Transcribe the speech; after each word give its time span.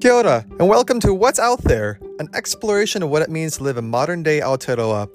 Kia 0.00 0.12
ora, 0.12 0.46
and 0.60 0.68
welcome 0.68 1.00
to 1.00 1.12
What's 1.12 1.40
Out 1.40 1.64
There, 1.64 1.98
an 2.20 2.28
exploration 2.32 3.02
of 3.02 3.10
what 3.10 3.22
it 3.22 3.30
means 3.30 3.56
to 3.56 3.64
live 3.64 3.76
in 3.76 3.90
modern 3.90 4.22
day 4.22 4.38
Aotearoa. 4.38 5.08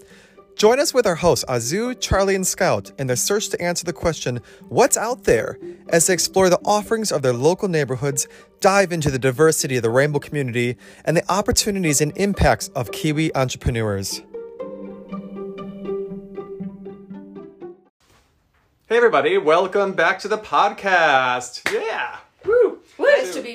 Join 0.58 0.78
us 0.78 0.94
with 0.94 1.08
our 1.08 1.16
hosts, 1.16 1.46
Azu, 1.48 1.98
Charlie, 2.02 2.36
and 2.36 2.46
Scout, 2.46 2.92
in 3.00 3.08
their 3.08 3.16
search 3.16 3.48
to 3.50 3.62
answer 3.62 3.86
the 3.86 3.94
question, 3.94 4.42
What's 4.68 4.98
out 4.98 5.24
there? 5.24 5.58
as 5.88 6.08
they 6.08 6.14
explore 6.14 6.50
the 6.50 6.60
offerings 6.66 7.14
of 7.14 7.22
their 7.22 7.32
local 7.32 7.70
neighborhoods, 7.70 8.28
dive 8.60 8.92
into 8.92 9.10
the 9.10 9.18
diversity 9.18 9.78
of 9.78 9.84
the 9.84 9.90
rainbow 9.90 10.20
community, 10.20 10.76
and 11.06 11.16
the 11.16 11.32
opportunities 11.32 12.02
and 12.02 12.12
impacts 12.18 12.68
of 12.70 12.92
Kiwi 12.92 13.34
entrepreneurs. 13.36 14.22
Hey, 18.88 18.98
everybody, 18.98 19.38
welcome 19.38 19.94
back 19.94 20.20
to 20.20 20.28
the 20.28 20.38
podcast. 20.38 21.72
Yeah. 21.72 22.18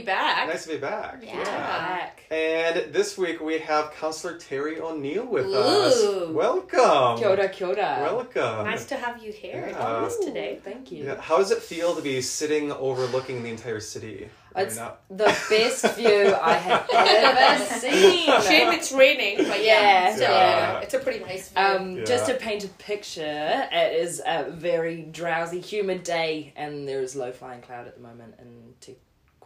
Woo. 0.01 0.05
Nice 0.05 0.05
to 0.05 0.05
be 0.05 0.07
back. 0.07 0.48
Nice 0.48 0.65
to 0.65 0.69
be 0.70 0.79
back. 0.79 1.23
Yeah. 1.23 1.45
Back. 1.45 2.23
And 2.30 2.93
this 2.93 3.16
week 3.19 3.41
we 3.41 3.59
have 3.59 3.93
Councillor 3.93 4.34
Teri 4.38 4.79
O'Neill 4.80 5.27
with 5.27 5.47
Ooh. 5.47 5.55
us. 5.55 6.29
Welcome. 6.30 7.19
Kia 7.19 7.29
ora, 7.29 7.48
kia 7.48 7.66
ora. 7.69 7.98
Welcome. 8.02 8.66
Nice 8.66 8.84
to 8.87 8.97
have 8.97 9.23
you 9.23 9.33
here 9.33 9.69
Yeah. 9.71 9.84
on 9.87 10.05
this 10.05 10.19
today. 10.19 10.61
Thank 10.62 10.93
you. 10.93 11.05
Yeah, 11.05 11.21
How 11.21 11.38
does 11.38 11.51
it 11.51 11.59
feel 11.62 11.95
to 11.97 12.02
be 12.02 12.21
sitting 12.21 12.71
overlooking 12.73 13.43
the 13.43 13.51
entire 13.51 13.80
city? 13.80 14.29
It's 14.57 14.77
Right 14.77 14.87
now? 15.11 15.16
the 15.24 15.24
best 15.51 15.95
view 15.95 16.35
I 16.43 16.55
have 16.55 16.88
ever 16.93 17.65
seen. 17.79 18.27
Shame 18.43 18.73
it's 18.73 18.91
raining, 18.93 19.37
but 19.38 19.62
Yeah. 19.65 19.80
yeah, 20.09 20.15
still, 20.16 20.30
Yeah. 20.30 20.80
it's 20.80 20.95
a 20.95 20.99
pretty 20.99 21.21
nice 21.21 21.49
view. 21.51 21.62
Um, 21.62 21.96
Yeah. 21.99 22.05
Just 22.05 22.27
to 22.27 22.35
paint 22.35 22.65
a 22.65 22.69
picture, 22.69 23.69
it 23.73 23.93
is 23.95 24.21
a 24.27 24.51
very 24.51 25.02
drowsy, 25.02 25.60
humid 25.60 26.02
day, 26.02 26.52
and 26.57 26.88
there 26.88 27.01
is 27.02 27.15
low 27.15 27.30
flying 27.30 27.60
cloud 27.62 27.87
at 27.87 27.95
the 27.96 28.02
moment 28.02 28.35
in 28.41 28.74
Te 28.80 28.96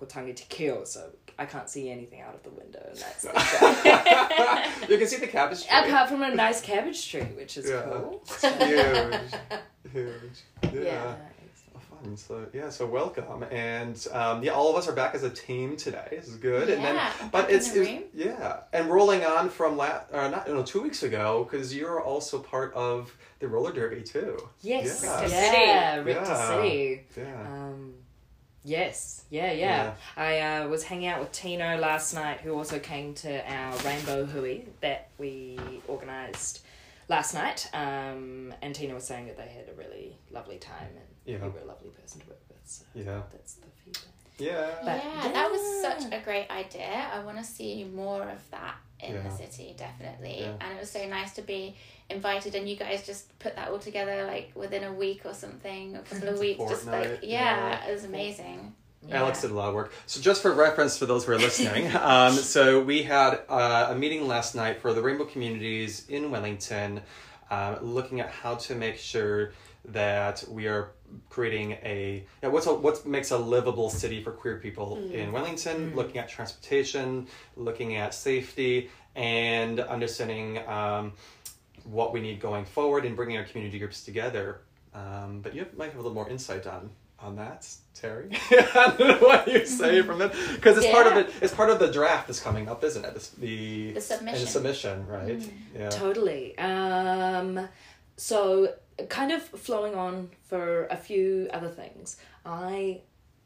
Kotangi 0.03 0.35
Te 0.35 0.45
Keo, 0.49 0.85
so 0.85 1.11
I 1.39 1.47
can't 1.47 1.69
see 1.69 1.91
anything 1.91 2.21
out 2.21 2.35
of 2.35 2.43
the 2.43 2.51
window, 2.51 2.83
and 2.89 2.97
that's 2.99 3.25
you 4.91 4.99
can 4.99 5.07
see 5.07 5.17
the 5.17 5.27
cabbage 5.29 5.67
tree. 5.67 5.77
apart 5.79 6.09
from 6.09 6.23
a 6.23 6.35
nice 6.35 6.61
cabbage 6.61 7.09
tree, 7.11 7.23
which 7.37 7.57
is 7.57 7.69
Yeah. 7.69 7.83
cool. 7.83 8.23
Huge. 8.67 9.93
Huge. 9.93 10.73
Yeah. 10.73 10.81
Yeah. 10.83 11.15
Fun. 12.03 12.17
So 12.17 12.47
yeah, 12.53 12.69
so 12.71 12.87
welcome, 12.87 13.45
and 13.51 14.07
um, 14.13 14.43
yeah, 14.43 14.53
all 14.53 14.71
of 14.71 14.77
us 14.77 14.89
are 14.89 14.93
back 14.93 15.15
as 15.15 15.23
a 15.23 15.31
team 15.31 15.77
today. 15.77 16.07
This 16.11 16.29
is 16.29 16.37
good, 16.37 16.69
and 16.69 16.85
then 16.85 17.01
but 17.31 17.51
it's, 17.51 17.71
the 17.73 17.83
it's 17.83 18.05
yeah, 18.15 18.61
and 18.73 18.89
rolling 18.91 19.25
on 19.25 19.49
from 19.49 19.77
last 19.77 20.07
or 20.13 20.29
not 20.29 20.49
no 20.49 20.63
two 20.63 20.83
weeks 20.83 21.03
ago 21.03 21.47
because 21.49 21.75
you're 21.75 22.01
also 22.03 22.39
part 22.41 22.73
of 22.75 23.15
the 23.41 23.49
roller 23.49 23.73
derby 23.73 24.03
too. 24.03 24.37
Yes. 24.61 25.03
Yeah. 25.05 25.21
Richter 25.23 25.35
Yeah, 25.35 25.95
City. 25.95 26.05
Richter 26.05 26.23
Yeah. 26.33 26.49
City. 26.63 27.07
Yeah. 27.17 27.53
Um, 27.53 27.95
yes, 28.65 29.25
yeah, 29.31 29.53
yeah. 29.53 29.95
I 30.17 30.41
uh, 30.41 30.69
was 30.69 30.85
hanging 30.85 31.09
out 31.09 31.21
with 31.21 31.33
Tino 31.33 31.77
last 31.79 32.15
night, 32.15 32.41
who 32.41 32.55
also 32.55 32.79
came 32.79 33.15
to 33.15 33.53
our 33.53 33.77
Rainbow 33.79 34.25
Hui 34.27 34.63
that 34.81 35.09
we 35.19 35.59
organised 35.89 36.65
last 37.09 37.35
night. 37.35 37.69
Um, 37.75 38.55
and 38.63 38.75
Tina 38.75 38.95
was 38.95 39.05
saying 39.07 39.27
that 39.27 39.37
they 39.37 39.49
had 39.49 39.69
a 39.69 39.75
really 39.75 40.17
lovely 40.31 40.59
time, 40.59 40.89
and 40.91 41.07
Yeah. 41.25 41.45
you 41.45 41.51
were 41.53 41.61
a 41.61 41.65
lovely 41.65 41.91
person 41.91 42.21
to 42.23 42.27
work 42.29 42.41
with. 42.49 42.59
So 42.65 42.85
Yeah. 42.95 43.23
that's 43.33 43.55
the 43.55 43.67
feedback. 43.85 44.05
Yeah. 44.39 44.71
But- 44.85 45.05
yeah, 45.05 45.33
that 45.33 45.51
was 45.51 45.83
such 45.83 46.13
a 46.13 46.21
great 46.25 46.51
idea. 46.51 47.11
I 47.13 47.21
want 47.21 47.39
to 47.39 47.45
see 47.45 47.85
more 47.85 48.29
of 48.29 48.51
that 48.51 48.77
in 49.03 49.15
Yeah. 49.15 49.23
the 49.23 49.31
city, 49.31 49.75
definitely. 49.77 50.41
Yeah. 50.41 50.55
And 50.61 50.77
it 50.77 50.81
was 50.81 50.91
so 50.91 51.07
nice 51.07 51.33
to 51.35 51.43
be 51.43 51.77
invited, 52.09 52.55
and 52.55 52.69
you 52.69 52.77
guys 52.77 53.05
just 53.05 53.37
put 53.39 53.57
that 53.57 53.69
all 53.71 53.79
together 53.79 54.25
like 54.27 54.53
within 54.55 54.85
a 54.85 54.93
week 54.93 55.23
or 55.25 55.35
something, 55.35 55.97
a 55.97 56.03
couple 56.03 56.29
of 56.29 56.39
weeks. 56.47 56.63
Just 56.69 56.87
like, 56.87 57.21
yeah, 57.23 57.81
yeah. 57.83 57.89
it 57.89 57.93
was 57.93 58.05
amazing. 58.05 58.75
Alex 59.11 59.41
did 59.43 59.51
a 59.51 59.55
lot 59.55 59.69
of 59.69 59.75
work. 59.75 59.93
So, 60.07 60.21
just 60.21 60.43
for 60.43 60.53
reference 60.53 60.97
for 60.97 61.07
those 61.07 61.25
who 61.25 61.33
are 61.33 61.39
listening, 61.39 61.95
um, 62.01 62.33
so 62.35 62.81
we 62.81 63.03
had 63.03 63.41
uh, 63.49 63.89
a 63.91 63.95
meeting 63.97 64.29
last 64.29 64.55
night 64.55 64.81
for 64.81 64.93
the 64.93 65.03
Rainbow 65.03 65.25
Communities 65.25 66.07
in 66.09 66.31
Wellington, 66.31 67.01
um, 67.51 67.79
looking 67.83 68.21
at 68.21 68.31
how 68.31 68.55
to 68.55 68.77
make 68.77 68.97
sure 68.99 69.53
that 69.87 70.45
we 70.49 70.67
are 70.69 70.91
creating 71.29 71.73
a 71.73 72.25
yeah, 72.43 72.49
what's 72.49 72.67
a, 72.67 72.75
what 72.75 73.05
makes 73.07 73.31
a 73.33 73.39
livable 73.39 73.91
city 73.91 74.23
for 74.23 74.31
queer 74.33 74.57
people 74.59 74.97
in 75.13 75.33
Wellington. 75.33 75.95
Looking 75.95 76.19
at 76.19 76.29
transportation, 76.29 77.27
looking 77.57 77.97
at 77.97 78.15
safety, 78.15 78.91
and 79.15 79.81
understanding 79.81 80.59
um, 80.69 81.13
what 81.85 82.13
we 82.13 82.21
need 82.21 82.41
going 82.41 82.65
forward 82.65 83.05
and 83.05 83.17
bringing 83.17 83.37
our 83.37 83.45
community 83.45 83.79
groups 83.79 84.05
together. 84.05 84.61
Um, 84.95 85.41
but 85.43 85.55
you 85.55 85.67
might 85.77 85.87
have 85.87 85.95
a 85.95 86.03
little 86.03 86.15
more 86.15 86.29
insight 86.29 86.67
on 86.67 86.91
on 87.19 87.37
that, 87.37 87.69
Teri. 87.95 88.37
I 88.75 88.97
don't 88.99 89.09
know 89.09 89.27
what 89.27 89.47
you 89.47 89.65
say 89.65 90.03
from 90.03 90.21
it 90.23 90.33
because 90.55 90.77
it's 90.77 90.89
part 90.89 91.07
of 91.07 91.17
it. 91.17 91.31
It's 91.41 91.55
part 91.55 91.71
of 91.71 91.79
the 91.79 91.91
draft 91.91 92.27
that's 92.27 92.41
coming 92.41 92.69
up, 92.69 92.83
isn't 92.83 93.05
it? 93.05 93.15
This, 93.15 93.29
the 93.31 93.93
The 93.93 94.01
submission. 94.01 94.41
the 94.41 94.47
submission, 94.47 95.07
right? 95.07 95.53
Yeah. 95.75 95.89
Totally. 95.91 96.59
Um, 96.59 97.69
so, 98.23 98.75
kind 99.09 99.33
of 99.33 99.43
flowing 99.43 99.95
on 99.95 100.31
for 100.49 100.87
a 100.87 100.97
few 100.97 101.49
other 101.53 101.69
things, 101.69 102.17
I 102.47 103.01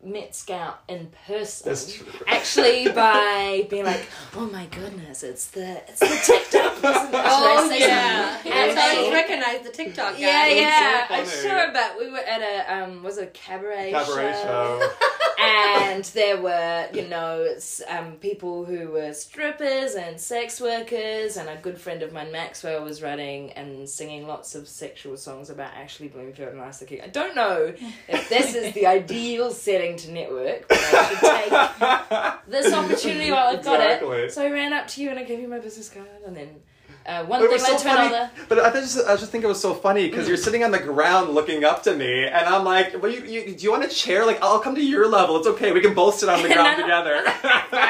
met 0.04 0.34
Scout 0.36 0.82
in 0.88 1.10
person. 1.26 1.70
That's 1.70 1.92
true. 1.94 2.06
Actually, 2.26 2.90
by 2.92 3.66
being 3.70 3.84
like, 3.86 4.06
"Oh 4.36 4.46
my 4.46 4.66
goodness, 4.66 5.22
it's 5.22 5.48
the 5.48 5.82
it's 5.88 6.00
the 6.00 6.06
TikTok." 6.06 6.76
isn't 6.76 6.84
it?" 6.84 6.92
Should 7.06 7.14
I 7.14 7.56
Oh 7.58 7.70
yeah, 7.70 8.34
something? 8.34 8.52
I 8.52 8.56
And 8.56 8.76
totally 8.78 9.08
they- 9.08 9.14
recognize 9.14 9.60
the 9.66 9.70
TikTok 9.72 10.12
guy. 10.14 10.20
yeah, 10.20 10.46
yeah. 10.48 11.08
so 11.08 11.14
I'm 11.14 11.26
sure, 11.26 11.72
but 11.72 11.98
we 11.98 12.10
were 12.10 12.18
at 12.18 12.42
a 12.42 12.82
um, 12.84 13.02
was 13.02 13.16
it 13.18 13.24
a 13.24 13.26
cabaret, 13.28 13.92
Cabaret 13.92 14.32
show. 14.42 14.90
and 15.38 16.04
there 16.06 16.40
were 16.40 16.88
you 16.92 17.06
know 17.08 17.46
um, 17.88 18.12
people 18.14 18.64
who 18.64 18.88
were 18.90 19.12
strippers 19.12 19.94
and 19.94 20.20
sex 20.20 20.60
workers 20.60 21.36
and 21.36 21.48
a 21.48 21.56
good 21.56 21.78
friend 21.80 22.02
of 22.02 22.12
mine 22.12 22.32
maxwell 22.32 22.82
was 22.84 23.02
writing 23.02 23.52
and 23.52 23.88
singing 23.88 24.26
lots 24.26 24.54
of 24.54 24.66
sexual 24.68 25.16
songs 25.16 25.50
about 25.50 25.72
ashley 25.74 26.08
bloomfield 26.08 26.52
and 26.52 26.60
Ice 26.60 26.82
king 26.86 27.00
i 27.02 27.08
don't 27.08 27.34
know 27.34 27.72
if 28.08 28.28
this 28.28 28.54
is 28.54 28.74
the 28.74 28.86
ideal 28.86 29.50
setting 29.50 29.96
to 29.98 30.10
network 30.10 30.66
but 30.68 30.78
i 30.78 31.08
should 31.08 31.18
take 31.20 32.46
this 32.48 32.72
opportunity 32.72 33.30
while 33.30 33.56
i've 33.56 33.64
got 33.64 33.80
Exactly. 33.80 34.16
it 34.18 34.32
so 34.32 34.44
i 34.44 34.50
ran 34.50 34.72
up 34.72 34.86
to 34.88 35.02
you 35.02 35.10
and 35.10 35.18
i 35.18 35.24
gave 35.24 35.40
you 35.40 35.48
my 35.48 35.58
business 35.58 35.88
card 35.88 36.06
and 36.26 36.36
then 36.36 36.60
uh, 37.06 37.24
one 37.24 37.40
It 37.40 37.44
thing 37.44 37.52
was 37.52 37.66
so 37.66 37.78
to 37.78 37.84
funny, 37.84 38.06
another 38.08 38.30
but 38.48 38.58
I 38.58 38.70
just 38.72 39.06
I 39.06 39.16
just 39.16 39.30
think 39.30 39.44
it 39.44 39.46
was 39.46 39.60
so 39.60 39.74
funny 39.74 40.08
because 40.08 40.26
you're 40.26 40.36
sitting 40.36 40.64
on 40.64 40.70
the 40.70 40.78
ground 40.78 41.30
looking 41.30 41.64
up 41.64 41.82
to 41.84 41.94
me, 41.94 42.26
and 42.26 42.46
I'm 42.46 42.64
like, 42.64 43.00
"Well, 43.00 43.12
you, 43.12 43.22
you 43.22 43.54
do 43.54 43.64
you 43.64 43.70
want 43.70 43.84
a 43.84 43.88
chair? 43.88 44.26
Like, 44.26 44.42
I'll 44.42 44.58
come 44.58 44.74
to 44.74 44.84
your 44.84 45.08
level. 45.08 45.36
It's 45.36 45.46
okay. 45.46 45.72
We 45.72 45.80
can 45.80 45.94
both 45.94 46.16
sit 46.16 46.28
on 46.28 46.42
the 46.42 46.48
ground 46.48 46.78
no. 46.78 46.82
together." 46.84 47.24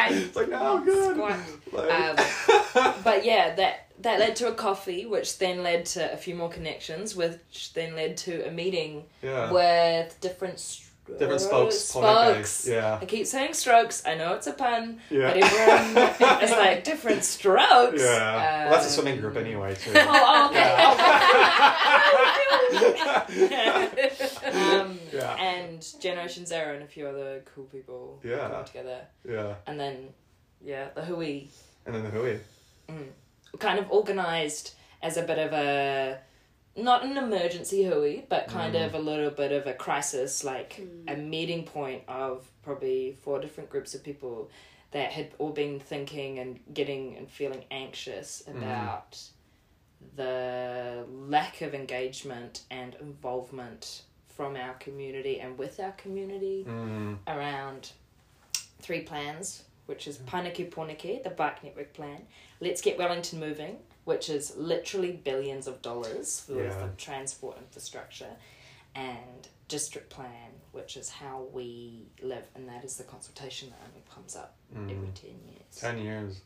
It's 0.08 0.36
like, 0.36 0.48
no, 0.48 0.80
good. 0.84 1.16
Like- 1.16 2.16
but 3.04 3.24
yeah, 3.24 3.54
that 3.54 3.88
that 4.00 4.20
led 4.20 4.36
to 4.36 4.48
a 4.48 4.54
coffee, 4.54 5.06
which 5.06 5.38
then 5.38 5.62
led 5.62 5.86
to 5.86 6.12
a 6.12 6.16
few 6.16 6.34
more 6.34 6.48
connections, 6.48 7.16
which 7.16 7.72
then 7.74 7.94
led 7.94 8.16
to 8.18 8.46
a 8.46 8.50
meeting 8.50 9.04
yeah. 9.22 9.50
with 9.50 10.18
different. 10.20 10.82
Different 11.18 11.40
spokes, 11.40 11.76
spokes. 11.78 12.66
Yeah. 12.68 12.98
I 13.00 13.04
keep 13.04 13.26
saying 13.26 13.54
strokes. 13.54 14.02
I 14.04 14.16
know 14.16 14.34
it's 14.34 14.46
a 14.48 14.52
pun, 14.52 15.00
Yeah. 15.08 15.32
but 15.32 15.36
everyone 15.42 16.42
is 16.42 16.50
like 16.50 16.82
different 16.84 17.22
strokes. 17.22 18.02
Yeah. 18.02 18.64
well, 18.64 18.72
that's 18.72 18.84
a 18.86 18.88
Um, 18.88 18.92
swimming 19.04 19.20
group 19.20 19.36
anyway, 19.36 19.74
too. 19.76 19.92
Oh, 19.96 20.48
okay. 20.50 20.72
um, 24.52 24.98
Yeah. 25.12 25.34
And 25.36 25.86
Generation 26.00 26.44
Zero 26.46 26.74
and 26.74 26.82
a 26.82 26.86
few 26.86 27.06
other 27.06 27.42
cool 27.54 27.64
people 27.64 28.20
Yeah. 28.24 28.62
together, 28.62 29.00
yeah. 29.28 29.54
and 29.66 29.78
then 29.78 30.08
yeah, 30.60 30.88
the 30.94 31.04
Hui 31.04 31.42
And 31.84 31.94
then 31.94 32.02
the 32.04 32.10
Hui. 32.10 32.38
kind 33.58 33.78
of 33.78 33.90
organized 33.90 34.74
as 35.02 35.16
a 35.16 35.22
bit 35.22 35.38
of 35.38 35.52
a 35.52 36.18
not 36.76 37.04
an 37.04 37.16
emergency 37.16 37.84
hui 37.84 38.22
but 38.28 38.48
kind 38.48 38.74
Mm. 38.74 38.86
of 38.86 38.94
a 38.94 38.98
little 38.98 39.30
bit 39.30 39.52
of 39.52 39.66
a 39.66 39.72
crisis 39.74 40.44
like 40.44 40.80
a 41.08 41.16
meeting 41.16 41.64
point 41.64 42.02
of 42.08 42.46
probably 42.62 43.16
four 43.22 43.40
different 43.40 43.70
groups 43.70 43.94
of 43.94 44.02
people 44.04 44.50
that 44.92 45.12
had 45.12 45.32
all 45.38 45.50
been 45.50 45.80
thinking 45.80 46.38
and 46.38 46.60
getting 46.74 47.16
and 47.16 47.30
feeling 47.30 47.64
anxious 47.70 48.42
Mm. 48.46 48.56
about 48.58 49.18
the 50.14 51.04
lack 51.10 51.62
of 51.62 51.74
engagement 51.74 52.62
and 52.70 52.94
involvement 53.00 54.02
from 54.28 54.56
our 54.56 54.74
community 54.74 55.40
and 55.40 55.58
with 55.58 55.80
our 55.80 55.92
community 55.92 56.64
Mm. 56.68 57.18
around 57.26 57.90
three 58.80 59.00
plans, 59.00 59.64
which 59.86 60.06
is 60.06 60.18
Paneke 60.18 60.70
Pōneke, 60.70 61.22
the 61.24 61.30
bike 61.30 61.64
network 61.64 61.92
plan, 61.94 62.26
Let's 62.60 62.80
Get 62.82 62.98
Wellington 62.98 63.40
Moving, 63.40 63.78
which 64.06 64.30
is 64.30 64.56
literally 64.56 65.12
billions 65.12 65.66
of 65.66 65.82
dollars 65.82 66.40
for 66.40 66.62
Yeah. 66.62 66.78
the 66.78 66.88
transport 66.96 67.58
infrastructure, 67.58 68.30
and 68.94 69.48
District 69.68 70.08
Plan, 70.08 70.52
which 70.72 70.96
is 70.96 71.10
how 71.10 71.48
we 71.52 72.06
live, 72.22 72.44
and 72.54 72.68
that 72.68 72.84
is 72.84 72.96
the 72.96 73.04
consultation 73.04 73.68
that 73.70 73.80
only 73.88 74.02
comes 74.14 74.36
up 74.36 74.54
every 74.74 75.08
10 75.14 75.30
years. 75.48 75.76
Ten 75.76 75.98
years. 75.98 76.40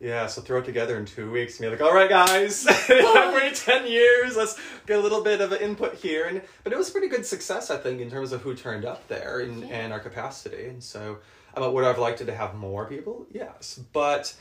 Yeah, 0.00 0.26
so 0.26 0.40
throw 0.40 0.58
it 0.58 0.64
together 0.64 0.98
in 0.98 1.04
two 1.04 1.30
weeks 1.30 1.60
and 1.60 1.66
be 1.66 1.70
like, 1.76 1.80
all 1.80 1.94
right, 1.94 2.08
guys, 2.08 2.66
every 2.90 3.52
10 3.52 3.86
years, 3.86 4.36
let's 4.36 4.58
get 4.86 4.98
a 4.98 5.00
little 5.02 5.22
bit 5.22 5.40
of 5.40 5.52
an 5.52 5.60
input 5.60 5.94
here. 5.94 6.24
And 6.26 6.42
But 6.64 6.72
it 6.72 6.76
was 6.78 6.90
pretty 6.90 7.08
good 7.08 7.24
success, 7.26 7.70
I 7.70 7.76
think, 7.76 8.00
in 8.00 8.10
terms 8.10 8.32
of 8.32 8.40
who 8.42 8.54
turned 8.56 8.84
up 8.86 9.06
there 9.08 9.40
and, 9.40 9.60
Yeah. 9.60 9.66
and 9.76 9.92
our 9.92 10.00
capacity. 10.00 10.66
And 10.66 10.82
so, 10.82 11.18
um, 11.54 11.72
would 11.72 11.84
I 11.84 11.88
have 11.88 11.98
liked 11.98 12.20
it 12.22 12.24
to 12.26 12.34
have 12.34 12.54
more 12.54 12.86
people? 12.86 13.26
Yes. 13.30 13.78
But 13.92 14.34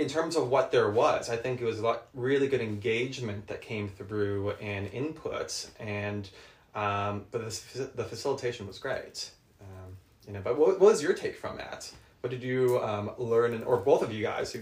in 0.00 0.08
terms 0.08 0.34
of 0.34 0.48
what 0.48 0.72
there 0.72 0.90
was, 0.90 1.28
I 1.28 1.36
think 1.36 1.60
it 1.60 1.64
was 1.64 1.78
a 1.78 1.82
lot 1.82 2.06
really 2.14 2.48
good 2.48 2.60
engagement 2.60 3.46
that 3.48 3.60
came 3.60 3.88
through 3.88 4.52
and 4.52 4.86
input. 4.92 5.70
And, 5.78 6.28
um, 6.74 7.26
but 7.30 7.42
the, 7.44 7.90
the 7.94 8.04
facilitation 8.04 8.66
was 8.66 8.78
great. 8.78 9.30
Um, 9.60 9.96
you 10.26 10.32
know, 10.32 10.40
but 10.42 10.58
what, 10.58 10.80
what 10.80 10.90
was 10.92 11.02
your 11.02 11.12
take 11.12 11.36
from 11.36 11.58
that? 11.58 11.90
What 12.22 12.30
did 12.30 12.42
you 12.42 12.80
um, 12.82 13.10
learn, 13.18 13.52
in, 13.52 13.62
or 13.62 13.76
both 13.76 14.02
of 14.02 14.12
you 14.12 14.22
guys 14.22 14.52
who 14.52 14.60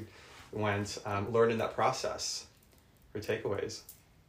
went 0.52 0.98
um, 1.06 1.32
learn 1.32 1.50
in 1.50 1.58
that 1.58 1.74
process? 1.74 2.46
Your 3.14 3.22
takeaways? 3.22 3.82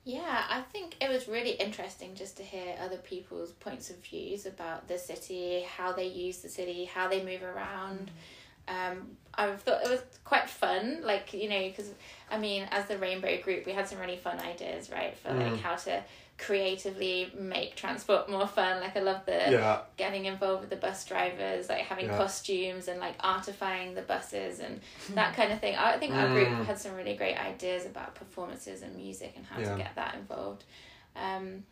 Yeah, 0.06 0.44
I 0.50 0.62
think 0.62 0.96
it 1.02 1.10
was 1.10 1.28
really 1.28 1.52
interesting 1.52 2.16
just 2.16 2.38
to 2.38 2.44
hear 2.44 2.76
other 2.84 2.98
people's 2.98 3.52
points 3.52 3.90
of 3.90 3.98
views 3.98 4.46
about 4.46 4.88
the 4.88 4.98
city, 4.98 5.66
how 5.78 5.92
they 5.92 6.08
use 6.08 6.38
the 6.40 6.50
city, 6.50 6.86
how 6.86 7.08
they 7.08 7.24
move 7.24 7.44
around. 7.44 8.10
Um, 8.70 9.18
I 9.34 9.52
thought 9.56 9.84
it 9.84 9.90
was 9.90 10.02
quite 10.24 10.50
fun, 10.50 11.02
like 11.04 11.34
you 11.34 11.50
know, 11.50 11.60
because 11.70 11.92
I 12.30 12.38
mean, 12.38 12.68
as 12.72 12.86
the 12.88 12.98
Rainbow 12.98 13.42
Group, 13.42 13.66
we 13.66 13.72
had 13.72 13.88
some 13.88 14.00
really 14.00 14.18
fun 14.18 14.40
ideas, 14.40 14.90
right, 14.92 15.18
for 15.18 15.30
like 15.30 15.54
Mm. 15.54 15.60
how 15.60 15.76
to 15.76 16.04
creatively 16.38 17.32
make 17.38 17.76
transport 17.76 18.30
more 18.30 18.48
fun. 18.48 18.80
Like 18.82 18.96
I 18.96 19.02
love 19.02 19.26
the 19.26 19.34
Yeah, 19.52 19.82
getting 19.98 20.26
involved 20.26 20.62
with 20.62 20.70
the 20.70 20.76
bus 20.78 21.04
drivers, 21.06 21.68
like 21.70 21.82
having 21.82 22.06
Yeah. 22.06 22.18
costumes 22.18 22.88
and 22.88 23.00
like 23.00 23.16
artifying 23.20 23.94
the 23.96 24.02
buses 24.04 24.60
and 24.60 24.82
that 25.16 25.36
kind 25.36 25.52
of 25.52 25.60
thing. 25.60 25.76
I 25.76 25.98
think 25.98 26.16
our 26.16 26.28
group 26.30 26.48
Mm. 26.50 26.66
had 26.66 26.80
some 26.80 26.96
really 26.96 27.16
great 27.16 27.38
ideas 27.38 27.86
about 27.86 28.16
performances 28.16 28.82
and 28.82 28.96
music 28.96 29.34
and 29.36 29.46
how 29.46 29.60
Yeah. 29.60 29.72
to 29.72 29.78
get 29.78 29.96
that 29.96 30.16
involved. 30.16 30.64
Um, 31.16 31.64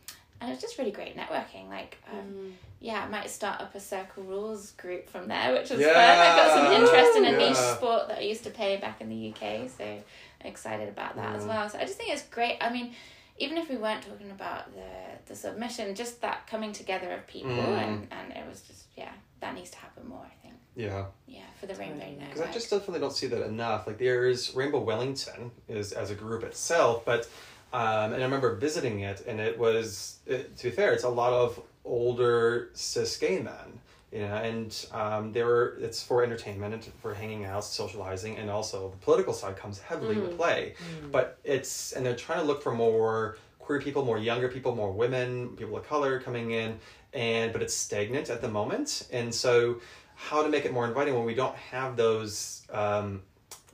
and 0.42 0.52
it's 0.52 0.62
just 0.62 0.78
really 0.78 0.92
great 0.92 1.18
networking. 1.18 1.70
Like, 1.70 1.98
um, 2.12 2.54
yeah, 2.80 3.04
I 3.04 3.08
might 3.10 3.30
start 3.30 3.60
up 3.62 3.74
a 3.76 3.80
Circle 3.80 4.24
Rules 4.24 4.72
group 4.72 5.10
from 5.10 5.28
there, 5.28 5.54
which 5.54 5.70
was 5.70 5.82
fun. 5.82 5.90
I 5.96 6.36
got 6.36 6.52
some 6.54 6.72
interest 6.74 7.18
in 7.18 7.26
a 7.26 7.38
niche 7.38 7.56
sport 7.56 8.08
that 8.10 8.20
I 8.20 8.22
used 8.22 8.44
to 8.44 8.50
play 8.52 8.78
back 8.78 9.02
in 9.02 9.10
the 9.10 9.34
UK, 9.34 9.70
so 9.70 10.04
excited 10.42 10.90
about 10.90 11.16
that 11.16 11.36
as 11.36 11.46
well. 11.46 11.68
So 11.70 11.78
I 11.80 11.82
just 11.82 11.98
think 11.98 12.14
it's 12.14 12.24
great. 12.24 12.58
I 12.62 12.72
mean, 12.72 12.94
even 13.40 13.58
if 13.58 13.70
we 13.70 13.78
weren't 13.78 14.04
talking 14.04 14.32
about 14.32 14.74
the 14.74 14.84
the 15.28 15.36
submission, 15.36 15.96
just 15.96 16.22
that 16.22 16.48
coming 16.48 16.72
together 16.72 17.12
of 17.12 17.26
people, 17.28 17.52
Mm. 17.52 17.78
and 17.84 18.08
and 18.12 18.32
it 18.34 18.48
was 18.48 18.62
just 18.62 18.86
yeah, 18.96 19.12
that 19.42 19.54
needs 19.56 19.70
to 19.72 19.78
happen 19.78 20.08
more. 20.08 20.26
I 20.26 20.36
think 20.42 20.56
yeah. 20.76 21.06
yeah 21.28 21.42
for 21.60 21.66
the 21.66 21.76
Rainbow 21.76 22.06
Network. 22.06 22.30
Because 22.30 22.42
I 22.42 22.52
just 22.52 22.70
definitely 22.70 23.00
don't 23.00 23.14
see 23.14 23.28
that 23.28 23.44
enough. 23.46 23.88
Like 23.88 23.98
there's 23.98 24.56
Rainbow 24.56 24.80
Wellington 24.80 25.52
is 25.68 25.92
as 25.92 26.12
a 26.12 26.16
group 26.16 26.44
itself, 26.44 27.04
but 27.06 27.28
um, 27.74 28.14
and 28.14 28.16
I 28.16 28.26
remember 28.26 28.56
visiting 28.56 29.02
it, 29.02 29.24
and 29.28 29.40
it 29.40 29.58
was 29.58 30.20
it, 30.26 30.58
to 30.58 30.64
be 30.66 30.72
fair, 30.72 30.94
it's 30.94 31.04
a 31.04 31.10
lot 31.10 31.34
of 31.34 31.60
older 31.84 32.70
cis 32.74 33.18
gay 33.18 33.40
men, 33.42 33.80
you 34.12 34.20
know, 34.20 34.36
and 34.36 34.86
um, 34.94 35.32
they 35.34 35.44
were 35.44 35.78
it's 35.82 36.02
for 36.02 36.24
entertainment 36.24 36.74
and 36.74 36.84
for 37.02 37.14
hanging 37.14 37.46
out, 37.46 37.64
socializing, 37.64 38.38
and 38.38 38.50
also 38.50 38.90
the 38.90 38.98
political 38.98 39.34
side 39.34 39.58
comes 39.58 39.80
heavily 39.80 40.16
into 40.16 40.36
play. 40.36 40.74
But 41.12 41.40
it's 41.44 41.92
and 41.94 42.06
they're 42.06 42.16
trying 42.16 42.40
to 42.40 42.46
look 42.46 42.62
for 42.64 42.74
more 42.74 43.38
queer 43.60 43.82
people, 43.82 44.06
more 44.06 44.18
younger 44.18 44.48
people, 44.48 44.74
more 44.76 44.92
women, 44.92 45.50
people 45.58 45.76
of 45.76 45.86
color 45.88 46.22
coming 46.22 46.52
in, 46.52 46.80
and 47.14 47.52
but 47.52 47.62
it's 47.62 47.74
stagnant 47.74 48.30
at 48.30 48.42
the 48.42 48.48
moment, 48.50 49.08
and 49.12 49.34
so 49.34 49.82
how 50.16 50.42
to 50.42 50.50
make 50.50 50.66
it 50.66 50.74
more 50.74 50.88
inviting 50.88 51.14
when 51.14 51.26
we 51.26 51.36
don't 51.36 51.56
have 51.56 51.96
those 51.96 52.66
um, 52.72 53.22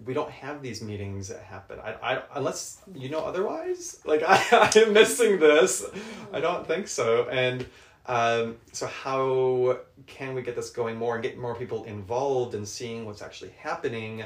we 0.06 0.13
don't 0.13 0.31
have 0.31 0.62
these 0.62 0.81
meetings 0.81 1.28
that 1.28 1.42
happen. 1.42 1.80
I, 1.80 1.94
I 1.94 2.22
unless 2.36 2.81
you 2.95 3.10
know 3.10 3.24
otherwise? 3.24 4.00
Like 4.06 4.24
I, 4.28 4.42
I 4.51 4.72
am 4.80 4.94
missing 4.94 5.40
this. 5.40 5.86
I 6.31 6.40
don't 6.40 6.66
think 6.66 6.88
so. 6.88 7.28
And 7.30 7.66
um, 8.06 8.57
so 8.72 8.88
how 8.88 9.80
can 10.07 10.34
we 10.34 10.42
get 10.42 10.56
this 10.56 10.69
going 10.69 10.98
more 10.98 11.16
and 11.16 11.24
get 11.24 11.38
more 11.38 11.56
people 11.56 11.84
involved 11.86 12.56
in 12.56 12.66
seeing 12.66 13.06
what's 13.06 13.22
actually 13.22 13.51
happening 13.57 14.24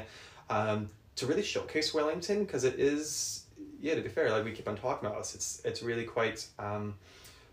um, 0.50 0.88
to 1.16 1.26
really 1.26 1.42
showcase 1.42 1.94
wellington? 1.94 2.44
Because 2.44 2.64
it 2.64 2.78
is 2.78 3.44
yeah 3.80 3.94
to 3.94 4.00
be 4.00 4.08
fair 4.08 4.30
like 4.32 4.44
we 4.44 4.50
keep 4.50 4.68
on 4.68 4.76
talking 4.76 5.06
about 5.06 5.20
this 5.20 5.36
it's 5.36 5.62
it's 5.64 5.82
really 5.84 6.02
quite 6.02 6.44
um, 6.58 6.96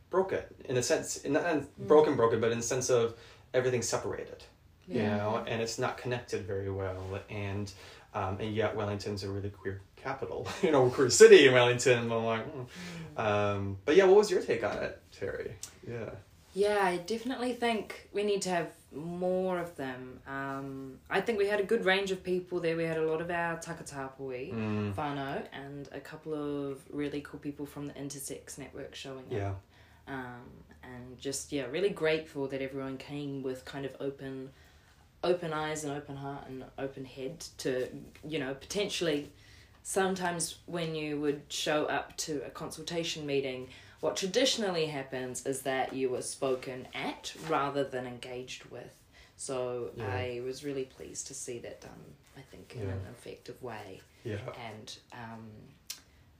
broken 0.09 0.39
in 0.65 0.77
a 0.77 0.81
sense 0.81 1.17
in 1.17 1.33
not 1.33 1.63
broken 1.87 2.15
broken 2.15 2.41
but 2.41 2.51
in 2.51 2.57
the 2.57 2.63
sense 2.63 2.89
of 2.89 3.15
everything's 3.53 3.87
separated 3.87 4.43
you 4.87 5.01
know, 5.01 5.43
and 5.47 5.61
it's 5.61 5.79
not 5.79 5.97
connected 5.97 6.45
very 6.45 6.69
well. 6.69 7.19
And 7.29 7.71
um, 8.15 8.37
and 8.39 8.55
yet 8.55 8.75
Wellington's 8.75 9.23
a 9.23 9.29
really 9.29 9.49
queer 9.49 9.81
capital, 9.97 10.47
you 10.63 10.71
know, 10.71 10.89
queer 10.89 11.09
city 11.09 11.47
in 11.47 11.53
Wellington. 11.53 12.11
I'm 12.11 12.25
like, 12.25 12.45
mm. 12.47 13.19
um, 13.19 13.77
but 13.85 13.95
yeah, 13.95 14.05
what 14.05 14.17
was 14.17 14.31
your 14.31 14.41
take 14.41 14.63
on 14.63 14.77
it, 14.77 14.99
Teri? 15.13 15.51
Yeah, 15.87 16.09
Yeah, 16.53 16.79
I 16.81 16.97
definitely 16.97 17.53
think 17.53 18.09
we 18.13 18.23
need 18.23 18.41
to 18.43 18.49
have 18.49 18.69
more 18.93 19.59
of 19.59 19.75
them. 19.75 20.21
Um, 20.25 20.99
I 21.09 21.19
think 21.19 21.37
we 21.37 21.47
had 21.47 21.59
a 21.59 21.65
good 21.65 21.83
range 21.83 22.11
of 22.11 22.23
people 22.23 22.61
there. 22.61 22.77
We 22.77 22.85
had 22.85 22.97
a 22.97 23.05
lot 23.05 23.19
of 23.19 23.29
our 23.29 23.57
takatapui, 23.57 24.53
mm, 24.53 24.93
whānau, 24.95 25.43
and 25.51 25.89
a 25.91 25.99
couple 25.99 26.33
of 26.33 26.79
really 26.89 27.19
cool 27.19 27.41
people 27.41 27.65
from 27.65 27.87
the 27.87 27.93
Intersex 27.93 28.57
Network 28.57 28.95
showing 28.95 29.25
up. 29.25 29.31
yeah, 29.31 29.51
um, 30.07 30.45
and 30.83 31.19
just 31.19 31.51
yeah 31.51 31.65
really 31.65 31.89
grateful 31.89 32.47
that 32.47 32.61
everyone 32.61 32.95
came 32.95 33.43
with 33.43 33.65
kind 33.65 33.85
of 33.85 33.91
open 33.99 34.51
open 35.25 35.51
eyes 35.51 35.83
and 35.83 35.91
open 35.91 36.15
heart 36.15 36.43
and 36.47 36.63
open 36.77 37.03
head 37.03 37.39
to 37.57 37.87
you 38.27 38.39
know 38.39 38.53
potentially 38.53 39.29
sometimes 39.83 40.59
when 40.65 40.95
you 40.95 41.19
would 41.19 41.41
show 41.49 41.85
up 41.85 42.15
to 42.17 42.41
a 42.45 42.49
consultation 42.49 43.25
meeting 43.25 43.67
what 43.99 44.15
traditionally 44.15 44.85
happens 44.85 45.45
is 45.45 45.61
that 45.61 45.93
you 45.93 46.09
were 46.09 46.21
spoken 46.21 46.87
at 46.93 47.33
rather 47.49 47.83
than 47.83 48.05
engaged 48.05 48.65
with 48.65 48.95
so 49.35 49.89
Yeah. 49.97 50.05
i 50.07 50.41
was 50.45 50.63
really 50.63 50.85
pleased 50.85 51.27
to 51.27 51.33
see 51.33 51.57
that 51.59 51.81
done 51.81 52.03
i 52.37 52.41
think 52.51 52.75
in 52.75 52.83
Yeah. 52.87 52.93
an 52.93 53.07
effective 53.11 53.61
way 53.61 54.01
yeah, 54.23 54.37
and 54.71 54.97
um, 55.13 55.45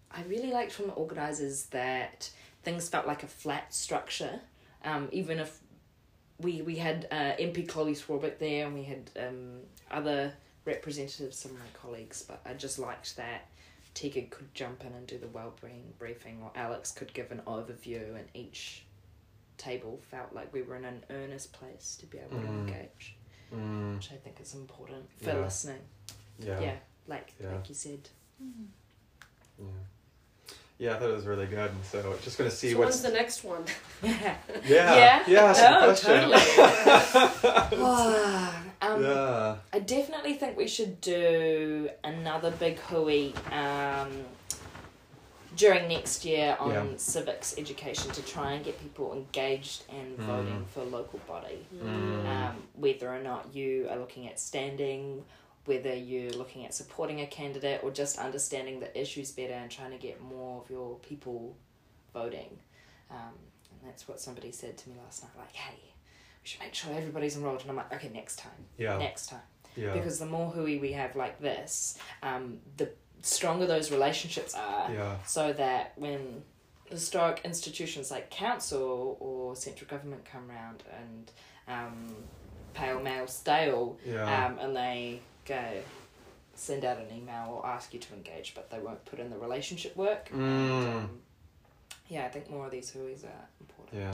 I 0.10 0.24
really 0.24 0.52
liked 0.52 0.72
from 0.72 0.88
the 0.88 0.94
organisers 0.94 1.66
that 1.68 2.32
things 2.64 2.90
felt 2.90 3.06
like 3.06 3.22
a 3.22 3.28
flat 3.28 3.74
structure. 3.76 4.40
Um, 4.84 5.08
even 5.12 5.38
if 5.40 5.60
we 6.40 6.62
we 6.62 6.76
had 6.78 7.08
uh, 7.12 7.36
MP 7.40 7.68
Chloe 7.68 7.96
Swarbrick 7.96 8.40
there 8.40 8.66
and 8.66 8.76
we 8.76 8.84
had 8.84 9.10
um, 9.20 9.60
other 9.92 10.34
representatives 10.66 11.38
some 11.38 11.52
of 11.52 11.60
my 11.60 11.66
colleagues, 11.74 12.24
but 12.28 12.42
I 12.46 12.54
just 12.54 12.80
liked 12.80 13.16
that 13.18 13.48
Tika 13.94 14.24
could 14.24 14.54
jump 14.54 14.84
in 14.84 14.94
and 14.94 15.08
do 15.08 15.18
the 15.18 15.28
well-being 15.28 15.94
briefing, 16.00 16.40
or 16.44 16.52
Alex 16.56 16.92
could 16.92 17.14
give 17.14 17.32
an 17.32 17.42
overview, 17.48 18.16
and 18.16 18.26
each 18.34 18.84
table 19.58 20.00
felt 20.12 20.34
like 20.34 20.52
we 20.54 20.62
were 20.64 20.76
in 20.76 20.84
an 20.86 21.04
earnest 21.12 21.54
place 21.54 21.96
to 22.02 22.06
be 22.08 22.18
able 22.18 22.42
to 22.42 22.48
Mm. 22.48 22.68
engage, 22.68 23.16
mm, 23.54 23.96
which 23.96 24.12
I 24.12 24.16
think 24.18 24.42
is 24.42 24.54
important 24.54 25.10
for 25.22 25.30
Yeah. 25.30 25.40
listening. 25.40 25.82
yeah, 26.40 26.60
Yeah, 26.60 26.78
like 27.08 27.34
Yeah. 27.40 27.54
like 27.54 27.70
you 27.70 27.76
said. 27.76 28.10
yeah. 29.58 29.66
Yeah, 30.78 30.96
I 30.96 31.00
thought 31.00 31.10
it 31.10 31.16
was 31.16 31.26
really 31.26 31.46
good. 31.46 31.72
And 31.72 31.84
so 31.86 32.16
just 32.22 32.38
going 32.38 32.50
to 32.50 32.56
see 32.56 32.74
so 32.74 32.80
what's 32.80 33.02
when's 33.02 33.02
the 33.04 33.18
next 33.18 33.44
one? 33.44 33.64
Yeah. 34.04 34.36
yeah 34.68 34.96
Yeah? 34.96 35.24
yeah, 35.28 35.54
that's 35.54 36.04
a 36.06 37.72
Oh, 37.74 38.64
um, 38.82 39.02
yeah, 39.04 39.56
I 39.74 39.80
definitely 39.80 40.34
think 40.34 40.58
we 40.58 40.68
should 40.68 41.00
do 41.02 41.90
another 42.04 42.52
big 42.52 42.78
hui 42.80 43.34
um, 43.52 44.10
during 45.56 45.88
next 45.88 46.26
year 46.26 46.58
on 46.60 46.72
Yeah. 46.72 46.84
civics 46.98 47.56
education 47.58 48.12
to 48.12 48.22
try 48.22 48.52
and 48.54 48.66
get 48.66 48.80
people 48.82 49.14
engaged 49.14 49.84
and 49.90 50.18
Mm. 50.20 50.26
voting 50.26 50.66
for 50.74 50.84
local 50.84 51.20
body. 51.20 51.66
Mm. 51.74 52.26
Um, 52.28 52.64
whether 52.74 53.08
or 53.08 53.22
not 53.22 53.56
you 53.56 53.88
are 53.90 53.98
looking 53.98 54.28
at 54.28 54.40
standing, 54.40 55.24
whether 55.66 55.94
you're 55.94 56.32
looking 56.32 56.66
at 56.66 56.74
supporting 56.74 57.22
a 57.22 57.28
candidate 57.28 57.82
or 57.84 57.92
just 57.92 58.18
understanding 58.20 58.80
the 58.80 59.00
issues 59.00 59.32
better 59.32 59.54
and 59.54 59.70
trying 59.70 59.92
to 59.92 59.98
get 59.98 60.22
more 60.22 60.62
of 60.62 60.70
your 60.70 60.96
people 61.00 61.56
voting. 62.14 62.58
Um, 63.10 63.34
and 63.72 63.90
that's 63.90 64.08
what 64.08 64.20
somebody 64.20 64.52
said 64.52 64.78
to 64.78 64.90
me 64.90 64.96
last 65.04 65.24
night 65.24 65.32
like, 65.38 65.54
hey, 65.54 65.80
we 65.82 66.48
should 66.48 66.62
make 66.62 66.74
sure 66.74 66.92
everybody's 66.94 67.36
enrolled. 67.36 67.62
And 67.62 67.70
I'm 67.72 67.76
like, 67.78 67.94
okay, 67.94 68.10
next 68.14 68.38
time, 68.38 68.52
yeah, 68.78 68.98
next 68.98 69.28
time. 69.30 69.42
yeah, 69.76 69.94
Because 69.94 70.20
the 70.20 70.26
more 70.26 70.50
hui 70.52 70.78
we 70.78 70.92
have 70.94 71.16
like 71.16 71.40
this, 71.42 71.98
um, 72.22 72.60
the 72.78 72.90
stronger 73.22 73.66
those 73.66 73.92
relationships 73.92 74.54
are 74.54 74.92
yeah, 74.94 75.16
so 75.26 75.52
that 75.54 75.94
when 75.96 76.44
historic 76.90 77.42
institutions 77.44 78.12
like 78.12 78.30
council 78.30 79.18
or 79.20 79.56
central 79.56 79.90
government 79.90 80.24
come 80.24 80.48
round 80.48 80.84
and 81.00 81.32
um, 81.68 82.16
pale 82.76 83.00
male 83.00 83.28
stale 83.28 83.98
yeah, 84.06 84.46
um, 84.46 84.60
and 84.60 84.76
they 84.76 85.20
go 85.46 85.60
send 86.56 86.86
out 86.86 86.98
an 86.98 87.08
email 87.16 87.50
or 87.52 87.66
ask 87.66 87.94
you 87.94 88.00
to 88.00 88.14
engage 88.14 88.54
but 88.56 88.70
they 88.70 88.80
won't 88.80 89.04
put 89.06 89.20
in 89.20 89.30
the 89.30 89.38
relationship 89.38 89.96
work 89.96 90.30
and, 90.32 90.40
Mm. 90.42 90.96
um, 90.96 91.10
yeah, 92.08 92.26
I 92.26 92.30
think 92.30 92.50
more 92.52 92.66
of 92.66 92.72
these 92.72 92.92
huis 92.92 93.24
are 93.24 93.48
important. 93.60 93.94
Yeah, 94.00 94.14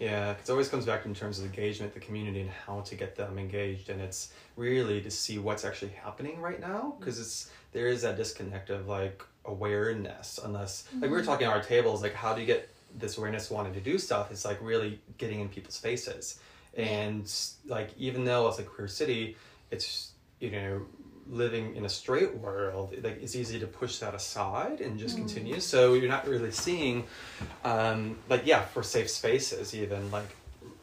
yeah. 0.00 0.34
'cause 0.34 0.48
It 0.48 0.52
always 0.52 0.68
comes 0.68 0.84
back 0.86 1.04
in 1.06 1.14
terms 1.14 1.38
of 1.38 1.44
engagement, 1.44 1.94
the 1.94 2.00
community, 2.00 2.40
and 2.40 2.50
how 2.50 2.80
to 2.80 2.94
get 2.96 3.14
them 3.14 3.38
engaged, 3.38 3.90
and 3.90 4.00
it's 4.00 4.32
really 4.56 5.00
to 5.02 5.10
see 5.10 5.38
what's 5.38 5.64
actually 5.64 5.92
happening 5.92 6.40
right 6.40 6.58
now, 6.60 6.96
because 6.98 7.20
it's 7.20 7.48
there 7.72 7.86
is 7.86 8.02
that 8.02 8.16
disconnect 8.16 8.70
of 8.70 8.88
like 8.88 9.22
awareness, 9.44 10.38
unless 10.42 10.84
like 10.94 11.02
we 11.10 11.16
were 11.16 11.22
talking 11.22 11.46
at 11.46 11.52
our 11.52 11.62
tables, 11.62 12.02
like 12.02 12.14
how 12.14 12.34
do 12.34 12.40
you 12.40 12.46
get 12.46 12.68
this 12.98 13.18
awareness 13.18 13.50
wanting 13.50 13.74
to 13.74 13.80
do 13.80 13.98
stuff? 13.98 14.30
It's 14.32 14.44
like 14.44 14.58
really 14.60 15.00
getting 15.18 15.40
in 15.40 15.48
people's 15.48 15.78
faces, 15.78 16.40
and 16.76 17.32
like 17.66 17.90
even 17.98 18.24
though 18.24 18.48
it's 18.48 18.58
a 18.58 18.62
queer 18.62 18.88
city, 18.88 19.36
it's 19.70 20.12
you 20.40 20.50
know 20.50 20.86
living 21.30 21.76
in 21.76 21.84
a 21.84 21.88
straight 21.88 22.34
world 22.36 22.94
like 23.02 23.22
it's 23.22 23.36
easy 23.36 23.58
to 23.58 23.66
push 23.66 23.98
that 23.98 24.14
aside 24.14 24.80
and 24.80 24.98
just 24.98 25.16
continue. 25.16 25.60
So 25.60 25.94
you're 25.94 26.08
not 26.08 26.26
really 26.26 26.50
seeing 26.50 27.04
um 27.64 28.18
like 28.28 28.46
yeah 28.46 28.62
for 28.62 28.82
safe 28.82 29.10
spaces 29.10 29.74
even 29.74 30.10
like 30.10 30.34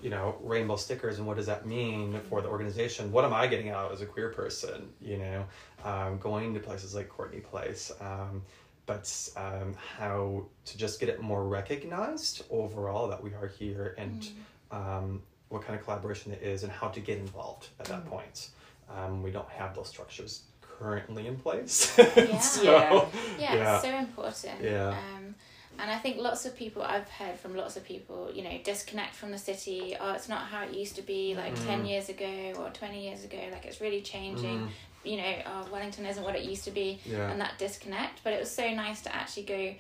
you 0.02 0.10
know 0.10 0.38
rainbow 0.44 0.76
stickers 0.76 1.18
and 1.18 1.26
what 1.26 1.38
does 1.38 1.48
that 1.48 1.66
mean 1.66 2.20
for 2.30 2.42
the 2.42 2.48
organization? 2.48 3.12
What 3.12 3.26
am 3.26 3.34
i 3.34 3.48
getting 3.48 3.70
out 3.70 3.92
as 3.92 4.02
a 4.02 4.06
queer 4.06 4.30
person 4.30 4.90
you 5.02 5.18
know? 5.18 5.46
Um, 5.84 6.18
going 6.18 6.54
to 6.54 6.60
places 6.60 6.96
like 6.96 7.10
courtenay 7.10 7.42
place 7.42 7.92
um, 8.02 8.42
but 8.86 9.30
um, 9.36 9.76
how 9.98 10.46
to 10.66 10.78
just 10.78 11.00
get 11.00 11.10
it 11.10 11.22
more 11.22 11.48
recognized 11.48 12.44
overall 12.52 13.08
that 13.08 13.22
we 13.22 13.34
are 13.34 13.48
here 13.48 13.96
and 13.98 14.30
um, 14.72 15.22
what 15.50 15.62
kind 15.64 15.78
of 15.78 15.84
collaboration 15.86 16.32
it 16.32 16.42
is 16.42 16.64
and 16.64 16.72
how 16.72 16.88
to 16.88 17.00
get 17.00 17.18
involved 17.18 17.68
at 17.80 17.86
that 17.86 18.06
point 18.06 18.50
um, 18.96 19.24
we 19.24 19.32
don't 19.32 19.50
have 19.50 19.76
those 19.76 19.88
structures 19.90 20.44
currently 20.62 21.28
in 21.28 21.36
place 21.38 21.96
Yeah. 21.98 22.40
so, 22.40 22.64
Yeah. 22.64 23.06
yeah, 23.40 23.56
Yeah. 23.56 23.76
it's 23.76 23.84
so 23.84 23.96
important. 23.96 24.62
Yeah. 24.62 24.90
Um, 24.90 25.36
and 25.78 25.92
I 25.92 25.98
think 25.98 26.18
lots 26.18 26.46
of 26.46 26.56
people 26.56 26.82
I've 26.84 27.10
heard 27.10 27.38
from 27.38 27.54
lots 27.56 27.76
of 27.76 27.84
people, 27.84 28.32
you 28.34 28.44
know, 28.44 28.58
disconnect 28.64 29.14
from 29.14 29.32
the 29.32 29.38
city. 29.38 29.96
Oh, 30.00 30.14
it's 30.14 30.30
not 30.30 30.44
how 30.44 30.64
it 30.64 30.74
used 30.74 30.96
to 30.96 31.02
be 31.02 31.36
like 31.36 31.54
Mm. 31.56 31.66
ten 31.66 31.86
years 31.86 32.08
ago 32.08 32.54
or 32.58 32.70
twenty 32.70 33.04
years 33.08 33.26
ago. 33.26 33.40
Like 33.52 33.66
it's 33.66 33.82
really 33.82 34.02
changing. 34.02 34.60
Mm, 34.60 34.70
You 35.04 35.18
know, 35.18 35.34
oh, 35.48 35.68
Wellington 35.72 36.06
isn't 36.06 36.24
what 36.24 36.36
it 36.36 36.44
used 36.44 36.64
to 36.64 36.72
be, 36.72 37.00
yeah 37.06 37.30
and 37.30 37.40
that 37.42 37.58
disconnect. 37.60 38.22
But 38.24 38.32
it 38.34 38.40
was 38.40 38.50
so 38.50 38.70
nice 38.74 39.02
to 39.02 39.14
actually 39.16 39.44
go 39.44 39.76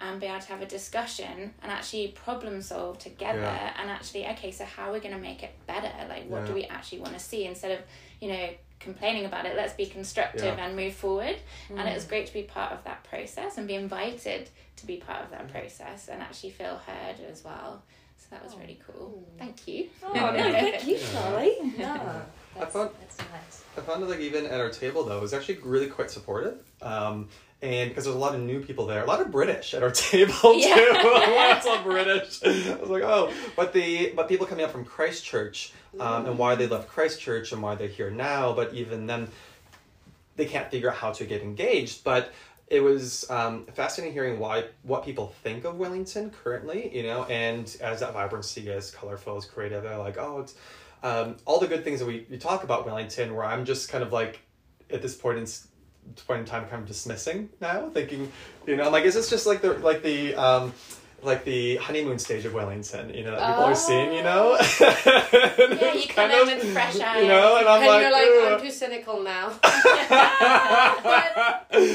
and 0.00 0.20
be 0.20 0.26
able 0.26 0.40
to 0.40 0.48
have 0.48 0.62
a 0.62 0.66
discussion 0.66 1.52
and 1.62 1.70
actually 1.70 2.08
problem 2.08 2.62
solve 2.62 2.98
together 2.98 3.40
Yeah. 3.40 3.74
and 3.80 3.90
actually 3.90 4.26
okay 4.28 4.50
so 4.50 4.64
how 4.64 4.90
are 4.90 4.92
we 4.94 5.00
going 5.00 5.14
to 5.14 5.20
make 5.20 5.42
it 5.42 5.52
better 5.66 5.92
like 6.08 6.28
what 6.28 6.46
do 6.46 6.54
we 6.54 6.64
actually 6.64 7.00
want 7.00 7.12
to 7.14 7.20
see 7.20 7.44
instead 7.46 7.72
of 7.72 7.80
you 8.20 8.28
know 8.28 8.48
complaining 8.78 9.26
about 9.26 9.44
it 9.44 9.56
let's 9.56 9.74
be 9.74 9.84
constructive 9.86 10.42
Yeah. 10.56 10.64
and 10.66 10.74
move 10.74 10.94
forward 10.94 11.36
and 11.68 11.78
Mm. 11.80 11.90
it 11.90 11.94
was 11.94 12.04
great 12.04 12.26
to 12.28 12.32
be 12.32 12.42
part 12.44 12.72
of 12.72 12.82
that 12.84 13.04
process 13.04 13.58
and 13.58 13.68
be 13.68 13.74
invited 13.74 14.48
to 14.76 14.86
be 14.86 14.96
part 14.96 15.22
of 15.24 15.30
that 15.30 15.46
Mm. 15.48 15.52
process 15.52 16.08
and 16.08 16.22
actually 16.22 16.50
feel 16.50 16.76
heard 16.86 17.20
as 17.30 17.44
well 17.44 17.82
so 18.16 18.26
that 18.30 18.42
was 18.42 18.56
really 18.56 18.80
cool 18.86 19.22
thank 19.38 19.68
you 19.68 19.88
Oh, 20.02 20.12
no, 20.12 20.32
thank 20.32 20.86
you, 20.86 20.98
Charlie. 21.12 21.56
No, 21.76 22.22
that's, 22.58 22.72
thought- 22.72 22.98
that's 23.00 23.18
nice. 23.18 23.64
I 23.76 23.80
found 23.82 24.02
it 24.02 24.06
like 24.08 24.20
even 24.20 24.46
at 24.46 24.60
our 24.60 24.70
table 24.70 25.04
though, 25.04 25.18
it 25.18 25.22
was 25.22 25.32
actually 25.32 25.58
really 25.62 25.86
quite 25.86 26.10
supportive. 26.10 26.58
Um, 26.82 27.28
and 27.62 27.90
because 27.90 28.04
there's 28.04 28.16
a 28.16 28.18
lot 28.18 28.34
of 28.34 28.40
new 28.40 28.60
people 28.60 28.86
there, 28.86 29.02
a 29.02 29.06
lot 29.06 29.20
of 29.20 29.30
British 29.30 29.74
at 29.74 29.82
our 29.82 29.90
table 30.10 30.54
Yeah. 30.54 30.74
too. 30.74 31.32
Lots 31.34 31.66
of 31.66 31.84
British. 31.84 32.42
I 32.42 32.76
was 32.80 32.90
like, 32.90 33.02
oh, 33.02 33.32
but 33.56 33.72
the 33.72 34.12
but 34.16 34.28
people 34.28 34.46
coming 34.46 34.64
up 34.64 34.70
from 34.72 34.84
Christchurch 34.84 35.72
um, 35.98 36.26
and 36.26 36.38
why 36.38 36.54
they 36.54 36.66
left 36.66 36.88
Christchurch 36.88 37.52
and 37.52 37.62
why 37.62 37.74
they're 37.74 37.88
here 37.88 38.10
now, 38.10 38.52
but 38.52 38.72
even 38.74 39.06
then, 39.06 39.28
they 40.36 40.46
can't 40.46 40.70
figure 40.70 40.90
out 40.90 40.96
how 40.96 41.12
to 41.12 41.24
get 41.24 41.42
engaged. 41.42 42.02
But 42.04 42.32
it 42.68 42.80
was 42.80 43.28
um, 43.30 43.66
fascinating 43.74 44.14
hearing 44.14 44.38
why 44.38 44.64
what 44.82 45.04
people 45.04 45.34
think 45.42 45.64
of 45.64 45.76
Wellington 45.76 46.30
currently, 46.30 46.94
you 46.96 47.02
know, 47.02 47.24
and 47.24 47.64
as 47.80 48.00
that 48.00 48.12
vibrancy, 48.14 48.70
as 48.72 48.90
colorful, 48.90 49.36
as 49.36 49.44
creative, 49.44 49.82
they're 49.82 49.98
like, 49.98 50.16
oh, 50.18 50.40
it's 50.40 50.54
um, 51.02 51.36
all 51.44 51.58
the 51.58 51.66
good 51.66 51.84
things 51.84 52.00
that 52.00 52.06
we, 52.06 52.26
we 52.30 52.38
talk 52.38 52.64
about 52.64 52.86
Wellington, 52.86 53.34
where 53.34 53.44
I'm 53.44 53.64
just 53.64 53.88
kind 53.88 54.02
of 54.04 54.12
like 54.12 54.40
at 54.90 55.02
this 55.02 55.14
point 55.14 55.38
in 55.38 55.46
point 56.26 56.40
in 56.40 56.46
time, 56.46 56.66
kind 56.68 56.82
of 56.82 56.88
dismissing 56.88 57.48
now, 57.60 57.88
thinking, 57.90 58.30
you 58.66 58.76
know, 58.76 58.84
I'm 58.84 58.92
like, 58.92 59.04
is 59.04 59.14
this 59.14 59.30
just 59.30 59.46
like 59.46 59.60
the 59.62 59.74
like 59.74 60.02
the 60.02 60.34
um, 60.34 60.72
like 61.22 61.44
the 61.44 61.76
honeymoon 61.76 62.18
stage 62.18 62.44
of 62.44 62.54
Wellington, 62.54 63.12
you 63.14 63.24
know, 63.24 63.32
that 63.32 63.46
people 63.46 63.64
are 63.64 63.74
seeing, 63.74 64.12
you 64.12 64.22
know? 64.22 64.56
yeah 64.80 65.94
you 65.94 66.08
come 66.08 66.30
in 66.30 66.46
with 66.46 66.72
fresh 66.72 66.98
eyes 66.98 67.22
you 67.22 67.28
know, 67.28 67.56
and 67.58 67.68
I'm 67.68 67.82
and 67.82 67.86
like, 67.88 68.02
you're 68.02 68.12
like. 68.12 68.52
I'm 68.54 68.60
too 68.60 68.70
cynical 68.70 69.22
now. 69.22 69.48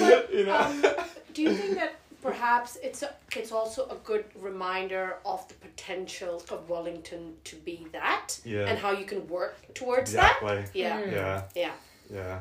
but 0.08 0.34
you 0.34 0.46
know, 0.46 0.56
Um, 0.58 0.86
do 1.34 1.42
you 1.42 1.54
think 1.56 1.76
that 1.76 1.96
perhaps 2.26 2.78
it's 2.82 3.04
a, 3.04 3.14
it's 3.36 3.52
also 3.52 3.88
a 3.90 3.96
good 4.04 4.26
reminder 4.40 5.18
of 5.26 5.48
the 5.48 5.54
potential 5.56 6.44
of 6.52 6.70
Wellington 6.70 7.36
to 7.46 7.56
be 7.58 7.88
that, 7.92 8.40
Yeah. 8.44 8.66
and 8.68 8.78
how 8.80 8.92
you 8.92 9.06
can 9.06 9.28
work 9.28 9.56
towards 9.74 10.12
that? 10.14 10.40
Yeah, 10.74 11.02
Mm. 11.02 11.12
Yeah, 11.12 11.42
yeah, 11.56 11.72
yeah. 12.14 12.40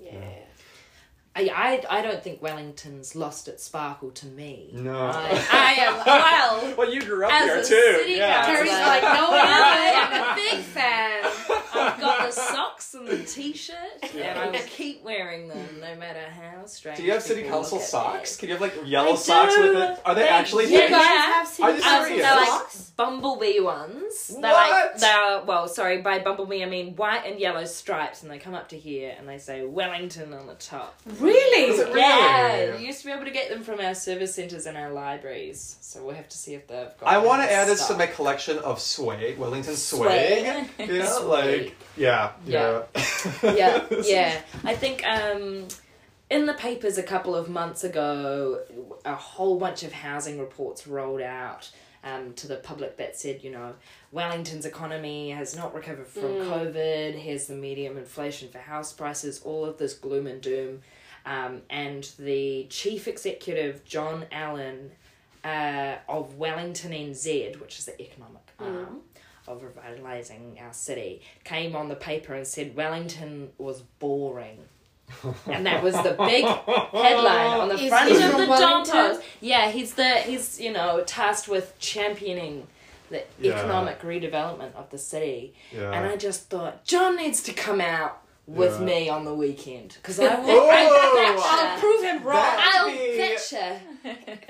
yeah. 0.00 0.10
Yeah. 0.12 0.20
I, 1.38 1.82
I, 1.90 1.98
I 1.98 2.02
don't 2.02 2.22
think 2.24 2.40
Wellington's 2.40 3.14
lost 3.14 3.46
its 3.46 3.62
sparkle 3.64 4.10
to 4.12 4.26
me. 4.26 4.70
No. 4.72 4.98
I, 5.12 5.46
I 5.52 5.72
am, 5.84 5.94
well, 6.06 6.74
well, 6.78 6.90
you 6.94 7.02
grew 7.02 7.26
up 7.26 7.32
As 7.32 7.44
here 7.44 7.56
a 7.56 7.62
too. 7.62 7.98
city 7.98 8.12
yeah. 8.12 8.46
councillor- 8.46 8.70
Teri's 8.72 8.86
like, 8.86 9.02
no, 9.02 9.28
I'm 9.32 10.22
a 10.32 10.34
big 10.34 10.64
fan. 10.64 11.24
I've 11.74 12.00
got 12.00 12.26
the 12.26 12.32
socks 12.32 12.94
and 12.94 13.06
the 13.08 13.18
t-shirt, 13.24 13.76
and 14.14 14.38
I 14.38 14.48
will 14.50 14.58
keep 14.66 15.02
wearing 15.04 15.48
them 15.48 15.80
no 15.80 15.94
matter 15.96 16.20
how 16.30 16.64
strange. 16.66 16.98
Do 16.98 17.04
you 17.04 17.12
have 17.12 17.22
city 17.22 17.42
council 17.42 17.78
socks? 17.78 18.36
Can 18.36 18.48
you 18.48 18.54
have 18.54 18.62
like 18.62 18.74
yellow 18.84 19.12
I 19.12 19.16
socks 19.16 19.54
do. 19.54 19.62
with 19.62 19.76
it? 19.76 20.00
Are 20.04 20.14
they 20.14 20.22
They- 20.22 20.28
actually 20.28 20.64
yeah, 20.72 20.78
things? 20.78 20.90
guys 20.90 21.56
have 21.58 21.60
Are 21.60 21.70
you 21.70 21.82
Um, 21.82 22.04
serious? 22.06 22.22
they're 22.22 22.36
like 22.36 22.48
Socks? 22.48 22.92
bumblebee 22.96 23.60
ones. 23.60 24.28
They're 24.28 24.40
like 24.52 24.70
What? 24.70 24.98
they're 25.00 25.42
well, 25.44 25.68
sorry, 25.68 25.98
by 26.02 26.18
bumblebee 26.18 26.62
I 26.62 26.66
mean 26.66 26.96
white 26.96 27.24
and 27.26 27.38
yellow 27.38 27.64
stripes, 27.64 28.22
and 28.22 28.30
they 28.30 28.38
come 28.38 28.54
up 28.54 28.68
to 28.70 28.78
here 28.78 29.14
and 29.18 29.28
they 29.28 29.38
say 29.38 29.64
Wellington 29.64 30.32
on 30.32 30.46
the 30.46 30.54
top. 30.54 31.00
Really? 31.20 31.70
Is 31.72 31.80
it 31.80 31.88
really? 31.88 32.00
Yeah, 32.00 32.76
you 32.76 32.86
used 32.86 33.00
to 33.00 33.06
be 33.06 33.12
able 33.12 33.24
to 33.24 33.30
get 33.30 33.48
them 33.48 33.62
from 33.62 33.80
our 33.80 33.94
service 33.94 34.34
centres 34.34 34.66
and 34.66 34.76
our 34.76 34.90
libraries, 34.90 35.76
so 35.80 36.04
we'll 36.04 36.14
have 36.14 36.28
to 36.28 36.36
see 36.38 36.54
if 36.54 36.66
they've 36.66 36.88
got. 37.00 37.08
I 37.08 37.18
want 37.18 37.42
to 37.42 37.52
add 37.52 37.68
this 37.68 37.86
to 37.88 37.94
my 37.96 38.06
collection 38.06 38.58
of 38.60 38.80
swag, 38.80 39.38
Wellington 39.38 39.76
swag. 39.76 40.66
Swag. 40.76 40.88
You 40.88 40.98
know, 40.98 41.04
Swag. 41.20 41.65
Like 41.66 41.76
yeah, 41.96 42.32
yeah, 42.46 42.82
yeah, 43.42 43.84
yeah. 44.04 44.40
I 44.64 44.74
think 44.74 45.06
um, 45.06 45.68
in 46.30 46.46
the 46.46 46.54
papers 46.54 46.98
a 46.98 47.02
couple 47.02 47.34
of 47.34 47.48
months 47.48 47.84
ago, 47.84 48.60
a 49.04 49.14
whole 49.14 49.58
bunch 49.58 49.82
of 49.82 49.92
housing 49.92 50.38
reports 50.38 50.86
rolled 50.86 51.20
out 51.20 51.70
um, 52.02 52.32
to 52.34 52.46
the 52.46 52.56
public 52.56 52.96
that 52.96 53.16
said, 53.16 53.42
you 53.42 53.50
know, 53.50 53.74
Wellington's 54.12 54.64
economy 54.64 55.30
has 55.30 55.56
not 55.56 55.74
recovered 55.74 56.06
from 56.06 56.22
COVID. 56.22 57.14
Here's 57.16 57.46
the 57.46 57.54
medium 57.54 57.96
inflation 57.96 58.48
for 58.48 58.58
house 58.58 58.92
prices. 58.92 59.40
All 59.42 59.64
of 59.64 59.78
this 59.78 59.94
gloom 59.94 60.26
and 60.26 60.40
doom. 60.40 60.82
Um, 61.24 61.62
and 61.68 62.08
the 62.18 62.66
chief 62.70 63.08
executive, 63.08 63.84
John 63.84 64.26
Allen, 64.30 64.92
uh, 65.42 65.96
of 66.08 66.36
Wellington 66.36 66.92
NZ, 66.92 67.60
which 67.60 67.78
is 67.78 67.86
the 67.86 68.00
economic 68.00 68.42
arm 68.60 69.02
of 69.48 69.62
revitalising 69.62 70.60
our 70.62 70.72
city, 70.72 71.22
came 71.44 71.74
on 71.76 71.88
the 71.88 71.94
paper 71.96 72.34
and 72.34 72.46
said 72.46 72.74
Wellington 72.76 73.50
was 73.58 73.82
boring. 73.98 74.58
and 75.46 75.64
that 75.66 75.82
was 75.84 75.94
the 75.94 76.14
big 76.18 76.44
headline 76.92 77.60
on 77.60 77.68
the 77.68 77.74
Is 77.76 77.88
front 77.88 78.10
he 78.10 78.16
of 78.22 78.32
the 78.36 78.46
Wellington? 78.48 79.20
Yeah, 79.40 79.70
he's 79.70 79.94
the 79.94 80.14
he's 80.16 80.60
you 80.60 80.72
know 80.72 81.02
tasked 81.06 81.48
with 81.48 81.78
championing 81.78 82.66
the 83.08 83.22
Yeah. 83.38 83.52
economic 83.52 84.00
redevelopment 84.02 84.74
of 84.74 84.90
the 84.90 84.98
city. 84.98 85.54
yeah. 85.72 85.92
And 85.92 86.06
I 86.06 86.16
just 86.16 86.50
thought 86.50 86.84
John 86.84 87.16
needs 87.16 87.40
to 87.44 87.52
come 87.52 87.80
out 87.80 88.20
with 88.46 88.78
Yeah. 88.78 88.86
me 88.86 89.08
on 89.08 89.24
the 89.24 89.34
weekend 89.34 89.96
because 90.00 90.20
I 90.20 90.34
will. 90.40 90.50
Oh! 90.50 91.42
I'll 91.44 91.80
prove 91.80 92.02
him 92.02 92.22
wrong. 92.22 92.44
I'll 92.44 92.86
be- 92.90 93.16
betcha. 93.18 93.80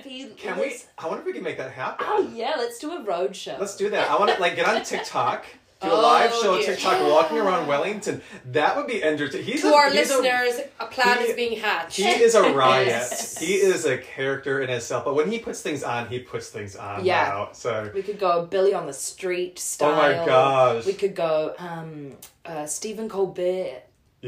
If 0.04 0.36
Can 0.36 0.58
we? 0.58 0.76
I 0.98 1.06
wonder 1.06 1.20
if 1.20 1.26
we 1.26 1.32
can 1.32 1.42
make 1.42 1.56
that 1.58 1.72
happen. 1.72 2.06
Oh 2.08 2.30
yeah, 2.34 2.54
let's 2.58 2.78
do 2.78 2.92
a 2.92 3.02
road 3.02 3.34
show. 3.34 3.56
Let's 3.58 3.76
do 3.76 3.90
that. 3.90 4.10
I 4.10 4.18
want 4.18 4.34
to 4.34 4.40
like 4.40 4.54
get 4.56 4.66
on 4.66 4.82
TikTok, 4.84 5.46
do 5.80 5.88
a 5.88 5.92
Oh, 5.92 6.00
live 6.02 6.30
show 6.34 6.54
on 6.54 6.60
dear. 6.60 6.74
TikTok, 6.74 7.00
walking 7.10 7.38
around 7.38 7.66
Wellington. 7.66 8.20
That 8.52 8.76
would 8.76 8.86
be 8.86 9.02
entertaining. 9.02 9.46
He's 9.46 9.62
to 9.62 9.68
a, 9.68 9.74
our 9.74 9.90
he's 9.90 10.10
listeners, 10.10 10.60
a, 10.78 10.86
plan 10.86 11.18
he- 11.18 11.24
is 11.24 11.36
being 11.36 11.58
hatched. 11.58 11.96
He 11.96 12.04
is 12.06 12.34
a 12.34 12.52
riot. 12.52 12.88
Yes. 12.88 13.38
He 13.46 13.54
is 13.54 13.84
a 13.86 13.96
character 13.98 14.60
in 14.60 14.68
himself. 14.68 15.04
But 15.06 15.14
when 15.14 15.30
he 15.30 15.38
puts 15.38 15.62
things 15.62 15.82
on, 15.82 16.08
he 16.08 16.18
puts 16.18 16.48
things 16.50 16.76
on. 16.76 17.02
Yeah. 17.04 17.28
Wow. 17.30 17.48
So. 17.52 17.90
We 17.94 18.02
could 18.02 18.18
go 18.18 18.44
Billy 18.44 18.74
on 18.74 18.86
the 18.86 18.92
Street 18.92 19.58
style. 19.58 19.92
Oh 19.92 19.96
my 19.96 20.26
gosh. 20.26 20.84
We 20.86 20.92
could 20.92 21.14
go 21.14 21.54
um, 21.58 22.12
uh, 22.44 22.66
Stephen 22.66 23.08
Colbert 23.08 23.82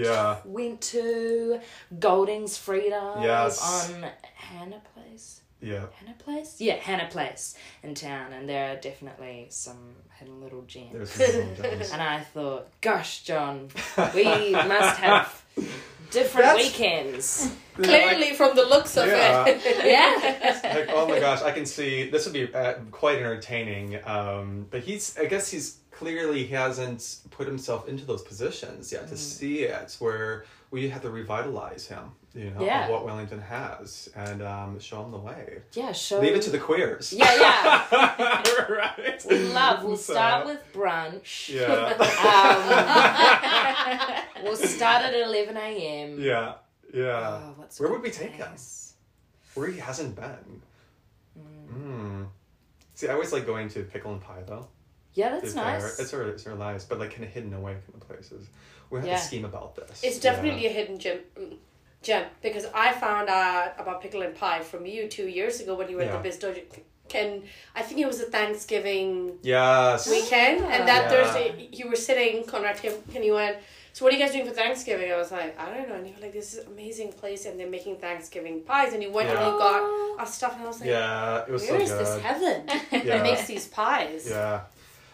Yeah. 0.05 0.37
went 0.45 0.81
to 0.83 1.61
Golding's 1.99 2.57
Frida's 2.57 3.23
Yes. 3.23 3.93
on 3.93 4.07
Hannah 4.35 4.83
Place. 4.95 5.41
Yeah. 5.61 5.87
Hannah 5.95 6.17
Place? 6.19 6.61
Yeah, 6.61 6.77
Hannah 6.77 7.09
Place 7.11 7.57
in 7.83 7.95
town, 7.95 8.33
and 8.33 8.49
there 8.49 8.73
are 8.73 8.77
definitely 8.77 9.47
some 9.51 9.97
hidden 10.19 10.41
little 10.41 10.63
gems. 10.63 10.93
There's 11.17 11.33
some 11.35 11.57
gems. 11.57 11.91
And 11.93 12.01
I 12.03 12.21
thought, 12.21 12.69
gosh, 12.81 13.23
John, 13.25 13.69
we 14.15 14.53
must 14.53 14.99
have 15.01 15.43
different 16.13 16.47
That's- 16.47 16.65
weekends. 16.65 17.53
Clearly, 17.75 18.35
from 18.35 18.57
the 18.57 18.65
looks 18.65 18.97
of 18.97 19.07
Yeah. 19.07 19.45
it. 19.47 19.61
Yeah. 19.85 20.75
like, 20.75 20.89
oh 20.93 21.07
my 21.09 21.19
gosh, 21.21 21.43
I 21.43 21.53
can 21.53 21.65
see 21.67 22.09
this 22.11 22.25
would 22.25 22.35
be 22.35 22.53
uh, 22.53 22.75
quite 22.91 23.19
entertaining. 23.19 23.99
Um, 24.05 24.67
but 24.71 24.81
he's, 24.83 25.17
I 25.19 25.27
guess 25.27 25.49
he's 25.51 25.78
clearly 25.99 26.45
he 26.45 26.55
hasn't 26.55 27.19
put 27.31 27.47
himself 27.47 27.89
into 27.89 28.05
those 28.05 28.23
positions 28.23 28.93
yet 28.93 29.09
to 29.09 29.15
Mm. 29.15 29.19
see 29.19 29.59
it 29.65 29.97
where 29.99 30.45
we 30.71 30.89
have 30.91 31.03
to 31.03 31.11
revitalize 31.11 31.87
him, 31.89 32.13
you 32.35 32.51
know, 32.51 32.63
Yeah. 32.63 32.85
of 32.85 32.91
what 32.91 33.05
Wellington 33.05 33.41
has 33.41 34.09
and 34.15 34.43
um, 34.43 34.79
show 34.79 35.03
him 35.05 35.11
the 35.13 35.19
way. 35.19 35.63
Yeah, 35.73 35.93
show. 35.93 36.21
Leave 36.21 36.35
it 36.37 36.43
to 36.43 36.51
the 36.51 36.59
queers. 36.59 37.13
Yeah, 37.13 37.35
yeah. 37.35 37.87
right. 38.69 39.25
Love. 39.31 39.85
We'll 39.85 39.97
So, 39.97 40.13
start 40.13 40.47
with 40.47 40.61
brunch. 40.73 41.49
Yeah. 41.49 41.95
Um, 44.39 44.45
we'll 44.45 44.57
start 44.57 45.05
at 45.05 45.15
11 45.15 45.57
a.m. 45.57 46.21
yeah. 46.21 46.55
Yeah. 46.93 47.41
Oh, 47.59 47.65
Where 47.79 47.91
would 47.91 48.03
we 48.03 48.11
take 48.11 48.33
him? 48.33 48.47
place? 48.47 48.95
Where 49.55 49.69
he 49.69 49.79
hasn't 49.81 50.15
been. 50.17 50.63
Mm. 51.73 52.27
See, 52.95 53.09
I 53.09 53.13
always 53.15 53.33
like 53.33 53.47
going 53.47 53.69
to 53.71 53.83
Pickle 53.83 54.13
and 54.13 54.21
Pie 54.21 54.43
though. 54.47 54.69
Yeah, 55.19 55.31
that's 55.35 55.55
nice. 55.55 55.99
It's 55.99 56.15
our, 56.15 56.23
it's 56.33 56.47
our 56.47 56.55
nice, 56.69 56.85
but 56.89 56.97
like 57.03 57.11
kind 57.15 57.25
of 57.25 57.31
hidden 57.31 57.53
away 57.61 57.75
from 57.85 57.99
the 57.99 58.05
places. 58.11 58.43
We 58.91 58.99
have 59.01 59.09
Yeah. 59.09 59.17
to 59.17 59.23
scheme 59.31 59.45
about 59.53 59.71
this. 59.79 60.03
It's 60.09 60.21
definitely 60.29 60.65
a 60.67 60.73
hidden 60.79 60.97
gem, 60.99 61.19
gem 62.07 62.25
because 62.47 62.67
I 62.73 62.93
found 62.93 63.29
out 63.29 63.75
about 63.83 64.01
pickle 64.05 64.23
and 64.23 64.35
pie 64.43 64.61
from 64.71 64.87
you 64.87 65.09
two 65.09 65.29
years 65.39 65.61
ago 65.61 65.75
when 65.79 65.89
you 65.91 65.97
were 65.97 66.05
Yeah. 66.05 66.15
at 66.17 66.23
the 66.23 66.29
Biz 66.29 66.39
Dojo. 66.43 66.63
Can 67.15 67.43
I 67.75 67.83
think 67.83 67.97
it 68.01 68.07
was 68.13 68.21
a 68.21 68.29
Thanksgiving 68.37 69.09
Yes. 69.43 70.09
weekend, 70.09 70.59
and 70.75 70.83
that 70.91 71.03
Yeah. 71.05 71.09
Thursday 71.13 71.69
you 71.79 71.89
were 71.91 71.97
sitting, 72.09 72.45
Conrad, 72.45 72.79
and 73.17 73.25
you 73.25 73.35
went. 73.35 73.57
So 73.95 74.05
what 74.05 74.13
are 74.13 74.17
you 74.17 74.23
guys 74.25 74.33
doing 74.33 74.47
for 74.47 74.53
Thanksgiving? 74.63 75.11
I 75.11 75.17
was 75.17 75.33
like, 75.33 75.59
I 75.59 75.65
don't 75.75 75.89
know. 75.89 75.97
And 75.97 76.07
you 76.07 76.15
were 76.15 76.21
like, 76.27 76.33
this 76.41 76.53
is 76.53 76.59
an 76.65 76.73
amazing 76.75 77.11
place, 77.21 77.47
and 77.47 77.59
they're 77.59 77.75
making 77.79 77.97
Thanksgiving 77.97 78.57
pies. 78.71 78.93
And 78.95 79.03
you 79.03 79.11
went 79.11 79.29
and 79.31 79.39
you 79.41 79.53
got 79.67 79.81
our 80.21 80.27
stuff, 80.27 80.53
and 80.55 80.63
I 80.63 80.67
was 80.73 80.79
like, 80.81 80.91
Yeah, 80.91 81.45
it 81.49 81.51
was 81.51 81.63
where 81.63 81.79
so 81.81 81.85
is 81.87 81.91
good. 81.91 82.01
this 82.07 82.15
heaven 82.29 82.57
Yeah. 82.93 83.01
that 83.17 83.23
makes 83.25 83.47
these 83.53 83.67
pies? 83.67 84.29
Yeah. 84.31 84.61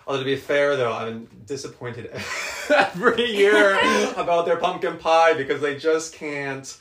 Although 0.06 0.20
to 0.20 0.24
be 0.24 0.36
fair 0.36 0.76
though, 0.76 0.92
I'm 0.92 1.28
disappointed 1.46 2.10
every 2.70 3.24
year 3.30 3.78
about 4.16 4.46
their 4.46 4.56
pumpkin 4.56 4.98
pie 4.98 5.34
because 5.34 5.60
they 5.60 5.76
just 5.76 6.14
can't. 6.14 6.76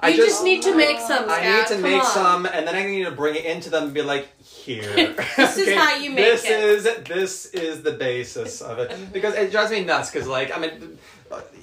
I 0.00 0.08
You 0.08 0.16
just, 0.16 0.42
need 0.44 0.60
to 0.62 0.74
make 0.74 0.98
some. 1.00 1.30
I 1.30 1.40
need 1.40 1.66
to 1.68 1.74
Come 1.74 1.82
make 1.82 2.02
on. 2.02 2.10
some, 2.10 2.46
and 2.46 2.66
then 2.66 2.74
I 2.74 2.84
need 2.84 3.04
to 3.04 3.12
bring 3.12 3.36
it 3.36 3.44
into 3.44 3.70
them 3.70 3.84
and 3.84 3.94
be 3.94 4.02
like, 4.02 4.28
"Here, 4.42 4.82
This 5.36 5.56
is 5.56 5.74
how 5.74 5.94
you 5.94 6.10
make 6.10 6.24
this 6.26 6.44
it." 6.44 6.50
is 6.50 6.84
this 7.04 7.46
is 7.46 7.82
the 7.82 7.92
basis 7.92 8.60
of 8.60 8.80
it." 8.80 8.92
Because 9.12 9.34
it 9.34 9.50
drives 9.50 9.70
me 9.70 9.82
nuts. 9.84 10.10
Because 10.10 10.28
like, 10.28 10.54
I 10.54 10.60
mean, 10.60 10.98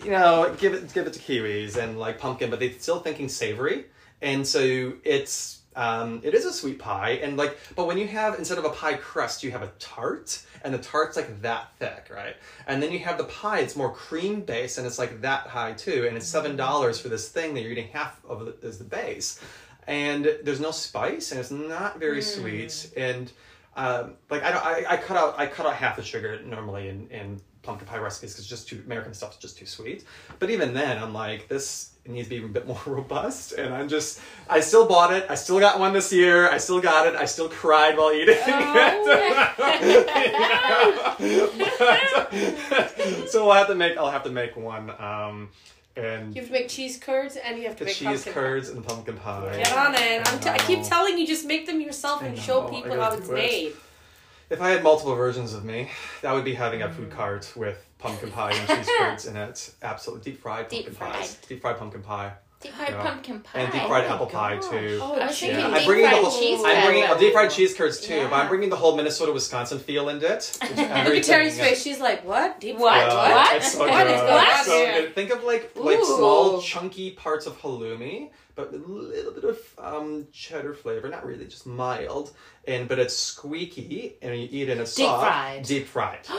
you 0.04 0.12
know, 0.12 0.56
give 0.58 0.74
it 0.74 0.92
give 0.94 1.06
it 1.08 1.14
to 1.14 1.20
kiwis 1.20 1.76
and 1.78 2.00
like 2.00 2.20
pumpkin, 2.20 2.50
but 2.50 2.60
they're 2.60 2.72
still 2.72 3.00
thinking 3.02 3.28
savory, 3.30 3.86
and 4.22 4.48
so 4.48 4.94
it's 5.04 5.61
um, 5.76 6.20
it 6.24 6.34
is 6.34 6.46
a 6.46 6.52
sweet 6.52 6.80
pie, 6.80 7.20
and 7.24 7.38
like, 7.38 7.58
but 7.76 7.88
when 7.88 7.98
you 7.98 8.08
have 8.08 8.38
instead 8.38 8.58
of 8.58 8.66
a 8.66 8.70
pie 8.70 8.96
crust, 8.96 9.44
you 9.44 9.52
have 9.52 9.62
a 9.62 9.72
tart, 9.80 10.42
and 10.64 10.74
the 10.74 10.78
tart's 10.78 11.16
like 11.16 11.42
that 11.42 11.72
thick, 11.80 12.10
right? 12.14 12.36
And 12.68 12.84
then 12.84 12.92
you 12.92 13.00
have 13.00 13.18
the 13.18 13.24
pie; 13.26 13.60
it's 13.60 13.76
more 13.76 13.94
cream 13.94 14.42
based, 14.42 14.78
and 14.78 14.86
it's 14.86 15.00
like 15.00 15.22
that 15.22 15.48
high 15.48 15.74
too, 15.74 16.06
and 16.08 16.18
it's 16.18 16.28
seven 16.28 16.56
dollars 16.56 17.00
for 17.00 17.08
this 17.10 17.30
thing 17.30 17.54
that 17.54 17.62
you're 17.62 17.72
eating 17.72 17.88
half 17.88 18.20
of 18.26 18.48
it 18.48 18.64
as 18.64 18.78
the 18.78 18.84
base, 18.84 19.40
and 19.88 20.26
there's 20.44 20.60
no 20.60 20.72
spice, 20.72 21.32
and 21.32 21.40
it's 21.40 21.52
not 21.52 22.00
very 22.00 22.22
sweet, 22.22 22.92
and 22.98 23.32
um, 23.76 24.16
like 24.30 24.44
I, 24.44 24.52
don't, 24.52 24.66
I 24.66 24.86
I 24.90 24.98
cut 24.98 25.16
out 25.16 25.36
I 25.40 25.46
cut 25.48 25.66
out 25.66 25.76
half 25.76 25.96
the 25.96 26.04
sugar 26.04 26.42
normally 26.44 26.90
in 26.90 27.08
in 27.10 27.42
pumpkin 27.62 27.88
pie 27.88 27.98
recipes 27.98 28.34
because 28.34 28.48
just 28.48 28.68
too 28.68 28.82
American 28.86 29.14
stuff's 29.14 29.38
just 29.38 29.58
too 29.58 29.66
sweet. 29.66 30.04
But 30.40 30.50
even 30.50 30.74
then, 30.74 30.98
I'm 30.98 31.14
like 31.14 31.48
this 31.48 31.91
needs 32.08 32.28
to 32.30 32.40
be 32.40 32.44
a 32.44 32.48
bit 32.48 32.68
more 32.68 32.80
robust, 32.86 33.54
and 33.54 33.74
I'm 33.74 33.88
just 33.90 34.20
I 34.50 34.60
still 34.60 34.88
bought 34.88 35.14
it. 35.14 35.26
I 35.30 35.36
still 35.36 35.60
got 35.60 35.80
one 35.80 35.94
this 35.94 36.12
year. 36.12 36.50
I 36.50 36.58
still 36.58 36.82
got 36.82 37.08
it. 37.08 37.16
I 37.16 37.26
still 37.26 37.48
cried 37.50 37.98
while 37.98 38.12
eating 38.12 38.36
it. 38.38 38.42
so 43.30 43.50
I'll 43.50 43.58
have 43.58 43.68
to 43.68 43.76
make 43.76 43.98
I'll 43.98 44.12
have 44.12 44.24
to 44.24 44.32
make 44.32 44.56
one. 44.58 44.90
Um, 45.00 45.50
and 45.98 46.34
You 46.34 46.42
have 46.42 46.48
to 46.50 46.54
make 46.54 46.70
cheese 46.70 46.98
curds, 46.98 47.36
and 47.36 47.58
you 47.58 47.66
have 47.66 47.76
to 47.76 47.80
the 47.84 47.90
make 47.90 47.96
cheese 47.96 48.24
pumpkin 48.24 48.34
curds 48.34 48.70
and 48.70 48.86
pumpkin 48.86 49.18
pie. 49.18 49.42
pie. 49.42 49.58
Get 49.58 49.74
on 49.78 49.94
it! 49.96 50.22
I'm 50.26 50.40
t- 50.40 50.50
I 50.50 50.58
keep 50.60 50.84
telling 50.84 51.18
you, 51.18 51.28
just 51.28 51.46
make 51.46 51.66
them 51.66 51.82
yourself 51.82 52.24
and 52.24 52.38
show 52.40 52.64
people 52.70 52.96
how 53.00 53.12
it's 53.14 53.28
it. 53.28 53.34
made. 53.34 53.74
If 54.52 54.62
I 54.62 54.72
had 54.72 54.84
multiple 54.84 55.16
versions 55.16 55.54
of 55.54 55.64
me, 55.64 55.90
that 56.22 56.34
would 56.34 56.44
be 56.44 56.54
having 56.54 56.82
a 56.82 56.92
food 56.92 57.10
mm. 57.10 57.14
cart 57.14 57.54
with 57.56 57.86
pumpkin 58.00 58.32
pie 58.32 58.52
and 58.52 58.68
cheese 58.68 58.90
curds 59.00 59.26
in 59.26 59.38
it. 59.38 59.74
Absolutely 59.82 60.30
deep 60.30 60.42
fried 60.42 60.68
Deep 60.68 60.88
pumpkin 60.88 61.08
pies. 61.08 61.36
fried. 61.36 61.48
Deep 61.48 61.62
fried 61.62 61.78
pumpkin 61.78 62.02
pie. 62.02 62.34
Deep 62.62 62.74
fried 62.74 62.90
Yeah. 62.90 63.02
pumpkin 63.04 63.40
pie. 63.42 63.60
And 63.60 63.72
deep 63.72 63.82
fried 63.88 64.08
my 64.08 64.14
apple 64.14 64.28
pie 64.28 64.56
gosh. 64.56 64.70
too. 64.70 65.00
Oh, 65.02 65.14
I 65.16 65.26
was 65.28 65.38
cheese. 65.40 65.50
thinking 65.50 65.66
I'm 65.66 65.74
deep 65.74 65.86
bringing 65.88 66.06
the 66.06 66.10
fried 66.12 66.24
whole- 66.24 66.40
cheese. 66.40 66.60
I'm 66.64 66.76
curd, 66.76 66.84
bringing 66.86 67.08
but- 67.08 67.18
oh, 67.18 67.20
deep 67.20 67.34
fried 67.34 67.50
cheese 67.52 67.74
curds 67.76 68.00
too, 68.02 68.28
but 68.30 68.34
I'm 68.36 68.48
bringing 68.50 68.70
the 68.70 68.76
whole 68.76 68.96
Minnesota 68.96 69.32
Wisconsin 69.32 69.80
feel 69.80 70.10
into 70.10 70.32
it. 70.32 70.58
which 70.62 70.70
Look 70.70 70.80
at 70.80 71.06
Teri's 71.24 71.58
face. 71.60 71.82
She's 71.82 72.00
like, 72.00 72.24
"What? 72.26 72.60
Deep 72.60 72.78
What? 72.78 72.96
Yeah, 72.96 73.10
fried 73.10 73.32
What? 73.36 73.56
It's 73.58 73.72
so 73.74 73.80
What 73.80 74.08
good. 74.08 74.14
is 74.16 74.22
going 74.22 74.64
so 74.66 74.86
good. 75.02 75.16
Think 75.16 75.32
of 75.32 75.44
like 75.44 75.72
like 75.76 76.04
small 76.04 76.62
chunky 76.62 77.12
parts 77.12 77.48
of 77.48 77.60
halloumi, 77.62 78.30
but 78.56 78.72
a 78.74 78.78
little 78.78 79.32
bit 79.34 79.44
of 79.44 79.58
um, 79.80 80.28
cheddar 80.32 80.74
flavor. 80.74 81.10
Not 81.10 81.26
really, 81.26 81.46
just 81.46 81.66
mild. 81.66 82.32
And 82.68 82.88
but 82.88 83.00
it's 83.00 83.18
squeaky, 83.18 84.18
and 84.22 84.36
you 84.40 84.48
eat 84.52 84.70
it 84.70 84.74
and 84.74 84.82
it's 84.82 84.94
Deep 84.96 85.08
soft. 85.08 85.26
fried. 85.28 85.64
Deep 85.64 85.88
fried. 85.88 86.28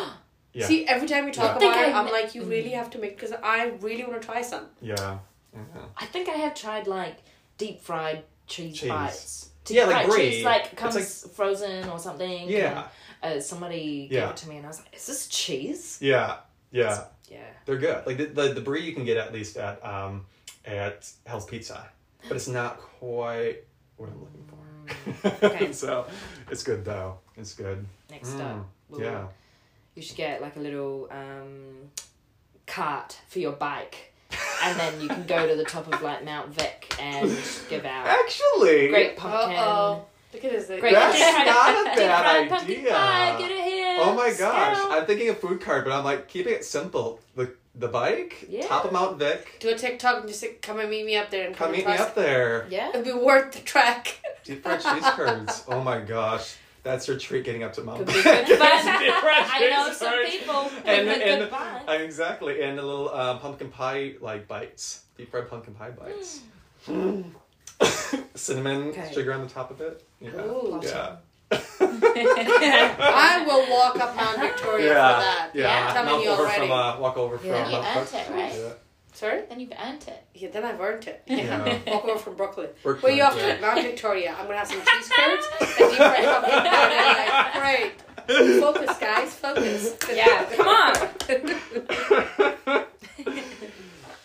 Yeah. 0.54 0.66
See, 0.66 0.86
every 0.86 1.08
time 1.08 1.24
we 1.24 1.30
talk 1.30 1.58
Yeah. 1.58 1.68
about 1.68 1.78
it, 1.80 1.84
think 1.84 1.96
I- 1.96 1.98
I'm 1.98 2.12
like, 2.12 2.34
you 2.34 2.42
really 2.44 2.72
have 2.72 2.90
to 2.90 2.98
make 2.98 3.16
because 3.18 3.32
I 3.42 3.68
really 3.80 4.04
want 4.04 4.20
to 4.20 4.26
try 4.28 4.42
some. 4.42 4.66
yeah. 4.82 5.16
Yeah. 5.54 5.60
I 5.96 6.06
think 6.06 6.28
I 6.28 6.32
have 6.32 6.54
tried 6.54 6.86
like 6.86 7.16
deep 7.58 7.80
fried 7.80 8.24
cheese, 8.46 8.78
Cheese. 8.78 8.88
bites. 8.88 9.48
Deep 9.64 9.76
Yeah, 9.76 9.84
like 9.86 10.06
brie. 10.08 10.30
cheese 10.30 10.44
like 10.44 10.64
It's 10.72 10.74
comes 10.80 11.28
frozen 11.34 11.88
or 11.88 11.98
something. 11.98 12.48
Yeah. 12.48 12.88
and, 13.22 13.34
uh, 13.38 13.40
somebody 13.40 14.08
Yeah. 14.10 14.20
gave 14.22 14.30
it 14.30 14.36
to 14.38 14.48
me 14.48 14.56
and 14.56 14.66
I 14.66 14.68
was 14.68 14.78
like, 14.80 14.94
"Is 14.94 15.06
this 15.06 15.28
cheese?" 15.28 15.98
Yeah. 16.00 16.38
Yeah. 16.70 17.04
Yeah. 17.28 17.44
They're 17.66 17.76
good. 17.78 18.06
Like 18.06 18.16
the, 18.18 18.26
the 18.26 18.54
the 18.54 18.60
brie 18.60 18.82
you 18.82 18.94
can 18.94 19.04
get 19.04 19.16
at 19.16 19.32
least 19.32 19.56
at 19.56 19.84
um 19.84 20.26
at 20.64 21.10
Hell's 21.26 21.44
Pizza, 21.46 21.88
but 22.28 22.36
it's 22.36 22.48
not 22.48 22.78
quite 22.80 23.64
what 23.96 24.08
I'm 24.08 24.20
looking 24.20 24.44
for. 24.46 24.56
Mm, 25.28 25.44
Okay. 25.54 25.72
so 25.82 26.06
it's 26.50 26.62
good 26.62 26.84
though. 26.84 27.18
It's 27.36 27.54
good. 27.54 27.86
Next 28.10 28.30
Mm, 28.30 28.40
up, 28.60 28.66
we'll- 28.88 29.00
Yeah. 29.00 29.26
you 29.94 30.02
should 30.02 30.16
get 30.16 30.42
like 30.42 30.56
a 30.56 30.60
little 30.60 31.08
um, 31.10 31.90
cart 32.66 33.18
for 33.28 33.38
your 33.38 33.52
bike, 33.52 34.11
and 34.62 34.78
then 34.78 35.00
you 35.00 35.08
can 35.08 35.24
go 35.26 35.46
to 35.46 35.54
the 35.56 35.64
top 35.64 35.92
of 35.92 36.00
like 36.02 36.24
Mount 36.24 36.48
Vic 36.50 36.94
and 37.00 37.28
give 37.68 37.84
out 37.84 38.06
Actually, 38.06 38.88
great 38.88 39.16
pumpkin. 39.16 39.56
Uh-oh. 39.58 40.04
Look 40.32 40.44
at 40.44 40.50
this. 40.52 40.66
Great 40.80 40.94
That's 40.94 41.14
deep 41.18 41.46
not 41.46 41.92
a 41.92 41.96
bad 41.96 42.52
idea. 42.52 42.90
pie, 42.90 43.36
Get 43.38 43.50
it 43.50 43.64
here. 43.64 43.98
Oh 44.00 44.14
my 44.14 44.28
gosh! 44.30 44.78
Scout. 44.78 44.92
I'm 44.92 45.04
thinking 45.06 45.28
of 45.28 45.38
food 45.38 45.60
cart, 45.60 45.84
but 45.84 45.92
I'm 45.92 46.04
like 46.04 46.26
keeping 46.28 46.54
it 46.54 46.64
simple. 46.64 47.20
The 47.36 47.52
the 47.74 47.88
bike, 47.88 48.46
Yeah. 48.48 48.66
top 48.66 48.84
of 48.86 48.92
Mount 48.92 49.18
Vic. 49.18 49.56
Do 49.60 49.68
a 49.70 49.74
TikTok 49.76 50.20
and 50.20 50.28
just 50.28 50.40
say, 50.40 50.54
come 50.60 50.78
and 50.80 50.88
meet 50.90 51.06
me 51.06 51.16
up 51.16 51.30
there 51.30 51.46
and 51.46 51.56
Come 51.56 51.68
and 51.68 51.76
meet 51.78 51.86
me 51.86 51.94
up 51.96 52.14
there. 52.14 52.66
Yeah. 52.70 52.90
It'd 52.90 53.04
be 53.04 53.12
worth 53.12 53.52
the 53.52 53.60
trek. 53.60 54.20
Deep 54.44 54.62
fried 54.62 54.80
cheese 54.80 55.04
curds. 55.14 55.64
Oh 55.68 55.82
my 55.82 56.00
gosh, 56.00 56.56
that's 56.82 57.06
your 57.08 57.18
treat 57.18 57.44
getting 57.44 57.62
up 57.62 57.72
to 57.74 57.82
Mount 57.82 57.98
Could 57.98 58.06
be 58.08 58.12
Vic. 58.14 58.46
good 58.46 58.58
fun. 58.58 58.68
I 58.68 59.68
know 59.70 59.88
cheese 59.88 59.96
some 59.98 60.12
curds. 60.12 60.30
people. 60.30 60.70
And 60.84 61.06
with 61.06 61.18
a 61.18 61.24
and 61.26 61.88
uh, 61.88 61.92
exactly, 61.92 62.62
and 62.62 62.78
a 62.78 62.82
little 62.82 63.08
uh, 63.10 63.38
pumpkin 63.38 63.68
pie 63.68 64.14
like 64.20 64.48
bites, 64.48 65.04
deep 65.16 65.30
fried 65.30 65.48
pumpkin 65.48 65.74
pie 65.74 65.90
bites. 65.90 66.40
Cinnamon, 68.34 68.88
Okay. 68.88 69.10
sugar 69.12 69.32
on 69.32 69.42
the 69.42 69.48
top 69.48 69.70
of 69.70 69.80
it. 69.80 70.04
Yeah. 70.20 70.30
Ooh. 70.40 70.80
Yeah. 70.82 71.16
I 71.80 73.44
will 73.46 73.70
walk 73.70 73.98
up 74.00 74.16
Mount 74.16 74.38
Victoria 74.40 74.88
for 74.88 74.94
that. 74.94 75.50
Yeah. 75.54 75.86
I'm 75.88 75.92
telling 75.94 76.10
Mount 76.12 76.24
you 76.24 76.30
over 76.30 76.42
already. 76.42 76.60
from 76.60 76.70
uh, 76.72 76.98
walk 76.98 77.16
over 77.16 77.38
from. 77.38 77.48
Yeah. 77.48 77.68
You 77.70 77.76
earned 77.76 78.08
it, 78.12 78.30
right? 78.30 78.72
Yeah. 79.12 79.18
Sorry? 79.18 79.42
Then 79.48 79.60
you've 79.60 79.72
earned 79.82 80.02
it. 80.08 80.24
Yeah, 80.34 80.50
then 80.50 80.64
I've 80.64 80.80
earned 80.80 81.06
it. 81.06 81.22
Yeah. 81.26 81.78
Walk 81.86 82.04
over 82.04 82.18
from 82.18 82.34
Brooklyn. 82.36 82.68
Brooklyn, 82.82 83.02
Where 83.02 83.12
you 83.16 83.22
off 83.22 83.38
to? 83.38 83.58
Mount 83.60 83.82
Victoria. 83.82 84.34
I'm 84.38 84.46
gonna 84.46 84.58
have 84.58 84.68
some 84.68 84.80
cheese 84.80 85.08
curds 85.16 85.46
and 85.60 85.68
deep 85.78 85.96
fried 85.96 86.24
pumpkin 86.24 86.58
pie. 86.64 87.52
Like, 87.52 87.52
great. 87.60 87.92
Focus, 88.60 88.98
guys. 88.98 89.34
Focus. 89.34 89.96
Yeah, 90.14 90.44
come 90.54 90.68
on. 90.68 90.94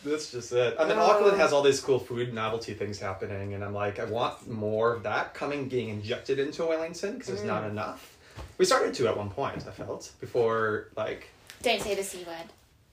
That's 0.06 0.32
just 0.32 0.54
it. 0.54 0.76
I 0.80 0.88
mean, 0.88 0.98
Uh. 0.98 1.02
Auckland 1.02 1.38
has 1.38 1.52
all 1.52 1.62
these 1.64 1.82
cool 1.82 2.00
food 2.00 2.34
novelty 2.34 2.74
things 2.74 2.98
happening, 3.00 3.54
and 3.56 3.64
I'm 3.64 3.74
like, 3.74 4.00
I 4.00 4.06
want 4.06 4.48
more 4.50 4.94
of 4.94 5.04
that 5.04 5.34
coming, 5.34 5.68
getting 5.68 5.90
injected 5.90 6.40
into 6.40 6.66
Wellington 6.66 7.14
because 7.14 7.28
there's 7.28 7.42
Mm. 7.42 7.46
not 7.48 7.64
enough. 7.66 8.16
We 8.58 8.64
started 8.66 8.94
to 8.96 9.08
at 9.08 9.18
one 9.18 9.30
point, 9.32 9.66
I 9.68 9.72
felt, 9.72 10.12
before 10.22 10.88
like. 10.96 11.30
Don't 11.62 11.82
say 11.82 11.96
the 11.96 12.04
C 12.04 12.24
word. 12.26 12.36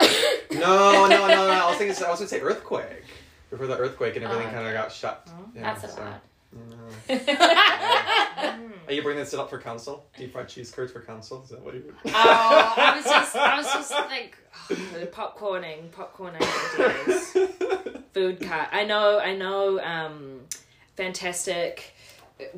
No, 0.53 1.07
no, 1.09 1.27
no, 1.27 1.27
no. 1.29 1.51
I 1.51 1.69
was 1.69 1.79
thinking, 1.79 2.05
I 2.05 2.11
was 2.11 2.19
gonna 2.21 2.29
say 2.29 2.41
earthquake 2.41 3.05
before 3.51 3.67
the 3.67 3.77
earthquake 3.77 4.17
and 4.17 4.25
everything 4.25 4.47
Oh, 4.49 4.53
kind 4.53 4.67
of 4.69 4.73
got 4.73 4.93
shut. 4.93 5.29
Oh, 5.31 5.47
Yeah, 5.55 5.75
That's 5.75 5.95
so, 5.95 6.01
allowed. 6.01 6.21
Are 8.87 8.93
you 8.93 9.03
bringing 9.03 9.25
this 9.25 9.35
up 9.35 9.51
for 9.51 9.59
council? 9.59 10.07
Deep 10.17 10.33
fried 10.33 10.49
cheese 10.49 10.71
curds 10.71 10.93
for 10.93 11.01
council? 11.01 11.43
Is 11.43 11.51
that 11.51 11.61
what 11.63 11.75
you? 11.75 11.93
Oh, 12.07 12.11
I 12.15 12.95
was 12.97 13.05
just, 13.05 13.35
I 13.37 13.57
was 13.57 13.67
just 13.67 13.91
like, 13.91 14.37
the 14.69 15.07
popcorning, 15.07 15.91
popcorning 15.91 16.41
ideas. 16.79 18.03
Food 18.13 18.41
cart. 18.41 18.69
I 18.73 18.85
know, 18.85 19.19
I 19.19 19.35
know. 19.35 19.81
Um, 19.81 20.41
fantastic 20.97 21.95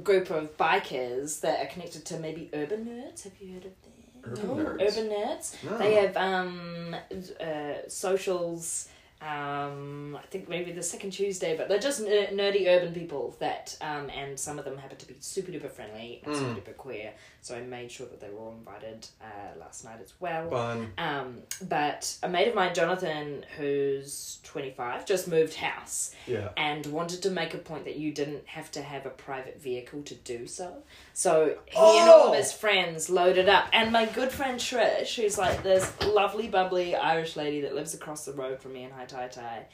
group 0.02 0.30
of 0.30 0.56
bikers 0.58 1.40
that 1.40 1.60
are 1.60 1.66
connected 1.66 2.04
to 2.06 2.18
maybe 2.18 2.50
Urban 2.52 2.84
Nerds. 2.84 3.22
Have 3.24 3.32
you 3.40 3.54
heard 3.54 3.64
of 3.64 3.72
them? 3.82 3.92
Urban 4.32 4.48
Nerds. 4.48 4.82
Urban 4.82 5.10
Nerds. 5.10 5.78
They 5.78 5.94
have 5.94 6.16
um, 6.16 6.96
uh, 7.40 7.74
socials. 7.88 8.88
Um, 9.22 10.16
I 10.16 10.26
think 10.26 10.48
maybe 10.48 10.72
the 10.72 10.82
second 10.82 11.10
Tuesday, 11.10 11.56
but 11.56 11.68
they're 11.68 11.78
just 11.78 12.00
ner- 12.00 12.28
nerdy 12.32 12.66
urban 12.68 12.92
people 12.94 13.34
that, 13.40 13.76
um, 13.80 14.10
and 14.10 14.38
some 14.38 14.58
of 14.58 14.64
them 14.64 14.76
happen 14.78 14.96
to 14.98 15.06
be 15.06 15.16
super 15.20 15.50
duper 15.52 15.70
friendly 15.70 16.20
and 16.24 16.34
super 16.36 16.60
duper 16.60 16.76
queer. 16.76 17.12
So 17.40 17.54
I 17.56 17.60
made 17.62 17.90
sure 17.92 18.06
that 18.06 18.20
they 18.20 18.28
were 18.28 18.38
all 18.40 18.52
invited 18.58 19.06
uh, 19.22 19.58
last 19.58 19.84
night 19.84 19.98
as 20.02 20.12
well. 20.20 20.50
Fun. 20.50 20.92
Um, 20.98 21.38
but 21.68 22.16
a 22.22 22.28
mate 22.28 22.48
of 22.48 22.54
mine, 22.54 22.74
Jonathan, 22.74 23.44
who's 23.56 24.38
25, 24.44 25.06
just 25.06 25.28
moved 25.28 25.54
house 25.54 26.14
Yeah. 26.26 26.48
and 26.56 26.84
wanted 26.86 27.22
to 27.22 27.30
make 27.30 27.54
a 27.54 27.58
point 27.58 27.84
that 27.84 27.96
you 27.96 28.12
didn't 28.12 28.46
have 28.46 28.70
to 28.72 28.82
have 28.82 29.06
a 29.06 29.10
private 29.10 29.60
vehicle 29.60 30.02
to 30.02 30.14
do 30.14 30.46
so. 30.46 30.82
So 31.14 31.56
he 31.66 31.78
and 31.78 32.10
all 32.10 32.28
Oh! 32.28 32.32
of 32.32 32.36
his 32.38 32.52
friends 32.52 33.08
loaded 33.08 33.48
up. 33.48 33.68
And 33.72 33.92
my 33.92 34.06
good 34.06 34.30
friend 34.32 34.58
Trish, 34.58 35.14
who's 35.20 35.38
like 35.38 35.62
this 35.62 35.90
lovely, 36.04 36.48
bubbly 36.48 36.94
Irish 36.96 37.36
lady 37.36 37.60
that 37.62 37.74
lives 37.74 37.94
across 37.94 38.24
the 38.24 38.32
road 38.32 38.60
from 38.60 38.72
me 38.72 38.84
in 38.84 38.90
High 38.90 39.05
Tai 39.06 39.28
Tai, 39.28 39.66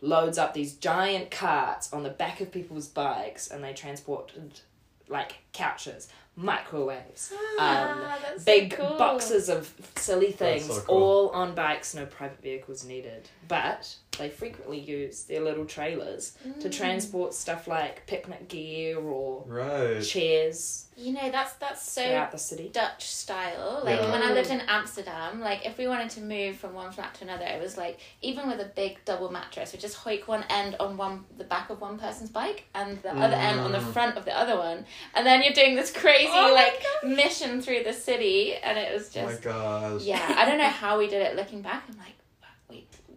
loads 0.00 0.38
up 0.38 0.54
these 0.54 0.74
giant 0.74 1.30
carts 1.30 1.92
on 1.92 2.02
the 2.02 2.10
back 2.10 2.40
of 2.40 2.52
people's 2.52 2.86
bikes 2.88 3.48
and 3.50 3.62
they 3.64 3.72
transported 3.72 4.60
like 5.08 5.34
couches, 5.52 6.08
microwaves, 6.34 7.30
um, 7.32 7.38
Ah, 7.58 8.18
that's 8.22 8.44
so 8.44 8.52
big 8.52 8.70
cool. 8.72 8.96
boxes 8.96 9.48
of 9.50 9.72
silly 9.96 10.32
things, 10.32 10.66
so 10.66 10.80
cool. 10.80 10.96
all 10.96 11.28
on 11.30 11.54
bikes, 11.54 11.94
no 11.94 12.06
private 12.06 12.40
vehicles 12.42 12.84
needed. 12.84 13.28
But 13.46 13.94
they 14.18 14.30
frequently 14.30 14.78
use 14.78 15.24
their 15.24 15.42
little 15.42 15.66
trailers 15.66 16.36
to 16.60 16.70
transport 16.70 17.34
stuff 17.34 17.68
like 17.68 18.06
picnic 18.06 18.48
gear 18.48 18.98
or 18.98 19.44
Right. 19.46 20.02
chairs 20.02 20.83
You 20.96 21.12
know, 21.12 21.28
that's 21.30 21.54
that's 21.54 21.82
so 21.90 22.02
throughout 22.04 22.30
the 22.30 22.38
city. 22.38 22.70
Dutch 22.72 23.04
style. 23.06 23.82
Like 23.84 23.98
Yeah. 24.00 24.12
when 24.12 24.22
I 24.22 24.32
lived 24.32 24.50
in 24.50 24.60
Amsterdam, 24.68 25.40
like 25.40 25.66
if 25.66 25.76
we 25.76 25.88
wanted 25.88 26.10
to 26.10 26.20
move 26.20 26.56
from 26.56 26.72
one 26.74 26.92
flat 26.92 27.14
to 27.14 27.24
another, 27.24 27.44
it 27.44 27.60
was 27.60 27.76
like 27.76 27.98
even 28.22 28.48
with 28.48 28.60
a 28.60 28.66
big 28.76 29.04
double 29.04 29.30
mattress, 29.30 29.72
we 29.72 29.78
just 29.80 29.96
hoik 29.96 30.28
one 30.28 30.44
end 30.48 30.76
on 30.78 30.96
one 30.96 31.24
the 31.36 31.44
back 31.44 31.70
of 31.70 31.80
one 31.80 31.98
person's 31.98 32.30
bike 32.30 32.64
and 32.74 33.02
the 33.02 33.10
other 33.12 33.34
end 33.34 33.58
on 33.60 33.72
the 33.72 33.78
Mm. 33.78 33.92
front 33.92 34.16
of 34.16 34.24
the 34.24 34.36
other 34.38 34.56
one, 34.56 34.84
and 35.14 35.26
then 35.26 35.42
you're 35.42 35.52
doing 35.52 35.74
this 35.74 35.90
crazy 35.90 36.28
Oh 36.32 36.54
my 36.54 36.62
like 36.62 36.82
mission 37.16 37.60
through 37.60 37.82
the 37.82 37.92
city, 37.92 38.54
and 38.54 38.78
it 38.78 38.92
was 38.94 39.10
Oh 39.16 39.22
my 39.24 39.30
just 39.32 39.42
gosh. 39.42 40.02
yeah. 40.02 40.34
I 40.38 40.44
don't 40.44 40.58
know 40.58 40.68
how 40.68 40.98
we 40.98 41.08
did 41.08 41.22
it. 41.22 41.34
Looking 41.36 41.60
back, 41.60 41.84
I'm 41.90 41.98
like, 41.98 42.13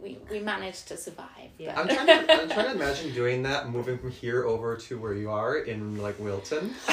we 0.01 0.09
we, 0.09 0.17
we 0.29 0.39
managed 0.39 0.87
to 0.89 0.97
survive. 0.97 1.27
Yeah. 1.57 1.79
I'm 1.79 1.87
trying, 1.87 2.05
to, 2.07 2.13
I'm 2.41 2.49
trying 2.49 2.65
to 2.65 2.71
imagine 2.73 3.13
doing 3.13 3.43
that, 3.43 3.69
moving 3.69 3.97
from 3.97 4.11
here 4.11 4.43
over 4.45 4.75
to 4.77 4.99
where 4.99 5.13
you 5.13 5.31
are 5.31 5.57
in 5.57 5.97
like 6.01 6.19
Wilton. 6.19 6.73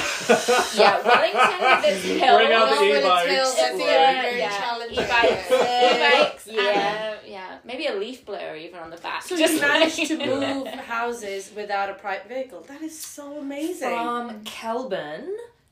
yeah, 0.75 1.01
Wellington 1.03 1.59
with 1.59 1.85
its 1.85 2.03
hill. 2.03 2.37
Bring 2.37 2.51
out 2.51 2.69
the 2.69 2.75
No, 2.75 2.79
but 2.79 2.87
it's 2.87 3.05
e-bikes. 3.05 3.29
hills, 3.31 3.55
That's 3.57 3.79
Yeah, 3.79 3.85
very, 3.85 4.21
very 4.21 4.37
yeah. 4.39 4.57
challenging. 4.57 5.03
E-bikes, 5.03 5.49
Yeah. 5.51 5.95
e-bikes, 6.19 6.47
Yeah. 6.47 6.61
yeah, 6.61 7.15
yeah, 7.27 7.57
maybe 7.63 7.85
a 7.87 7.93
leaf 7.95 8.25
blower 8.25 8.55
even 8.55 8.79
on 8.79 8.89
the 8.89 8.97
back. 8.97 9.21
So 9.23 9.37
Just 9.37 9.53
you 9.55 9.61
managed 9.61 10.07
to 10.07 10.17
move 10.25 10.67
houses 10.67 11.51
without 11.55 11.89
a 11.89 11.93
private 11.93 12.27
vehicle. 12.27 12.61
That 12.61 12.81
is 12.81 12.99
so 12.99 13.37
amazing. 13.37 13.89
From 13.89 14.43
Kelburn 14.45 15.27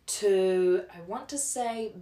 to, 0.06 0.84
I 0.96 1.02
want 1.08 1.30
to 1.30 1.38
say, 1.39 1.93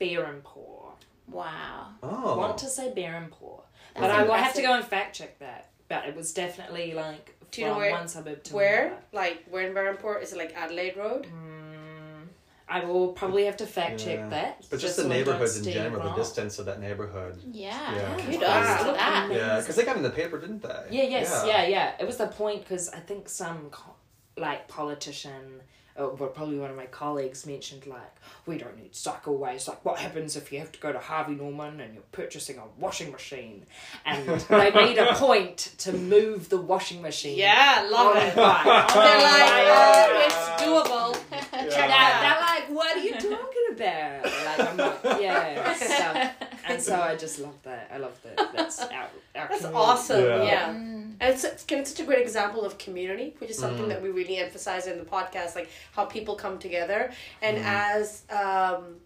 Berhampore. 0.00 0.92
Wow. 1.30 1.88
I 2.02 2.06
Oh. 2.06 2.36
want 2.38 2.58
to 2.58 2.66
say 2.66 2.92
Berhampore. 2.94 3.62
But 3.94 4.00
That's 4.08 4.12
I 4.14 4.22
will 4.24 4.34
have 4.34 4.54
to 4.54 4.62
go 4.62 4.74
and 4.74 4.84
fact 4.84 5.14
check 5.16 5.38
that. 5.38 5.70
But 5.88 6.06
it 6.06 6.16
was 6.16 6.32
definitely 6.32 6.94
like 6.94 7.36
Do 7.50 7.60
you 7.60 7.66
know 7.68 7.74
from 7.74 7.82
where- 7.82 7.92
one 7.92 8.08
suburb 8.08 8.42
to 8.44 8.54
where? 8.54 8.86
another. 8.86 9.02
Like 9.12 9.44
where 9.50 9.66
in 9.68 9.74
Berhampore? 9.74 10.22
Is 10.22 10.32
it 10.32 10.38
like 10.38 10.52
Adelaide 10.56 10.96
Road? 10.96 11.26
Mm, 11.26 12.26
I 12.68 12.84
will 12.84 13.08
probably 13.12 13.44
have 13.44 13.56
to 13.58 13.66
fact 13.66 14.00
Yeah. 14.00 14.16
check 14.16 14.30
that. 14.30 14.64
But 14.70 14.80
just 14.80 14.96
so 14.96 15.02
the 15.02 15.08
I 15.08 15.10
don't 15.18 15.26
neighborhoods 15.26 15.56
in 15.58 15.62
steer 15.62 15.74
general, 15.74 16.10
the 16.10 16.16
distance 16.16 16.58
of 16.58 16.66
that 16.66 16.80
neighborhood. 16.80 17.40
Yeah. 17.52 17.94
Yeah. 17.94 18.16
Kudos 18.24 18.40
Wow. 18.48 18.78
to 18.78 18.92
that. 18.92 19.28
Yeah, 19.30 19.60
because 19.60 19.76
they 19.76 19.84
got 19.84 19.96
in 19.96 20.02
the 20.02 20.10
paper, 20.10 20.38
didn't 20.40 20.62
they? 20.62 20.86
Yeah, 20.90 21.02
yes, 21.04 21.44
yeah, 21.46 21.64
yeah. 21.66 21.92
It 22.00 22.06
was 22.06 22.16
the 22.16 22.26
point 22.26 22.62
because 22.64 22.88
I 22.88 22.98
think 23.00 23.28
some 23.28 23.68
co- 23.70 23.94
like 24.36 24.66
politician, 24.66 25.60
Oh, 25.96 26.06
or 26.06 26.14
well, 26.14 26.28
probably 26.30 26.58
one 26.58 26.70
of 26.70 26.76
my 26.76 26.86
colleagues 26.86 27.46
mentioned 27.46 27.86
like 27.86 28.14
we 28.46 28.58
don't 28.58 28.76
need 28.76 28.92
cycleways. 28.92 29.68
Like, 29.68 29.84
what 29.84 29.98
happens 29.98 30.36
if 30.36 30.52
you 30.52 30.58
have 30.58 30.72
to 30.72 30.80
go 30.80 30.92
to 30.92 30.98
Harvey 30.98 31.34
Norman 31.34 31.80
and 31.80 31.94
you're 31.94 32.02
purchasing 32.10 32.58
a 32.58 32.64
washing 32.78 33.12
machine? 33.12 33.64
And 34.04 34.26
they 34.26 34.70
made 34.74 34.98
a 34.98 35.14
point 35.14 35.74
to 35.78 35.92
move 35.92 36.48
the 36.48 36.60
washing 36.60 37.00
machine. 37.00 37.38
Yeah, 37.38 37.88
love 37.90 38.16
on 38.16 38.22
it. 38.22 38.34
bike. 38.34 38.64
They're 38.64 39.22
like, 39.22 39.66
oh, 39.68 40.26
it's 40.26 40.62
doable. 40.62 41.20
They're, 41.54 41.70
they're 41.70 42.40
like, 42.40 42.68
what 42.68 42.96
are 42.96 43.00
you 43.00 43.12
talking 43.14 43.66
about? 43.72 44.24
Like, 44.24 44.60
I'm 44.60 44.76
like, 44.76 45.22
yeah. 45.22 45.74
So, 45.84 46.43
and 46.68 46.82
so 46.82 47.00
I 47.00 47.16
just 47.16 47.38
love 47.40 47.58
that. 47.62 47.90
I 47.94 47.98
love 47.98 48.18
that. 48.24 48.52
That's 48.54 48.78
our, 48.82 48.88
our 48.92 49.08
That's 49.34 49.48
community. 49.60 49.74
awesome. 49.74 50.24
Yeah. 50.24 50.42
Yeah. 50.44 50.68
Mm. 50.68 51.14
And 51.20 51.32
it's, 51.34 51.44
it's 51.44 51.64
it's 51.68 51.90
such 51.90 52.00
a 52.00 52.04
great 52.06 52.22
example 52.22 52.64
of 52.64 52.76
community, 52.78 53.34
which 53.38 53.50
is 53.50 53.58
something 53.58 53.84
Mm. 53.86 53.88
that 53.90 54.02
we 54.02 54.10
really 54.10 54.36
emphasize 54.38 54.86
in 54.86 54.98
the 54.98 55.04
podcast, 55.04 55.54
like 55.54 55.68
how 55.92 56.04
people 56.06 56.34
come 56.34 56.58
together. 56.58 57.12
And 57.42 57.56
Mm. 57.58 57.64
as 57.64 58.22
um, 58.30 58.96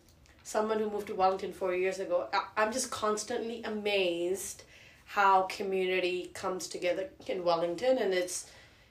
someone 0.44 0.78
who 0.78 0.88
moved 0.90 1.08
to 1.08 1.14
Wellington 1.14 1.52
four 1.52 1.74
years 1.74 1.98
ago, 2.00 2.28
I, 2.32 2.40
I'm 2.56 2.72
just 2.72 2.90
constantly 2.90 3.62
amazed 3.64 4.62
how 5.04 5.42
community 5.42 6.30
comes 6.34 6.66
together 6.68 7.08
in 7.26 7.42
Wellington, 7.44 7.98
and 7.98 8.12
it's 8.12 8.46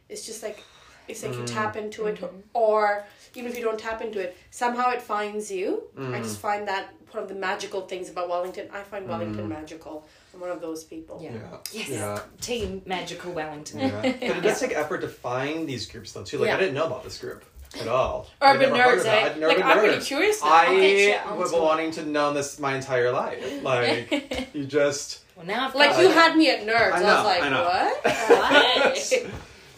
it's 0.09 0.25
just 0.25 0.41
like 0.43 0.59
it's 1.07 1.23
like 1.23 1.33
you 1.33 1.39
Mm. 1.41 1.53
tap 1.53 1.75
into 1.75 2.05
it, 2.07 2.19
or 2.53 3.05
even 3.35 3.51
if 3.51 3.57
you 3.57 3.63
don't 3.63 3.79
tap 3.79 4.01
into 4.01 4.19
it, 4.19 4.35
somehow 4.51 4.91
it 4.91 5.01
finds 5.01 5.49
you. 5.51 5.83
I 5.97 6.01
Mm. 6.01 6.23
just 6.23 6.39
find 6.39 6.67
that 6.67 6.89
one 7.11 7.23
of 7.23 7.29
the 7.29 7.35
magical 7.35 7.81
things 7.81 8.09
about 8.09 8.27
Wellington. 8.29 8.69
I 8.73 8.81
find 8.83 9.07
Wellington 9.07 9.45
Mm. 9.45 9.49
magical. 9.49 10.05
I'm 10.33 10.41
one 10.41 10.49
of 10.51 10.59
those 10.61 10.83
people. 10.83 11.19
Yeah. 11.23 11.31
Yeah. 11.33 11.57
Yes. 11.71 11.89
Yeah. 11.89 12.19
Team 12.41 12.81
Magical 12.85 13.31
Wellington. 13.31 13.79
Yeah. 13.79 14.01
But 14.01 14.37
it 14.37 14.41
does 14.43 14.59
take 14.59 14.73
effort 14.75 14.99
to 15.01 15.07
find 15.07 15.67
these 15.67 15.85
groups 15.85 16.11
though 16.11 16.23
too. 16.23 16.37
Like 16.39 16.47
Yeah. 16.49 16.57
I 16.57 16.59
didn't 16.59 16.75
know 16.75 16.85
about 16.85 17.03
this 17.03 17.17
group 17.17 17.43
at 17.79 17.87
all. 17.87 18.27
I'd 18.41 18.55
Urban 18.57 18.69
nerds, 18.71 19.05
eh? 19.05 19.11
I'd 19.25 19.39
never 19.39 19.47
Like 19.47 19.57
been 19.57 19.65
I'm 19.65 19.79
really 19.79 20.01
curious 20.01 20.41
now. 20.43 20.49
I'll 20.49 20.75
get 20.75 20.97
you 20.99 21.13
I 21.13 21.19
onto 21.23 21.39
was 21.41 21.51
wanting 21.53 21.91
to 21.91 22.05
know 22.05 22.33
this 22.33 22.59
my 22.59 22.75
entire 22.75 23.11
life. 23.11 23.41
Like 23.63 24.49
you 24.53 24.65
just 24.65 25.19
Well, 25.35 25.45
now 25.45 25.67
I've 25.67 25.75
Like 25.75 25.97
you 25.99 26.09
I- 26.09 26.11
had 26.11 26.35
me 26.35 26.49
at 26.51 26.61
nerds. 26.65 26.91
I 26.93 27.03
I, 27.03 27.15
was 27.15 27.25
like, 27.25 27.41
I 27.43 27.49
know. 27.49 27.63
what? 27.63 28.05
What? 28.29 29.31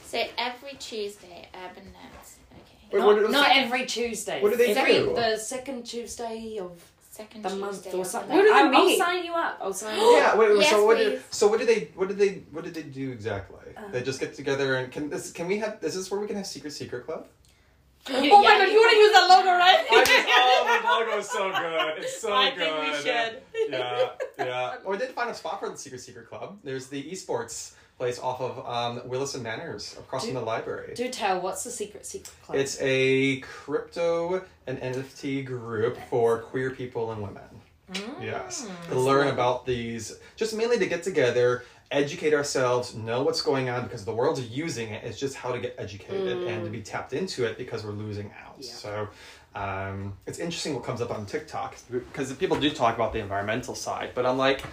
So 0.09 0.25
every 0.39 0.73
Tuesday, 0.79 1.47
Urban 1.53 1.83
Nerds. 1.93 2.37
Okay. 2.51 2.87
Wait, 2.91 2.99
not, 2.99 3.13
did- 3.19 3.29
not 3.29 3.45
second- 3.45 3.63
every 3.65 3.85
Tuesday. 3.85 4.41
what 4.41 4.49
do 4.51 4.57
they 4.57 4.73
every, 4.73 4.93
do? 4.93 5.13
The 5.13 5.37
second 5.37 5.85
Tuesday 5.85 6.57
of 6.59 6.71
Second 7.11 7.43
the 7.43 7.49
Tuesday. 7.49 7.61
month 7.61 7.93
or 7.93 8.05
something. 8.05 8.35
What 8.35 8.41
does 8.43 8.49
it 8.51 8.55
I'll, 8.55 8.75
I'll 8.75 8.85
mean? 8.85 8.97
sign 8.97 9.23
you 9.25 9.33
up. 9.33 9.59
I'll 9.61 9.73
sign 9.73 9.95
you 9.99 10.03
up. 10.03 10.13
Yeah, 10.15 10.35
wait, 10.35 10.49
wait 10.49 10.61
Yes, 10.61 10.69
so 10.71 10.83
what 10.85 10.97
please. 10.97 11.09
did 11.11 11.21
so 11.29 11.47
what 11.47 11.59
did 11.59 11.67
they 11.67 11.79
what 11.93 12.07
did 12.07 12.17
they 12.17 12.29
what 12.51 12.63
did 12.63 12.73
they 12.73 12.81
do 12.81 13.11
exactly? 13.11 13.59
Uh, 13.77 13.81
they 13.91 14.01
just 14.01 14.19
get 14.19 14.33
together 14.33 14.77
and 14.77 14.91
can 14.91 15.09
this 15.11 15.31
can 15.31 15.45
we 15.45 15.59
have 15.59 15.77
is 15.83 15.93
this 15.93 16.09
where 16.09 16.19
we 16.19 16.25
can 16.25 16.37
have 16.37 16.47
secret 16.47 16.71
secret 16.73 17.05
club? 17.05 17.27
oh 18.09 18.13
my 18.41 18.57
god, 18.57 18.69
you 18.69 18.79
want 18.79 18.91
to 18.91 18.97
use 18.97 19.13
that 19.13 19.27
logo, 19.29 19.51
right? 19.51 19.85
I 19.91 20.03
just, 20.05 20.27
oh, 20.31 20.81
the 20.81 21.05
logo 21.05 21.19
is 21.19 21.29
so 21.29 21.51
good. 21.51 22.03
It's 22.03 22.19
so 22.19 22.33
I 22.33 22.49
good. 22.49 22.57
think 22.57 22.81
we 22.81 22.97
should. 22.97 23.41
Yeah, 23.69 24.09
yeah. 24.39 24.75
Or 24.85 24.95
they 24.97 25.05
did 25.05 25.13
find 25.13 25.29
a 25.29 25.35
spot 25.35 25.59
for 25.59 25.69
the 25.69 25.77
Secret 25.77 25.99
Secret 25.99 26.27
Club. 26.29 26.57
There's 26.63 26.87
the 26.87 27.03
esports 27.11 27.73
place 27.99 28.17
off 28.17 28.39
of 28.39 28.65
um, 28.65 29.07
Willis 29.07 29.35
and 29.35 29.43
Manners 29.43 29.95
across 29.99 30.23
from 30.23 30.33
the 30.33 30.41
library. 30.41 30.93
Do 30.95 31.09
tell. 31.09 31.41
What's 31.41 31.65
the 31.65 31.69
secret 31.69 32.05
secret 32.05 32.33
club? 32.43 32.57
It's 32.57 32.77
a 32.81 33.41
crypto 33.41 34.43
and 34.65 34.79
NFT 34.79 35.45
group 35.45 35.97
for 36.09 36.39
queer 36.39 36.71
people 36.71 37.11
and 37.11 37.21
women. 37.21 37.43
Mm. 37.91 38.23
Yes. 38.23 38.67
To 38.89 38.99
learn 38.99 39.27
about 39.27 39.65
these, 39.65 40.17
just 40.37 40.55
mainly 40.55 40.79
to 40.79 40.85
get 40.85 41.03
together, 41.03 41.65
educate 41.91 42.33
ourselves, 42.33 42.95
know 42.95 43.23
what's 43.23 43.41
going 43.41 43.69
on 43.69 43.83
because 43.83 44.05
the 44.05 44.13
world's 44.13 44.47
using 44.47 44.89
it. 44.91 45.03
It's 45.03 45.19
just 45.19 45.35
how 45.35 45.51
to 45.51 45.59
get 45.59 45.75
educated 45.77 46.43
and 46.43 46.63
to 46.63 46.69
be 46.69 46.81
tapped 46.81 47.11
into 47.11 47.43
it 47.43 47.57
because 47.57 47.83
we're 47.83 47.91
losing 47.91 48.31
out. 48.45 48.55
Yeah. 48.59 48.71
So 48.71 49.07
um, 49.55 50.13
it's 50.25 50.39
interesting 50.39 50.73
what 50.73 50.85
comes 50.85 51.01
up 51.01 51.11
on 51.11 51.25
TikTok 51.25 51.75
because 51.91 52.31
people 52.33 52.57
do 52.57 52.69
talk 52.69 52.95
about 52.95 53.11
the 53.11 53.19
environmental 53.19 53.75
side, 53.75 54.11
but 54.15 54.25
I'm 54.25 54.37
like, 54.37 54.63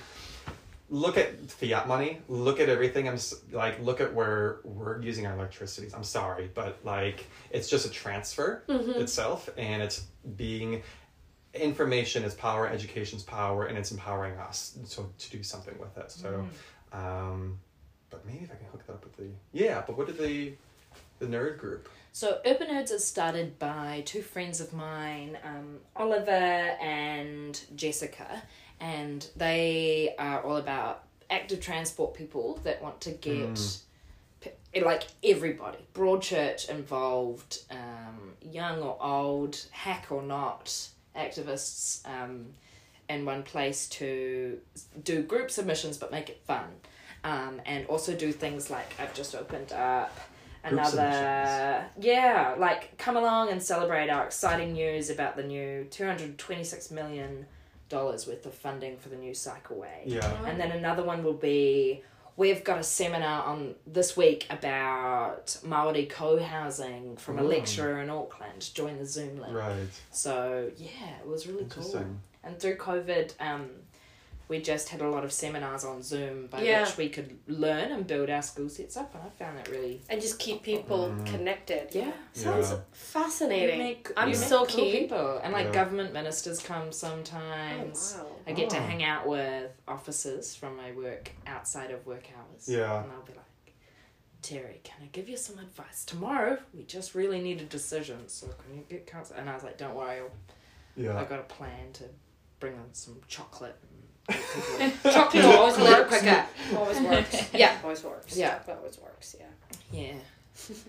look 0.88 1.18
at 1.18 1.50
fiat 1.50 1.88
money, 1.88 2.20
look 2.28 2.60
at 2.60 2.68
everything. 2.68 3.08
I'm 3.08 3.18
like, 3.52 3.80
look 3.82 4.00
at 4.00 4.14
where 4.14 4.58
we're 4.64 5.00
using 5.00 5.26
our 5.26 5.34
electricities. 5.34 5.94
I'm 5.94 6.04
sorry, 6.04 6.50
but 6.54 6.78
like, 6.84 7.26
it's 7.50 7.68
just 7.68 7.86
a 7.86 7.90
transfer 7.90 8.62
itself, 8.68 9.48
and 9.56 9.82
it's 9.82 10.06
being 10.36 10.82
information 11.54 12.22
is 12.22 12.34
power, 12.34 12.68
education's 12.68 13.22
power, 13.22 13.66
and 13.66 13.78
it's 13.78 13.90
empowering 13.90 14.38
us 14.38 14.78
so 14.84 15.10
to 15.18 15.30
do 15.30 15.42
something 15.42 15.76
with 15.78 15.96
it. 15.96 16.10
So, 16.10 16.46
um, 16.92 17.58
but 18.10 18.24
maybe 18.26 18.44
if 18.44 18.52
I 18.52 18.56
can 18.56 18.66
hook 18.66 18.86
that 18.86 18.94
up 18.94 19.04
with 19.04 19.16
the 19.16 19.28
yeah. 19.52 19.82
But 19.86 19.96
what 19.96 20.06
did 20.06 20.18
they? 20.18 20.56
the 21.18 21.26
nerd 21.26 21.58
group? 21.58 21.88
So 22.12 22.40
Urban 22.46 22.68
Nerds 22.68 22.90
is 22.90 23.06
started 23.06 23.58
by 23.58 24.02
two 24.06 24.22
friends 24.22 24.60
of 24.60 24.72
mine, 24.72 25.36
um, 25.44 25.80
Oliver 25.94 26.30
and 26.30 27.60
Jessica, 27.74 28.42
and 28.80 29.26
they 29.36 30.14
are 30.18 30.42
all 30.42 30.56
about 30.56 31.04
active 31.30 31.60
transport 31.60 32.14
people 32.14 32.60
that 32.64 32.82
want 32.82 33.00
to 33.02 33.10
get 33.10 33.78
p- 34.40 34.80
like 34.80 35.04
everybody, 35.24 35.78
Broadchurch 35.94 36.68
involved, 36.68 37.60
um, 37.70 38.32
young 38.40 38.80
or 38.80 38.96
old, 39.00 39.58
hack 39.70 40.06
or 40.10 40.22
not, 40.22 40.88
activists 41.16 42.06
um, 42.06 42.46
in 43.08 43.24
one 43.24 43.42
place 43.42 43.88
to 43.88 44.58
do 45.02 45.22
group 45.22 45.50
submissions 45.50 45.96
but 45.96 46.10
make 46.12 46.28
it 46.28 46.42
fun. 46.46 46.66
Um, 47.24 47.60
and 47.66 47.86
also 47.86 48.14
do 48.14 48.30
things 48.30 48.70
like 48.70 48.88
I've 49.00 49.12
just 49.14 49.34
opened 49.34 49.72
up 49.72 50.16
another 50.62 51.84
yeah 52.00 52.54
like 52.58 52.96
come 52.98 53.16
along 53.16 53.50
and 53.50 53.62
celebrate 53.62 54.10
our 54.10 54.24
exciting 54.26 54.72
news 54.72 55.10
about 55.10 55.36
the 55.36 55.42
new 55.42 55.84
226 55.90 56.90
million 56.90 57.46
dollars 57.88 58.26
worth 58.26 58.44
of 58.46 58.54
funding 58.54 58.96
for 58.96 59.08
the 59.08 59.16
new 59.16 59.32
cycleway 59.32 60.02
Yeah. 60.04 60.44
and 60.44 60.60
then 60.60 60.70
another 60.72 61.02
one 61.02 61.22
will 61.22 61.32
be 61.52 62.02
we've 62.36 62.62
got 62.64 62.78
a 62.78 62.82
seminar 62.82 63.44
on 63.44 63.74
this 63.86 64.14
week 64.16 64.46
about 64.50 65.56
Maori 65.64 66.04
co-housing 66.06 67.16
from 67.16 67.38
a 67.38 67.42
Mm. 67.42 67.48
lecturer 67.48 68.00
in 68.02 68.10
Auckland. 68.10 68.74
Join 68.74 68.98
the 68.98 69.06
Zoom 69.06 69.38
link. 69.40 69.54
Right. 69.56 69.88
So 70.10 70.70
yeah, 70.76 71.18
it 71.20 71.26
was 71.26 71.46
really 71.46 71.64
cool. 71.70 72.04
And 72.44 72.58
through 72.60 72.76
COVID, 72.76 73.32
um, 73.40 73.70
we 74.48 74.60
just 74.60 74.90
had 74.90 75.00
a 75.00 75.08
lot 75.10 75.24
of 75.24 75.32
seminars 75.32 75.84
on 75.84 76.02
Zoom 76.02 76.46
by 76.46 76.62
Yeah. 76.62 76.82
which 76.84 76.96
we 76.96 77.08
could 77.08 77.36
learn 77.48 77.90
and 77.90 78.06
build 78.06 78.30
our 78.30 78.42
skill 78.42 78.68
sets 78.68 78.96
up, 78.96 79.12
and 79.14 79.22
I 79.24 79.28
found 79.30 79.58
that 79.58 79.68
really 79.68 80.02
and 80.08 80.20
just 80.20 80.38
keep 80.38 80.62
people 80.62 81.08
Mm. 81.08 81.26
connected. 81.26 81.88
yeah. 81.94 82.12
Sounds 82.32 82.70
Yeah. 82.70 82.78
fascinating. 82.92 83.78
You 83.78 83.84
make- 83.84 84.10
I'm 84.16 84.28
you 84.30 84.36
make 84.38 84.48
so 84.48 84.58
cool 84.66 84.66
keen. 84.76 84.92
people, 85.02 85.38
and 85.38 85.52
like 85.52 85.66
Yeah. 85.66 85.72
government 85.72 86.12
ministers 86.12 86.60
come 86.60 86.92
sometimes. 86.92 88.14
Oh, 88.18 88.22
wow. 88.24 88.36
I 88.46 88.52
get 88.52 88.70
to 88.70 88.78
Oh. 88.78 88.80
hang 88.82 89.02
out 89.02 89.26
with 89.26 89.72
officers 89.88 90.54
from 90.54 90.76
my 90.76 90.92
work 90.92 91.32
outside 91.46 91.90
of 91.90 92.06
work 92.06 92.26
hours. 92.36 92.68
Yeah. 92.68 93.02
And 93.02 93.10
I'll 93.12 93.22
be 93.22 93.32
like, 93.32 93.42
Teri, 94.42 94.80
can 94.84 95.02
I 95.02 95.06
give 95.06 95.28
you 95.28 95.36
some 95.36 95.58
advice? 95.58 96.04
Tomorrow, 96.04 96.58
we 96.72 96.84
just 96.84 97.16
really 97.16 97.40
need 97.42 97.60
a 97.60 97.64
decision, 97.64 98.28
so 98.28 98.46
can 98.46 98.76
you 98.76 98.84
get 98.88 99.04
counsel? 99.06 99.34
And 99.36 99.50
I 99.50 99.54
was 99.54 99.64
like, 99.64 99.76
don't 99.76 99.94
worry, 99.96 100.20
I'll, 100.20 100.30
Yeah. 100.94 101.18
I 101.18 101.24
got 101.24 101.40
a 101.40 101.44
plan 101.44 101.92
to 101.94 102.04
bring 102.60 102.74
them 102.76 102.88
some 102.92 103.20
chocolate. 103.26 103.74
Chocolate 103.74 103.95
Chocolate 105.02 105.44
always 105.44 105.76
a 105.76 105.82
little 105.82 105.98
works. 106.04 106.18
quicker. 106.18 106.44
Always 106.76 107.00
works. 107.00 107.50
Yeah. 107.54 107.76
Always 107.82 108.02
works. 108.04 108.36
Yeah. 108.36 108.58
Chocolate 108.58 108.76
always 108.78 108.98
works, 108.98 109.36
yeah. 109.38 109.46
Yeah. 109.92 110.14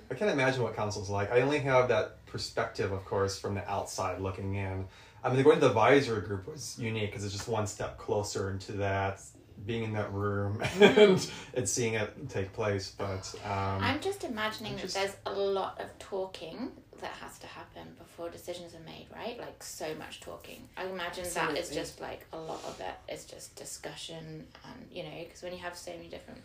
I 0.10 0.13
can't 0.15 0.32
imagine 0.32 0.63
what 0.63 0.76
council's 0.76 1.10
like. 1.10 1.32
I 1.32 1.41
only 1.41 1.60
have 1.60 1.89
that 1.89 2.26
perspective, 2.26 2.91
of 2.91 3.04
course, 3.06 3.38
from 3.39 3.56
the 3.56 3.69
outside 3.69 4.19
looking 4.21 4.56
in. 4.56 4.86
I 5.23 5.34
mean, 5.34 5.43
going 5.43 5.56
to 5.58 5.62
the 5.62 5.67
advisory 5.67 6.21
group 6.21 6.47
was 6.47 6.78
unique 6.80 7.12
because 7.12 7.26
it's 7.26 7.34
just 7.34 7.47
one 7.50 7.67
step 7.67 7.97
closer 7.97 8.50
into 8.50 8.73
that, 8.73 9.21
being 9.65 9.84
in 9.84 9.93
that 9.93 10.12
room 10.13 10.62
and, 10.82 11.30
and 11.54 11.67
seeing 11.67 11.95
it 11.95 12.30
take 12.30 12.54
place. 12.54 12.93
But 12.97 13.34
um, 13.45 13.84
I'm 13.84 14.00
just 14.00 14.23
imagining 14.23 14.76
that 14.76 14.84
Just- 14.84 14.95
there's 14.95 15.15
a 15.26 15.32
lot 15.34 15.82
of 15.82 15.88
talking 16.00 16.71
that 17.01 17.12
has 17.12 17.38
to 17.39 17.47
happen 17.47 17.83
before 17.97 18.29
decisions 18.29 18.73
are 18.73 18.86
made, 18.86 19.07
right? 19.13 19.39
Like 19.39 19.62
so 19.63 19.93
much 19.95 20.19
talking. 20.21 20.67
I 20.77 20.86
imagine 20.86 21.25
that 21.33 21.57
is 21.57 21.69
just 21.69 22.01
like 22.01 22.25
a 22.33 22.38
lot 22.38 22.63
of 22.65 22.79
it 22.79 23.13
is 23.13 23.25
just 23.25 23.55
discussion, 23.55 24.47
and 24.65 24.88
you 24.91 25.03
know, 25.03 25.10
because 25.23 25.41
when 25.41 25.53
you 25.53 25.60
have 25.60 25.75
so 25.77 25.91
many 25.91 26.07
different 26.07 26.41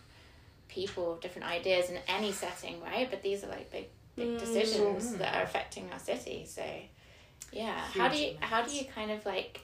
people, 0.68 1.16
different 1.16 1.48
ideas 1.48 1.90
in 1.90 1.98
any 2.08 2.32
setting, 2.32 2.80
right? 2.80 3.08
But 3.10 3.22
these 3.22 3.44
are 3.44 3.48
like 3.48 3.70
big, 3.70 3.86
big 4.16 4.36
Mm. 4.36 4.38
decisions 4.38 5.14
that 5.16 5.34
are 5.34 5.42
affecting 5.42 5.90
our 5.92 5.98
city. 5.98 6.46
So, 6.48 6.64
yeah, 7.52 7.78
how 7.78 8.08
do 8.08 8.16
you 8.16 8.28
Huge 8.28 8.40
how 8.40 8.62
do 8.62 8.74
you 8.74 8.84
kind 8.86 9.10
of 9.10 9.24
like, 9.26 9.60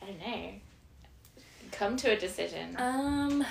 I 0.00 0.06
don't 0.06 0.20
know, 0.20 0.50
come 1.72 1.96
to 1.98 2.12
a 2.12 2.16
decision? 2.16 2.76
Um, 2.78 3.44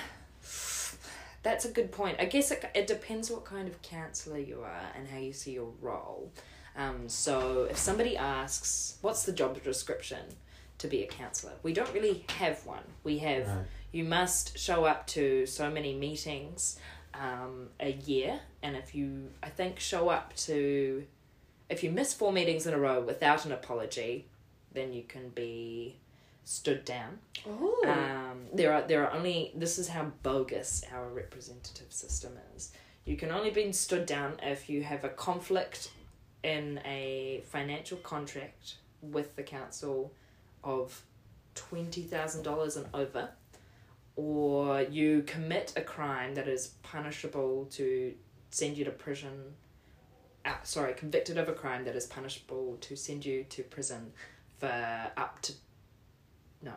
that's 1.42 1.64
a 1.64 1.70
good 1.70 1.90
point. 1.92 2.16
I 2.20 2.24
guess 2.26 2.50
it, 2.50 2.64
it 2.74 2.86
depends 2.86 3.30
what 3.30 3.44
kind 3.44 3.68
of 3.68 3.82
councillor 3.82 4.38
you 4.38 4.60
are 4.62 4.86
and 4.96 5.08
how 5.08 5.18
you 5.18 5.32
see 5.32 5.52
your 5.52 5.72
role. 5.80 6.30
Um, 6.76 7.08
so 7.08 7.64
if 7.70 7.76
somebody 7.76 8.16
asks, 8.16 8.96
what's 9.02 9.24
the 9.24 9.32
job 9.32 9.62
description 9.62 10.20
to 10.78 10.88
be 10.88 11.02
a 11.02 11.06
councillor? 11.06 11.52
We 11.62 11.72
don't 11.72 11.92
really 11.92 12.24
have 12.38 12.64
one. 12.66 12.84
We 13.04 13.18
have, 13.18 13.46
Right. 13.48 13.66
you 13.92 14.04
must 14.04 14.58
show 14.58 14.84
up 14.84 15.06
to 15.08 15.44
so 15.46 15.70
many 15.70 15.94
meetings 15.94 16.78
um, 17.14 17.68
a 17.78 17.92
year. 17.92 18.40
And 18.62 18.76
if 18.76 18.94
you, 18.94 19.30
I 19.42 19.48
think, 19.50 19.78
show 19.80 20.08
up 20.08 20.34
to, 20.36 21.04
if 21.68 21.84
you 21.84 21.90
miss 21.90 22.14
four 22.14 22.32
meetings 22.32 22.66
in 22.66 22.72
a 22.74 22.78
row 22.78 23.00
without 23.02 23.44
an 23.44 23.52
apology, 23.52 24.26
then 24.72 24.92
you 24.94 25.02
can 25.02 25.28
be 25.30 25.96
stood 26.44 26.84
down. 26.84 27.18
Oh. 27.46 27.84
Um, 27.86 28.46
there 28.52 28.72
are 28.72 28.82
there 28.82 29.06
are 29.06 29.12
only 29.12 29.52
this 29.54 29.78
is 29.78 29.88
how 29.88 30.10
bogus 30.22 30.82
our 30.92 31.08
representative 31.08 31.92
system 31.92 32.32
is. 32.56 32.72
You 33.04 33.16
can 33.16 33.30
only 33.30 33.50
be 33.50 33.70
stood 33.72 34.06
down 34.06 34.38
if 34.42 34.68
you 34.70 34.82
have 34.82 35.04
a 35.04 35.08
conflict 35.08 35.90
in 36.42 36.80
a 36.84 37.42
financial 37.46 37.98
contract 37.98 38.74
with 39.00 39.36
the 39.36 39.42
council 39.42 40.12
of 40.64 41.02
twenty 41.54 42.02
thousand 42.02 42.42
dollars 42.42 42.76
and 42.76 42.86
over, 42.94 43.30
or 44.16 44.82
you 44.82 45.22
commit 45.22 45.72
a 45.76 45.82
crime 45.82 46.34
that 46.34 46.48
is 46.48 46.68
punishable 46.82 47.66
to 47.72 48.14
send 48.50 48.76
you 48.76 48.84
to 48.84 48.90
prison. 48.90 49.54
Uh, 50.44 50.54
sorry, 50.64 50.92
convicted 50.94 51.38
of 51.38 51.48
a 51.48 51.52
crime 51.52 51.84
that 51.84 51.94
is 51.94 52.06
punishable 52.06 52.76
to 52.80 52.96
send 52.96 53.24
you 53.24 53.44
to 53.48 53.62
prison 53.62 54.12
for 54.58 55.10
up 55.16 55.40
to 55.42 55.52
no 56.62 56.72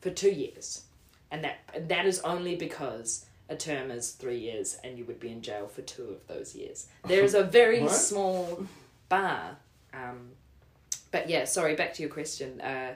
for 0.00 0.10
two 0.10 0.30
years, 0.30 0.82
and 1.30 1.42
that 1.44 1.58
and 1.74 1.88
that 1.88 2.04
is 2.06 2.20
only 2.20 2.56
because 2.56 3.26
a 3.48 3.56
term 3.56 3.90
is 3.90 4.12
three 4.12 4.38
years, 4.38 4.78
and 4.82 4.98
you 4.98 5.04
would 5.04 5.20
be 5.20 5.30
in 5.30 5.42
jail 5.42 5.68
for 5.68 5.82
two 5.82 6.04
of 6.04 6.26
those 6.26 6.54
years. 6.54 6.86
There 7.06 7.22
is 7.22 7.34
a 7.34 7.42
very 7.60 7.86
small 7.88 8.66
bar, 9.08 9.56
um, 9.92 10.30
but 11.10 11.28
yeah. 11.28 11.44
Sorry, 11.44 11.74
back 11.76 11.94
to 11.94 12.02
your 12.02 12.10
question. 12.10 12.60
Uh, 12.60 12.94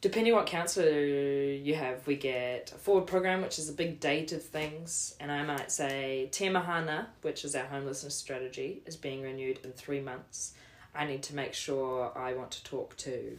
depending 0.00 0.34
what 0.34 0.46
councillor 0.46 1.00
you 1.00 1.74
have, 1.74 2.06
we 2.06 2.16
get 2.16 2.72
a 2.74 2.78
forward 2.78 3.06
program, 3.06 3.42
which 3.42 3.58
is 3.58 3.68
a 3.68 3.72
big 3.72 4.00
date 4.00 4.32
of 4.32 4.42
things, 4.42 5.14
and 5.20 5.30
I 5.30 5.42
might 5.44 5.70
say 5.70 6.28
Te 6.32 6.48
Mahana, 6.48 7.06
which 7.22 7.44
is 7.44 7.54
our 7.54 7.66
homelessness 7.66 8.14
strategy, 8.14 8.82
is 8.86 8.96
being 8.96 9.22
renewed 9.22 9.60
in 9.64 9.72
three 9.72 10.00
months. 10.00 10.54
I 10.94 11.04
need 11.04 11.22
to 11.24 11.34
make 11.34 11.52
sure 11.54 12.10
I 12.16 12.32
want 12.32 12.50
to 12.52 12.64
talk 12.64 12.96
to 12.98 13.36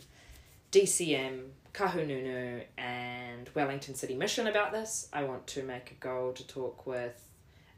DCM, 0.71 1.49
Kahungunu, 1.73 2.63
and 2.77 3.49
Wellington 3.55 3.95
City 3.95 4.15
Mission 4.15 4.47
about 4.47 4.71
this. 4.71 5.07
I 5.13 5.23
want 5.23 5.47
to 5.47 5.63
make 5.63 5.91
a 5.91 5.95
goal 5.95 6.33
to 6.33 6.45
talk 6.47 6.85
with 6.85 7.25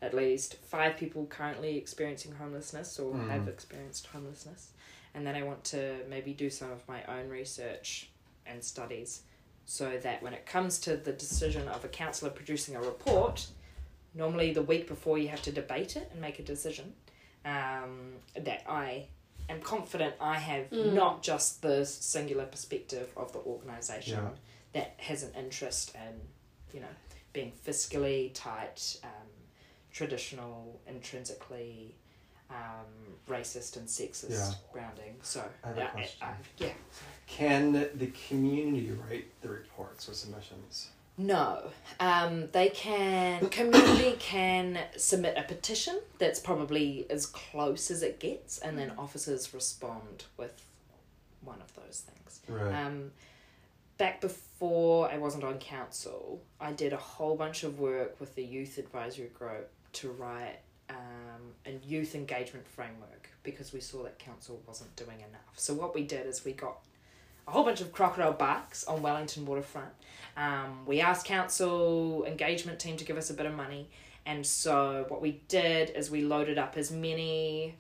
at 0.01 0.13
least 0.13 0.56
five 0.63 0.97
people 0.97 1.25
currently 1.27 1.77
experiencing 1.77 2.34
homelessness 2.34 2.97
or 2.99 3.13
Mm. 3.13 3.30
have 3.30 3.47
experienced 3.47 4.08
homelessness. 4.08 4.71
And 5.13 5.27
then 5.27 5.36
I 5.36 5.43
want 5.43 5.63
to 5.65 6.04
maybe 6.10 6.34
do 6.34 6.49
some 6.49 6.71
of 6.71 6.88
my 6.88 7.04
own 7.06 7.30
research 7.30 8.10
and 8.45 8.63
studies 8.63 9.23
so 9.65 9.97
that 9.99 10.23
when 10.23 10.34
it 10.34 10.45
comes 10.45 10.80
to 10.80 10.97
the 10.97 11.12
decision 11.13 11.67
of 11.67 11.86
a 11.86 11.88
counsellor 11.88 12.32
producing 12.32 12.75
a 12.75 12.82
report, 12.82 13.47
normally 14.15 14.54
the 14.54 14.62
week 14.63 14.88
before 14.88 15.17
you 15.17 15.27
have 15.27 15.41
to 15.43 15.51
debate 15.51 15.95
it 15.95 16.10
and 16.12 16.19
make 16.19 16.39
a 16.39 16.43
decision, 16.43 16.93
um, 17.45 18.13
that 18.36 18.63
I 18.67 19.08
am 19.49 19.62
confident 19.62 20.15
I 20.19 20.36
have 20.38 20.69
Mm. 20.69 20.93
not 20.93 21.23
just 21.23 21.62
the 21.62 21.86
singular 21.86 22.45
perspective 22.45 23.10
of 23.17 23.32
the 23.34 23.39
organisation 23.39 24.19
Yeah. 24.23 24.30
that 24.73 24.93
has 24.99 25.23
an 25.23 25.34
interest 25.36 25.93
in, 25.95 26.21
you 26.73 26.80
know, 26.80 26.88
being 27.34 27.51
fiscally 27.65 28.32
tight, 28.34 28.97
um, 29.04 29.10
traditional, 29.91 30.80
intrinsically 30.88 31.95
um, 32.49 33.15
racist 33.30 33.77
and 33.77 33.88
sexist 33.88 34.30
Yeah. 34.32 34.54
grounding. 34.73 35.17
So, 35.23 35.49
I 35.63 35.67
have 35.69 35.77
a 35.77 35.88
question. 35.91 36.19
I- 36.21 36.36
yeah. 36.58 36.73
Can 37.25 37.71
the 37.97 38.08
community 38.27 38.91
write 38.91 39.27
the 39.41 39.47
reports 39.47 40.10
or 40.10 40.13
submissions? 40.13 40.89
No, 41.17 41.69
um, 42.00 42.47
they 42.52 42.69
can. 42.69 43.50
Community 43.50 44.15
can 44.19 44.80
submit 44.97 45.38
a 45.38 45.43
petition 45.43 46.00
that's 46.17 46.39
probably 46.39 47.06
as 47.10 47.26
close 47.26 47.91
as 47.91 48.02
it 48.02 48.19
gets, 48.19 48.58
and 48.60 48.78
then 48.78 48.93
officers 48.97 49.54
respond 49.54 50.26
with 50.38 50.65
one 51.43 51.62
of 51.62 51.74
those 51.76 52.06
things. 52.08 52.41
Right. 52.47 52.86
Um, 52.86 53.12
back 53.97 54.21
before 54.21 55.12
I 55.12 55.17
wasn't 55.17 55.43
on 55.43 55.60
council, 55.60 56.41
I 56.60 56.71
did 56.71 56.93
a 56.93 56.97
whole 56.97 57.36
bunch 57.36 57.63
of 57.63 57.80
work 57.80 58.19
with 58.19 58.34
the 58.36 58.43
youth 58.43 58.78
advisory 58.78 59.28
group 59.28 59.69
to 59.93 60.12
write 60.12 60.60
um, 60.89 61.54
a 61.65 61.71
youth 61.86 62.15
engagement 62.15 62.67
framework 62.67 63.30
because 63.43 63.74
we 63.74 63.80
saw 63.80 64.04
that 64.04 64.17
council 64.19 64.62
wasn't 64.67 64.95
doing 64.95 65.19
enough. 65.19 65.54
So 65.56 65.74
what 65.74 65.93
we 65.93 66.04
did 66.04 66.26
is 66.26 66.43
we 66.45 66.54
got 66.54 66.78
a 67.47 67.51
whole 67.51 67.63
bunch 67.63 67.82
of 67.82 67.91
crocodile 67.91 68.34
barks 68.34 68.84
on 68.86 69.01
Wellington 69.01 69.45
waterfront. 69.45 69.89
Um, 70.38 70.86
we 70.86 71.01
asked 71.01 71.25
council 71.25 72.23
engagement 72.25 72.80
team 72.80 72.95
to 72.97 73.04
give 73.06 73.17
us 73.17 73.30
a 73.30 73.34
bit 73.34 73.45
of 73.45 73.54
money, 73.54 73.89
And 74.25 74.45
so 74.45 75.06
what 75.10 75.21
we 75.21 75.41
did 75.47 75.89
is 75.91 76.12
we 76.12 76.21
loaded 76.21 76.58
up 76.60 76.77
as 76.77 76.91
many 76.91 77.75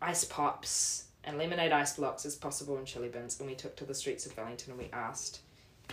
ice 0.00 0.24
pops 0.24 1.04
and 1.24 1.38
lemonade 1.38 1.72
ice 1.72 1.94
blocks 1.96 2.24
as 2.26 2.36
possible 2.36 2.76
in 2.78 2.84
chili 2.84 3.08
bins, 3.08 3.40
and 3.40 3.48
we 3.48 3.54
took 3.56 3.74
to 3.76 3.84
the 3.84 3.94
streets 3.94 4.26
of 4.26 4.36
Wellington 4.36 4.72
and 4.72 4.78
we 4.78 4.90
asked 4.92 5.40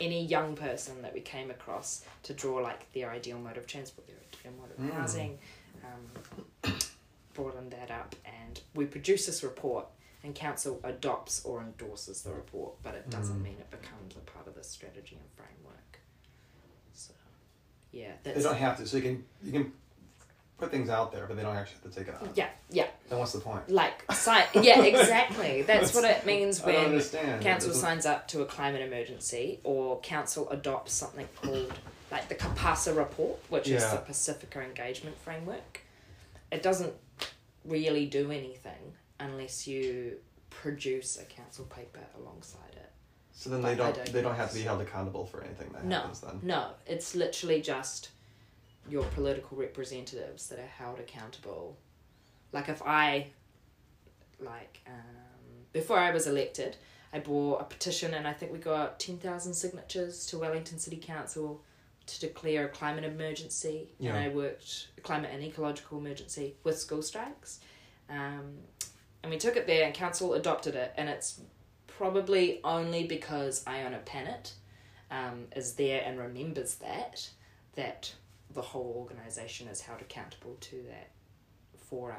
any 0.02 0.26
young 0.26 0.56
person 0.56 1.02
that 1.02 1.14
we 1.14 1.22
came 1.22 1.50
across 1.50 2.04
to 2.24 2.34
draw 2.34 2.58
like 2.62 2.92
their 2.92 3.10
ideal 3.10 3.40
mode 3.40 3.56
of 3.58 3.66
transport, 3.66 4.06
their 4.08 4.18
ideal 4.52 4.60
mode 4.60 4.72
of 4.72 4.78
Mm. 4.78 5.00
housing. 5.00 5.40
Um, 5.84 6.74
broadened 7.34 7.72
that 7.72 7.92
up, 7.92 8.16
and 8.26 8.62
we 8.76 8.86
produced 8.86 9.26
this 9.26 9.44
report, 9.44 9.86
and 10.26 10.34
council 10.36 10.80
adopts 10.84 11.46
or 11.46 11.62
endorses 11.62 12.24
the 12.24 12.32
report, 12.34 12.74
but 12.84 12.96
it 12.96 13.10
doesn't 13.10 13.40
Mm. 13.40 13.44
mean 13.44 13.58
it 13.60 13.70
becomes 13.70 14.16
a 14.16 14.20
part 14.20 14.48
of 14.48 14.56
the 14.56 14.64
strategy 14.64 15.16
and 15.20 15.30
framework. 15.36 16.00
So, 16.94 17.14
yeah, 17.92 18.14
They 18.24 18.34
don't 18.42 18.56
have 18.58 18.78
to. 18.78 18.88
So 18.88 18.98
you 18.98 19.04
can 19.04 19.26
you 19.44 19.52
can 19.52 19.72
put 20.58 20.72
things 20.72 20.90
out 20.90 21.12
there, 21.12 21.26
but 21.28 21.36
they 21.38 21.44
don't 21.44 21.56
actually 21.56 21.80
have 21.84 21.92
to 21.94 22.00
take 22.00 22.08
it 22.08 22.16
out. 22.16 22.30
yeah, 22.36 22.50
yeah, 22.72 22.88
Then 23.10 23.20
what's 23.20 23.34
the 23.34 23.40
point? 23.40 23.70
like 23.70 24.04
sci- 24.10 24.48
yeah, 24.62 24.82
exactly. 24.84 25.62
That's 25.70 25.94
what 25.94 26.06
it 26.06 26.26
means 26.26 26.62
when 26.64 27.00
council 27.42 27.74
signs 27.74 28.06
up 28.06 28.28
to 28.30 28.42
a 28.42 28.46
climate 28.46 28.82
emergency 28.82 29.60
or 29.64 30.00
council 30.02 30.50
adopts 30.50 30.94
something 30.94 31.28
called 31.42 31.74
like 32.12 32.30
the 32.30 32.36
Kapasa 32.36 32.96
report, 32.96 33.40
which 33.50 33.68
is 33.68 33.84
the 33.92 33.98
Pacifica 33.98 34.62
engagement 34.62 35.18
framework. 35.20 35.82
It 36.52 36.64
doesn't 36.64 36.94
really 37.66 38.06
do 38.06 38.32
anything 38.32 38.94
unless 39.20 39.68
you 39.68 40.18
produce 40.50 41.18
a 41.18 41.26
council 41.26 41.66
paper 41.66 42.00
alongside 42.18 42.74
it. 42.74 42.92
So 43.34 43.50
then 43.50 43.62
But 43.62 43.70
they 43.70 43.76
don't 43.76 43.96
don't 43.96 44.14
they 44.14 44.22
don't 44.22 44.36
have 44.36 44.50
to 44.50 44.56
be 44.56 44.62
held 44.62 44.82
accountable 44.82 45.26
for 45.26 45.44
anything 45.44 45.70
that 45.74 45.84
No. 45.86 45.98
happens 45.98 46.22
then. 46.22 46.40
No, 46.44 46.72
it's 46.86 47.16
literally 47.16 47.62
just 47.62 48.10
your 48.90 49.04
political 49.04 49.58
representatives 49.58 50.48
that 50.50 50.60
are 50.60 50.68
held 50.68 51.00
accountable. 51.00 51.78
Like 52.54 52.70
if 52.70 52.82
I, 52.84 53.28
like, 54.40 54.80
um, 54.88 54.94
before 55.74 55.98
I 55.98 56.12
was 56.12 56.28
elected, 56.28 56.78
I 57.12 57.20
brought 57.20 57.62
a 57.62 57.66
petition 57.66 58.14
and 58.14 58.28
I 58.28 58.34
think 58.34 58.52
we 58.52 58.60
got 58.60 59.00
10,000 59.00 59.54
signatures 59.54 60.26
to 60.28 60.38
Wellington 60.38 60.80
City 60.80 60.98
Council 60.98 61.62
to 62.06 62.20
declare 62.20 62.66
a 62.66 62.70
climate 62.70 63.04
emergency. 63.04 63.90
Yeah. 64.00 64.16
And 64.16 64.20
I 64.20 64.30
worked 64.34 64.90
climate 65.04 65.32
and 65.34 65.44
ecological 65.44 65.98
emergency 65.98 66.56
with 66.64 66.78
school 66.78 67.02
strikes. 67.02 67.60
Um, 68.10 68.60
and 69.26 69.32
we 69.32 69.40
took 69.40 69.56
it 69.56 69.66
there 69.66 69.86
and 69.86 69.94
council 69.96 70.36
adopted 70.36 70.76
it 70.76 70.94
and 70.98 71.10
it's 71.10 71.42
probably 71.88 72.62
only 72.64 73.08
because 73.08 73.66
Iona 73.68 73.98
Pannett 74.06 74.54
um, 75.10 75.46
is 75.56 75.74
there 75.74 76.04
and 76.06 76.20
remembers 76.20 76.76
that 76.76 77.28
that 77.74 78.14
the 78.54 78.62
whole 78.62 78.94
organisation 78.96 79.68
is 79.68 79.82
held 79.82 80.00
accountable 80.02 80.58
to 80.62 80.76
that 80.90 81.10
for 81.90 82.12
uh, 82.12 82.16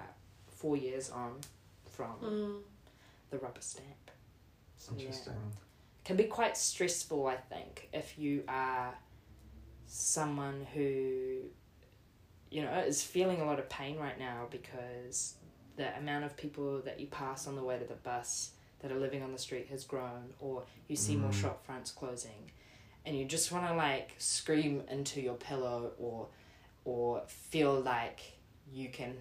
four 0.49 0.77
years 0.77 1.11
on 1.11 1.37
from 1.89 2.17
Mm. 2.21 2.61
the 3.31 3.39
rubber 3.39 3.61
stamp. 3.61 4.11
So, 4.77 4.93
yeah. 4.97 5.03
Interesting. 5.05 5.35
Can 6.05 6.17
be 6.17 6.25
quite 6.25 6.57
stressful, 6.57 7.27
I 7.29 7.37
think, 7.37 7.89
if 7.93 8.19
you 8.19 8.43
are 8.49 8.95
someone 9.87 10.67
who 10.75 11.43
you 12.51 12.63
know 12.63 12.73
is 12.81 13.03
feeling 13.03 13.41
a 13.41 13.45
lot 13.45 13.59
of 13.61 13.69
pain 13.69 13.97
right 13.97 14.19
now 14.19 14.47
because 14.51 15.35
the 15.77 15.97
amount 15.99 16.25
of 16.25 16.37
people 16.37 16.81
that 16.83 16.99
you 17.01 17.07
pass 17.07 17.47
on 17.47 17.55
the 17.57 17.63
way 17.63 17.79
to 17.79 17.85
the 17.85 17.95
bus 17.95 18.51
that 18.81 18.91
are 18.93 18.99
living 18.99 19.23
on 19.23 19.33
the 19.33 19.39
street 19.39 19.69
has 19.71 19.85
grown 19.85 20.33
or 20.41 20.63
you 20.89 20.97
see 20.97 21.17
more 21.17 21.31
Mm. 21.31 21.41
shop 21.41 21.65
fronts 21.67 21.91
closing 21.91 22.51
and 23.05 23.17
you 23.17 23.25
just 23.25 23.53
want 23.53 23.67
to 23.69 23.75
like 23.75 24.15
scream 24.19 24.83
into 24.91 25.21
your 25.21 25.35
pillow 25.35 25.93
or 25.99 26.29
or 26.85 27.23
feel 27.27 27.81
like 27.81 28.21
you 28.73 28.89
can 28.89 29.17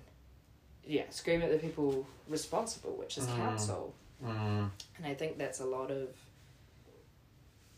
yeah 0.85 1.03
scream 1.09 1.41
at 1.41 1.51
the 1.51 1.57
people 1.57 2.05
responsible 2.29 2.95
which 2.95 3.17
is 3.17 3.25
Mm. 3.27 3.35
council 3.37 3.93
Mm. 4.23 4.69
and 4.97 5.05
I 5.05 5.13
think 5.13 5.37
that's 5.37 5.59
a 5.59 5.65
lot 5.65 5.91
of 5.91 6.09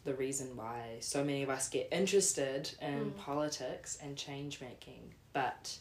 the 0.04 0.13
reason 0.13 0.56
why 0.56 0.98
so 1.02 1.24
many 1.24 1.44
of 1.44 1.50
us 1.50 1.68
get 1.70 1.88
interested 1.92 2.72
in 2.82 3.12
Mm. 3.12 3.18
politics 3.18 3.98
and 4.02 4.16
change 4.18 4.62
making, 4.62 5.13
but 5.34 5.80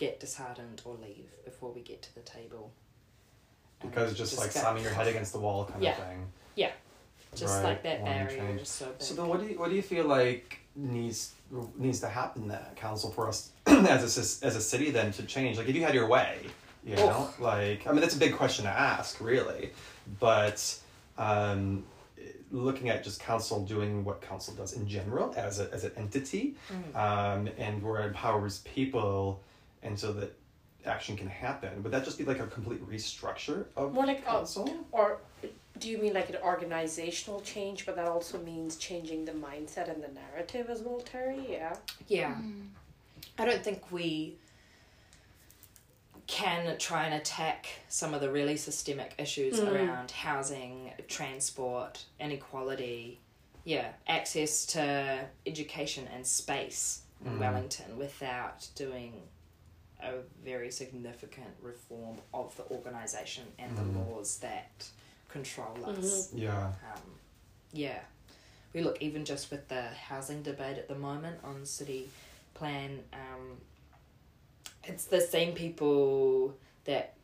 get 0.00 0.18
disheartened 0.18 0.80
or 0.86 0.94
leave 0.94 1.28
before 1.44 1.70
we 1.72 1.82
get 1.82 2.00
to 2.00 2.14
the 2.14 2.22
table. 2.22 2.72
And 3.82 3.90
Because 3.90 4.16
just, 4.16 4.38
like 4.38 4.50
slamming 4.50 4.82
your 4.82 4.92
head 4.92 5.06
against 5.06 5.32
the 5.34 5.38
wall 5.38 5.66
kind 5.66 5.82
Yeah. 5.82 5.90
of 5.90 5.98
thing. 6.06 6.26
Yeah. 6.56 6.70
Just 7.34 7.54
right, 7.56 7.64
like 7.64 7.82
that 7.82 8.00
wanting 8.00 8.16
barrier 8.26 8.40
change. 8.40 8.60
is 8.62 8.68
so 8.70 8.86
big. 8.86 9.02
So 9.02 9.14
then, 9.14 9.28
what 9.28 9.40
do 9.40 9.46
you 9.46 9.58
what 9.58 9.68
do 9.68 9.76
you 9.76 9.82
feel 9.82 10.06
like 10.06 10.58
needs 10.74 11.32
needs 11.76 12.00
to 12.00 12.08
happen 12.08 12.48
that 12.48 12.74
council 12.76 13.10
for 13.10 13.28
us 13.28 13.50
as 13.66 14.02
a 14.18 14.46
as 14.46 14.56
a 14.56 14.60
city 14.60 14.90
then 14.90 15.12
to 15.12 15.22
change? 15.24 15.56
Like 15.58 15.68
if 15.68 15.76
you 15.76 15.84
had 15.84 15.94
your 15.94 16.08
way, 16.08 16.38
you 16.84 16.96
know, 16.96 17.28
like 17.38 17.86
I 17.86 17.92
mean 17.92 18.00
that's 18.00 18.16
a 18.16 18.18
big 18.18 18.34
question 18.34 18.64
to 18.64 18.70
ask, 18.70 19.20
really, 19.20 19.70
but 20.18 20.58
um, 21.18 21.84
looking 22.50 22.88
at 22.88 23.04
just 23.04 23.20
council 23.20 23.64
doing 23.64 24.02
what 24.04 24.20
council 24.22 24.52
does 24.54 24.72
in 24.72 24.88
general 24.88 25.32
as 25.36 25.60
a 25.60 25.72
as 25.72 25.84
an 25.84 25.92
entity, 25.96 26.56
Mhm. 26.72 26.96
um, 26.96 27.48
and 27.58 27.80
where 27.82 28.00
it 28.00 28.06
empowers 28.06 28.58
people, 28.60 29.40
and 29.82 29.98
so 29.98 30.12
that 30.12 30.36
action 30.86 31.16
can 31.16 31.28
happen. 31.28 31.82
Would 31.82 31.92
that 31.92 32.04
just 32.04 32.18
be 32.18 32.24
like 32.24 32.38
a 32.40 32.46
complete 32.46 32.86
restructure 32.88 33.66
of 33.76 33.92
More 33.92 34.06
like, 34.06 34.22
oh, 34.26 34.30
council? 34.38 34.70
or 34.92 35.18
do 35.78 35.88
you 35.90 35.98
mean 35.98 36.14
like 36.14 36.28
an 36.30 36.36
organizational 36.42 37.40
change, 37.40 37.86
but 37.86 37.96
that 37.96 38.06
also 38.06 38.38
means 38.38 38.76
changing 38.76 39.24
the 39.24 39.32
mindset 39.32 39.92
and 39.92 40.02
the 40.02 40.08
narrative 40.08 40.68
as 40.70 40.80
well, 40.82 41.00
Teri? 41.02 41.48
Yeah. 41.50 41.74
yeah, 42.08 42.34
I 43.38 43.44
don't 43.44 43.62
think 43.62 43.90
we 43.92 44.36
can 46.26 46.78
try 46.78 47.04
and 47.06 47.14
attack 47.14 47.66
some 47.88 48.14
of 48.14 48.20
the 48.20 48.30
really 48.30 48.56
systemic 48.56 49.14
issues 49.18 49.58
Mm. 49.60 49.72
around 49.72 50.10
housing, 50.12 50.92
transport, 51.08 52.04
inequality, 52.20 53.18
yeah, 53.64 53.92
access 54.06 54.64
to 54.66 55.26
education 55.46 56.06
and 56.14 56.26
space 56.26 57.02
in 57.24 57.32
Mm. 57.32 57.40
Wellington 57.40 57.98
without 57.98 58.68
doing 58.76 59.22
a 60.02 60.22
very 60.44 60.70
significant 60.70 61.48
reform 61.62 62.18
of 62.34 62.56
the 62.56 62.64
organisation 62.64 63.44
and 63.58 63.76
the 63.76 63.82
Mm. 63.82 64.08
laws 64.10 64.38
that 64.38 64.88
control 65.28 65.76
us. 65.86 66.32
Yeah. 66.32 66.72
Um, 66.92 67.02
yeah, 67.72 68.00
we 68.72 68.82
look 68.82 69.00
even 69.00 69.24
just 69.24 69.50
with 69.50 69.68
the 69.68 69.82
housing 69.82 70.42
debate 70.42 70.78
at 70.78 70.88
the 70.88 70.94
moment 70.96 71.38
on 71.44 71.64
city 71.66 72.10
plan. 72.54 73.04
Um, 73.12 73.60
it's 74.84 75.04
the 75.04 75.20
same 75.20 75.54
people 75.54 76.54
that 76.84 77.14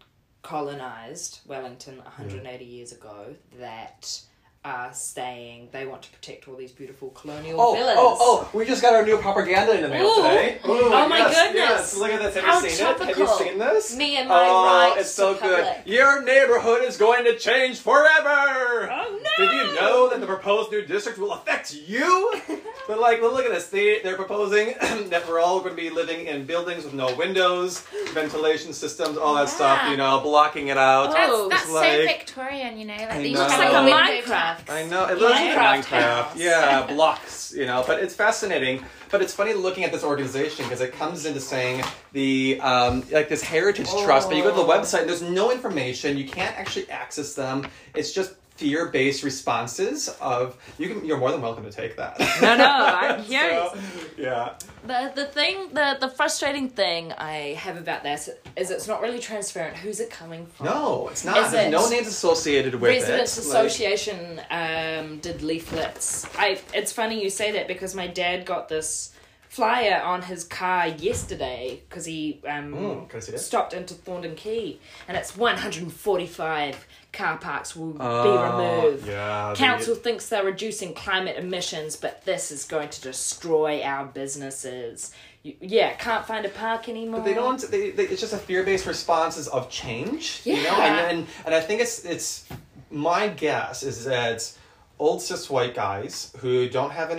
colonized 0.43 1.41
Wellington 1.47 1.99
180 2.05 2.65
years 2.65 2.93
ago 2.93 3.35
that 3.59 4.21
are 4.67 4.93
saying 4.93 5.69
they 5.71 5.87
want 5.87 6.03
to 6.03 6.11
protect 6.11 6.49
all 6.49 6.57
these 6.57 6.73
beautiful 6.73 7.11
colonial 7.11 7.61
Oh, 7.61 7.75
villas. 7.75 7.95
oh, 7.99 8.17
oh! 8.21 8.51
We 8.53 8.65
just 8.65 8.83
got 8.83 8.95
our 8.95 9.05
new 9.07 9.17
propaganda 9.19 9.75
in 9.77 9.83
the 9.83 9.89
mail 9.89 10.07
Ooh. 10.07 10.17
today. 10.17 10.59
Oh 10.65 11.09
my 11.09 11.19
yes, 11.19 11.35
goodness. 11.35 11.55
Yes. 11.71 11.97
Look 11.97 12.11
at 12.11 12.21
this. 12.21 12.35
Have 12.35 12.45
How 12.45 12.61
you 12.61 12.71
seen 12.71 12.87
it? 12.87 12.99
Have 13.01 13.19
you 13.19 13.29
seen 13.39 13.59
this? 13.59 13.97
Me 13.97 14.17
and 14.17 14.29
my 14.29 14.47
oh, 14.49 14.65
rights 14.91 15.03
it's 15.03 15.11
so 15.13 15.35
to 15.35 15.41
good. 15.41 15.65
public. 15.65 15.87
Your 15.87 16.23
neighborhood 16.25 16.83
is 16.83 16.97
going 16.97 17.25
to 17.25 17.39
change 17.39 17.79
forever. 17.79 18.91
Oh 18.91 19.21
no! 19.39 19.45
Did 19.47 19.53
you 19.53 19.75
know 19.77 20.11
that 20.11 20.21
the 20.21 20.27
proposed 20.27 20.73
new 20.73 20.83
district 20.85 21.19
will 21.19 21.33
affect 21.33 21.73
you? 21.75 22.35
but 22.89 22.99
like, 22.99 23.21
look 23.23 23.45
at 23.45 23.53
this. 23.53 23.69
They 23.69 24.01
they're 24.01 24.17
proposing 24.17 24.75
that 25.11 25.29
we're 25.29 25.39
all 25.41 25.61
going 25.61 25.77
to 25.77 25.81
be 25.81 25.91
living 25.91 26.27
in 26.27 26.45
buildings 26.45 26.85
with 26.85 26.95
no 26.95 27.15
windows, 27.15 27.81
ventilation 28.15 28.73
systems, 28.73 29.17
all 29.17 29.35
that 29.37 29.49
stuff. 29.49 29.89
You 29.91 29.97
know, 29.97 30.21
blocking 30.21 30.69
it 30.69 30.77
out. 30.79 31.13
That's, 31.13 31.31
Oh, 31.33 31.49
that's 31.49 31.63
it's 31.63 31.71
so 31.73 31.77
like- 31.81 32.19
Victorian, 32.19 32.79
you 32.79 32.87
know. 32.87 32.97
Like 32.97 33.23
these 33.23 33.35
know. 33.37 33.47
kind 33.47 33.51
Looks 33.51 33.59
like 33.59 33.73
of 33.75 33.83
a 33.83 33.85
window 33.85 34.33
Minecraft. 34.33 34.56
I 34.69 34.85
know 34.87 35.07
it 35.07 35.19
looks 35.19 35.33
like 35.33 35.57
Minecraft 35.57 35.83
Minecraft. 35.85 36.37
Yeah, 36.37 36.87
blocks, 36.89 37.53
you 37.55 37.67
know. 37.67 37.85
But 37.87 38.03
it's 38.03 38.15
fascinating. 38.15 38.85
But 39.11 39.23
it's 39.23 39.33
funny 39.33 39.53
looking 39.55 39.85
at 39.85 39.93
this 39.93 40.03
organization 40.03 40.65
because 40.65 40.81
it 40.81 40.93
comes 40.93 41.27
into 41.27 41.41
saying 41.41 41.85
the 42.13 42.61
um, 42.61 43.05
like 43.11 43.29
this 43.29 43.43
heritage 43.43 43.89
trust. 44.05 44.29
But 44.29 44.37
you 44.37 44.43
go 44.43 44.51
to 44.51 44.57
the 44.57 44.63
Oh. 44.63 44.69
website, 44.69 45.01
and 45.01 45.09
there's 45.09 45.23
no 45.23 45.51
information. 45.53 46.17
You 46.17 46.27
can't 46.29 46.57
actually 46.59 46.91
access 46.91 47.35
them. 47.35 47.67
It's 47.95 48.13
just 48.13 48.35
fear-based 48.57 49.23
responses 49.23 50.09
of 50.21 50.57
you 50.79 50.89
can. 50.89 51.05
You're 51.05 51.19
more 51.19 51.31
than 51.31 51.43
welcome 51.43 51.65
to 51.65 51.71
take 51.71 51.97
that. 51.97 52.19
No, 52.43 52.57
no, 52.57 52.65
I'm 52.65 53.25
curious. 53.33 53.73
So, 53.73 53.79
yeah. 54.19 54.55
The 54.87 55.13
the 55.15 55.25
thing 55.27 55.69
the 55.73 55.97
the 56.01 56.09
frustrating 56.09 56.69
thing 56.69 57.13
I 57.13 57.55
have 57.55 57.77
about 57.77 58.03
this 58.03 58.29
is 58.57 58.71
it's 58.71 58.87
not 58.87 59.01
really 59.01 59.19
transparent 59.19 59.77
who's 59.77 60.01
it 60.01 60.11
coming 60.11 60.47
from. 60.47 60.67
No, 60.67 61.09
it's 61.09 61.25
not. 61.25 61.37
Is 61.39 61.53
There's 61.53 61.67
it 61.69 61.71
no 61.71 61.89
names 61.89 62.07
associated 62.07 62.75
with 62.75 62.91
Residents 62.91 63.37
it. 63.39 63.47
Like- 63.49 63.67
Association 63.67 64.41
um, 64.51 65.19
did 65.19 65.43
leaflets. 65.43 66.27
I 66.39 66.59
it's 66.75 66.93
funny 66.93 67.23
you 67.23 67.31
say 67.31 67.53
that 67.53 67.69
because 67.69 67.95
my 67.95 68.07
dad 68.07 68.45
got 68.47 68.69
this 68.69 69.13
flyer 69.49 70.01
on 70.03 70.23
his 70.23 70.45
car 70.45 70.87
yesterday 70.89 71.83
because 71.89 72.05
he 72.05 72.41
um, 72.47 72.73
Mm, 72.75 73.09
can 73.09 73.17
I 73.17 73.21
see 73.21 73.33
that? 73.33 73.39
stopped 73.39 73.73
into 73.75 73.95
Thorndon 73.95 74.37
Quay, 74.37 74.79
and 75.09 75.17
it's 75.17 75.37
145 75.37 76.87
car 77.13 77.39
parks 77.39 77.75
will 77.75 77.97
Oh, 78.01 78.23
be 78.23 78.85
removed. 78.91 79.07
Yeah. 79.07 79.51
the- 79.51 79.57
Council 79.57 79.95
thinks 79.95 80.29
they're 80.29 80.45
reducing 80.45 80.93
climate 80.95 81.37
emissions, 81.39 81.97
but 81.97 82.25
this 82.25 82.51
is 82.51 82.65
going 82.65 82.91
to 82.91 83.01
destroy 83.01 83.83
our 83.83 84.05
businesses. 84.07 85.13
You, 85.43 85.55
yeah, 85.61 85.95
can't 85.95 86.27
find 86.27 86.45
a 86.45 86.49
park 86.51 86.89
anymore. 86.89 87.21
But 87.21 87.27
they 87.27 87.35
don't. 87.35 87.61
They, 87.71 87.91
they, 87.91 88.05
it's 88.09 88.21
just 88.21 88.33
a 88.35 88.39
fear-based 88.39 88.85
responses 88.87 89.49
of 89.49 89.71
change. 89.71 90.43
You 90.45 90.57
know, 90.57 90.63
Yeah. 90.63 90.85
and, 91.09 91.19
and 91.19 91.27
and 91.47 91.55
I 91.55 91.61
think 91.61 91.81
it's 91.81 92.05
it's 92.05 92.45
my 92.91 93.29
guess 93.29 93.83
is 93.83 94.05
that 94.05 94.53
old 94.99 95.23
cis 95.23 95.49
white 95.49 95.75
guys 95.75 96.33
who 96.39 96.69
don't 96.69 96.91
have 96.91 97.11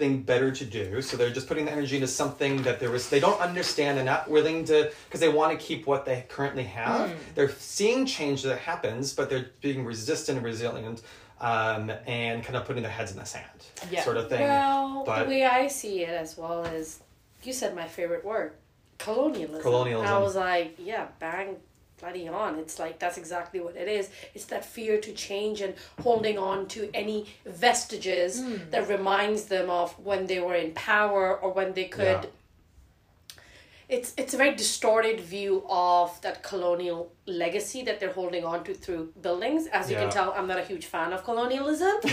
anything 0.00 0.22
better 0.22 0.50
to 0.50 0.64
do, 0.64 1.02
so 1.02 1.16
they're 1.16 1.30
just 1.30 1.48
putting 1.48 1.64
the 1.64 1.72
energy 1.72 1.96
into 1.96 2.06
something 2.06 2.62
that 2.62 2.80
there 2.80 2.90
was 2.90 3.08
they 3.08 3.20
don't 3.20 3.40
understand 3.40 3.98
and 3.98 4.06
not 4.06 4.30
willing 4.30 4.64
to 4.66 4.90
because 5.06 5.20
they 5.20 5.28
want 5.28 5.58
to 5.58 5.64
keep 5.64 5.86
what 5.86 6.04
they 6.04 6.24
currently 6.28 6.64
have. 6.64 7.12
They're 7.34 7.50
seeing 7.50 8.06
change 8.06 8.42
that 8.44 8.58
happens, 8.58 9.12
but 9.12 9.28
they're 9.30 9.50
being 9.60 9.84
resistant 9.84 10.38
and 10.38 10.44
resilient. 10.44 11.02
Um, 11.40 11.92
and 12.08 12.42
kind 12.42 12.56
of 12.56 12.64
putting 12.64 12.82
their 12.82 12.90
heads 12.90 13.12
in 13.12 13.16
the 13.16 13.24
sand, 13.24 13.44
Yeah. 13.92 14.02
sort 14.02 14.16
of 14.16 14.28
thing. 14.28 14.40
Well, 14.40 15.04
but 15.06 15.22
the 15.22 15.28
way 15.28 15.44
I 15.44 15.68
see 15.68 16.02
it 16.02 16.08
as 16.08 16.36
well 16.36 16.64
is, 16.64 16.98
you 17.44 17.52
said 17.52 17.76
my 17.76 17.86
favorite 17.86 18.24
word, 18.24 18.54
colonialism. 18.98 19.62
Colonialism. 19.62 20.12
I 20.12 20.18
was 20.18 20.34
like, 20.34 20.74
yeah, 20.78 21.06
bang, 21.20 21.54
bloody 21.98 22.28
on. 22.28 22.58
It's 22.58 22.78
like 22.78 22.98
that's 22.98 23.18
exactly 23.18 23.60
what 23.60 23.76
it 23.76 23.88
is. 23.88 24.08
It's 24.34 24.46
that 24.46 24.64
fear 24.64 25.00
to 25.00 25.12
change 25.12 25.60
and 25.60 25.74
holding 26.02 26.38
on 26.38 26.66
to 26.68 26.90
any 26.94 27.26
vestiges 27.44 28.42
that 28.70 28.88
reminds 28.88 29.44
them 29.46 29.68
of 29.70 29.92
when 29.98 30.26
they 30.26 30.40
were 30.40 30.54
in 30.54 30.72
power 30.72 31.36
or 31.36 31.52
when 31.52 31.72
they 31.74 31.84
could. 31.84 32.04
Yeah. 32.24 32.26
It's 33.88 34.12
it's 34.18 34.34
a 34.34 34.36
very 34.36 34.54
distorted 34.54 35.18
view 35.18 35.64
of 35.70 36.20
that 36.20 36.42
colonial 36.42 37.10
legacy 37.24 37.80
that 37.84 37.98
they're 38.00 38.12
holding 38.12 38.44
on 38.44 38.62
to 38.64 38.74
through 38.74 39.14
buildings. 39.22 39.66
As 39.72 39.88
you 39.90 39.96
Yeah. 39.96 40.02
can 40.02 40.10
tell, 40.10 40.34
I'm 40.36 40.46
not 40.46 40.58
a 40.58 40.62
huge 40.72 40.84
fan 40.84 41.14
of 41.14 41.24
colonialism. 41.24 41.88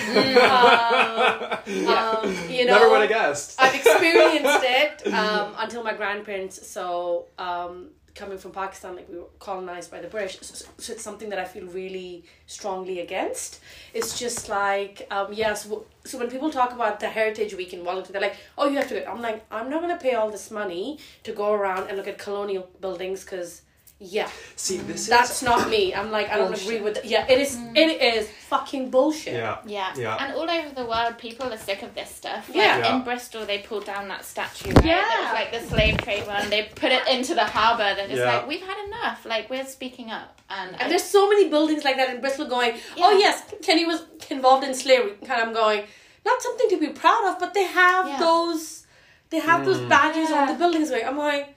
um, 0.56 1.58
um, 1.98 2.36
you 2.50 2.64
know, 2.66 2.76
Never 2.78 2.90
would 2.92 3.02
have 3.02 3.10
guessed. 3.10 3.60
I've 3.60 3.76
experienced 3.76 4.64
it 4.82 5.14
um, 5.14 5.54
until 5.58 5.84
my 5.84 5.94
grandparents. 5.94 6.66
So 6.66 7.26
um, 7.38 7.90
coming 8.16 8.38
from 8.38 8.52
Pakistan, 8.52 8.96
like 8.96 9.10
we 9.10 9.18
were 9.18 9.28
colonized 9.40 9.92
by 9.92 10.00
the 10.00 10.08
British, 10.08 10.40
so, 10.42 10.66
so 10.78 10.94
it's 10.94 11.04
something 11.04 11.30
that 11.30 11.40
I 11.40 11.46
feel 11.46 11.66
really 11.68 12.24
strongly 12.48 13.00
against. 13.02 13.60
It's 13.94 14.18
just 14.18 14.50
like 14.50 15.06
um, 15.12 15.34
yes. 15.34 15.64
w- 15.66 15.84
So 16.06 16.18
when 16.18 16.30
people 16.30 16.50
talk 16.50 16.72
about 16.74 17.00
the 17.00 17.10
Heritage 17.10 17.54
Week 17.56 17.74
in 17.74 17.84
Wellington, 17.84 18.14
they're 18.14 18.22
like, 18.30 18.38
"Oh, 18.58 18.68
you 18.70 18.78
have 18.78 18.88
to." 18.90 18.96
go." 19.02 19.06
I'm 19.12 19.22
like, 19.22 19.44
I'm 19.52 19.70
not 19.70 19.82
gonna 19.82 19.98
pay 19.98 20.14
all 20.16 20.32
this 20.32 20.50
money 20.52 21.00
to 21.24 21.32
go 21.34 21.54
around 21.54 21.88
and 21.90 21.98
look 21.98 22.08
at 22.08 22.18
colonial 22.18 22.70
buildings 22.82 23.24
because. 23.24 23.62
Yeah, 23.98 24.30
See, 24.58 24.78
this 24.80 25.08
that's 25.08 25.38
is 25.38 25.44
not 25.44 25.70
me. 25.70 25.96
I'm 25.96 26.12
like 26.12 26.30
I 26.30 26.36
don't 26.38 26.54
agree 26.54 26.82
with. 26.82 26.98
It. 26.98 27.06
Yeah, 27.06 27.26
it 27.30 27.40
is. 27.40 27.56
Mm. 27.56 27.78
It 27.78 28.02
is 28.02 28.30
fucking 28.50 28.90
bullshit. 28.90 29.36
yeah. 29.36 29.60
Yeah. 29.66 29.94
Yeah. 29.96 30.18
And 30.20 30.34
all 30.34 30.50
over 30.50 30.76
the 30.76 30.84
world, 30.86 31.18
people 31.18 31.52
are 31.52 31.58
sick 31.58 31.82
of 31.82 31.96
this 31.96 32.10
stuff. 32.10 32.50
Like 32.50 32.58
Yeah. 32.58 32.78
Yeah. 32.80 32.96
in 32.98 33.04
Bristol, 33.06 33.46
they 33.46 33.60
pulled 33.60 33.86
down 33.86 34.10
that 34.10 34.26
statue. 34.26 34.72
Right? 34.74 34.86
Yeah. 34.86 35.02
That 35.02 35.22
was 35.24 35.34
like 35.40 35.52
the 35.62 35.68
slave 35.70 35.98
trade 36.00 36.28
one. 36.28 36.50
They 36.50 36.64
put 36.76 36.92
it 36.92 37.08
into 37.08 37.36
the 37.36 37.46
harbour. 37.46 37.96
They're 37.96 38.08
just 38.10 38.20
Yeah. 38.20 38.36
like, 38.40 38.48
we've 38.50 38.62
had 38.62 38.78
enough. 38.86 39.26
Like, 39.26 39.50
we're 39.50 39.66
speaking 39.66 40.12
up. 40.12 40.42
And, 40.50 40.76
And 40.80 40.92
there's 40.92 41.04
so 41.04 41.30
many 41.30 41.48
buildings 41.50 41.86
like 41.86 41.96
that 41.96 42.14
in 42.14 42.20
Bristol 42.20 42.48
going, 42.48 42.76
Yeah. 42.98 43.06
oh 43.06 43.18
yes, 43.18 43.44
Kenny 43.64 43.86
was 43.86 44.04
involved 44.30 44.66
in 44.66 44.74
slavery. 44.74 45.14
Kind 45.26 45.42
of 45.48 45.54
going, 45.56 45.86
not 46.26 46.42
something 46.42 46.70
to 46.72 46.78
be 46.82 46.90
proud 46.90 47.32
of, 47.32 47.40
but 47.40 47.54
they 47.54 47.64
have 47.64 48.08
Yeah. 48.10 48.20
those, 48.20 48.86
they 49.30 49.40
have 49.40 49.64
those 49.64 49.78
mm. 49.78 49.88
badges 49.88 50.32
on 50.32 50.48
the 50.50 50.56
buildings. 50.56 50.90
Going, 50.90 51.06
I'm 51.06 51.18
like, 51.18 51.55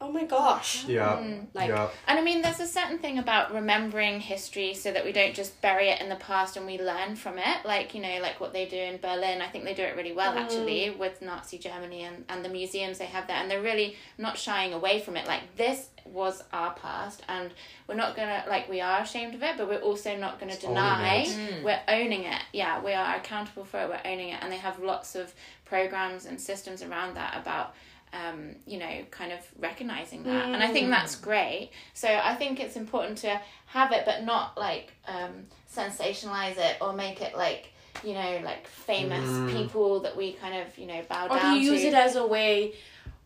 oh 0.00 0.12
my 0.12 0.24
gosh. 0.24 0.84
Yeah. 0.84 1.16
Hmm. 1.16 1.44
Like- 1.54 1.68
yeah. 1.70 1.88
And 2.06 2.18
I 2.18 2.22
mean, 2.22 2.42
there's 2.42 2.60
a 2.60 2.66
certain 2.66 2.98
thing 2.98 3.18
about 3.18 3.54
remembering 3.54 4.20
history 4.20 4.74
so 4.74 4.92
that 4.92 5.04
we 5.04 5.12
don't 5.12 5.34
just 5.34 5.60
bury 5.62 5.88
it 5.88 6.00
in 6.00 6.08
the 6.08 6.16
past 6.16 6.56
and 6.56 6.66
we 6.66 6.78
learn 6.78 7.16
from 7.16 7.38
it. 7.38 7.64
Like, 7.64 7.94
you 7.94 8.02
know, 8.02 8.18
like 8.20 8.38
what 8.38 8.52
they 8.52 8.66
do 8.66 8.76
in 8.76 8.98
Berlin. 8.98 9.40
I 9.40 9.48
think 9.48 9.64
they 9.64 9.74
do 9.74 9.82
it 9.82 9.96
really 9.96 10.12
well, 10.12 10.36
actually, 10.36 10.86
mm. 10.86 10.98
with 10.98 11.22
Nazi 11.22 11.58
Germany 11.58 12.02
and, 12.02 12.24
and 12.28 12.44
the 12.44 12.50
museums 12.50 12.98
they 12.98 13.06
have 13.06 13.26
there. 13.26 13.36
And 13.36 13.50
they're 13.50 13.62
really 13.62 13.96
not 14.18 14.36
shying 14.36 14.74
away 14.74 15.00
from 15.00 15.16
it. 15.16 15.26
Like, 15.26 15.56
this 15.56 15.88
was 16.04 16.42
our 16.52 16.72
past, 16.74 17.22
and 17.28 17.50
we're 17.88 17.96
not 17.96 18.14
gonna, 18.14 18.44
like, 18.48 18.68
we 18.68 18.80
are 18.80 19.00
ashamed 19.00 19.34
of 19.34 19.42
it, 19.42 19.56
but 19.56 19.68
we're 19.68 19.78
also 19.78 20.16
not 20.16 20.38
gonna 20.38 20.52
owning 20.52 20.68
deny. 20.68 21.16
it. 21.22 21.28
Mm. 21.28 21.62
We're 21.64 21.80
owning 21.88 22.22
it. 22.24 22.42
Yeah, 22.52 22.80
we 22.80 22.92
are 22.92 23.16
accountable 23.16 23.64
for 23.64 23.80
it. 23.80 23.88
We're 23.88 24.10
owning 24.10 24.28
it. 24.28 24.38
And 24.40 24.52
they 24.52 24.58
have 24.58 24.78
lots 24.78 25.16
of 25.16 25.34
programs 25.64 26.26
and 26.26 26.40
systems 26.40 26.82
around 26.82 27.14
that 27.14 27.36
about 27.36 27.74
um, 28.12 28.56
you 28.66 28.78
know, 28.78 29.02
kind 29.10 29.32
of 29.32 29.40
recognizing 29.58 30.22
that. 30.24 30.46
And 30.52 30.62
I 30.62 30.68
think 30.68 30.90
that's 30.90 31.16
great. 31.16 31.70
So 31.94 32.08
I 32.08 32.34
think 32.34 32.60
it's 32.60 32.76
important 32.76 33.18
to 33.18 33.40
have 33.66 33.92
it, 33.92 34.04
but 34.04 34.24
not 34.24 34.56
like 34.56 34.92
um, 35.06 35.44
sensationalize 35.72 36.56
it 36.56 36.76
or 36.80 36.92
make 36.92 37.20
it 37.20 37.36
like, 37.36 37.72
you 38.04 38.14
know, 38.14 38.40
like 38.44 38.66
famous 38.66 39.40
people 39.46 40.00
that 40.00 40.16
we 40.16 40.32
kind 40.32 40.54
of, 40.56 40.76
you 40.78 40.86
know, 40.86 41.02
bow 41.08 41.26
Or 41.28 41.36
down 41.36 41.54
to 41.54 41.60
use 41.60 41.82
to. 41.82 41.88
it 41.88 41.94
as 41.94 42.16
a 42.16 42.26
way, 42.26 42.74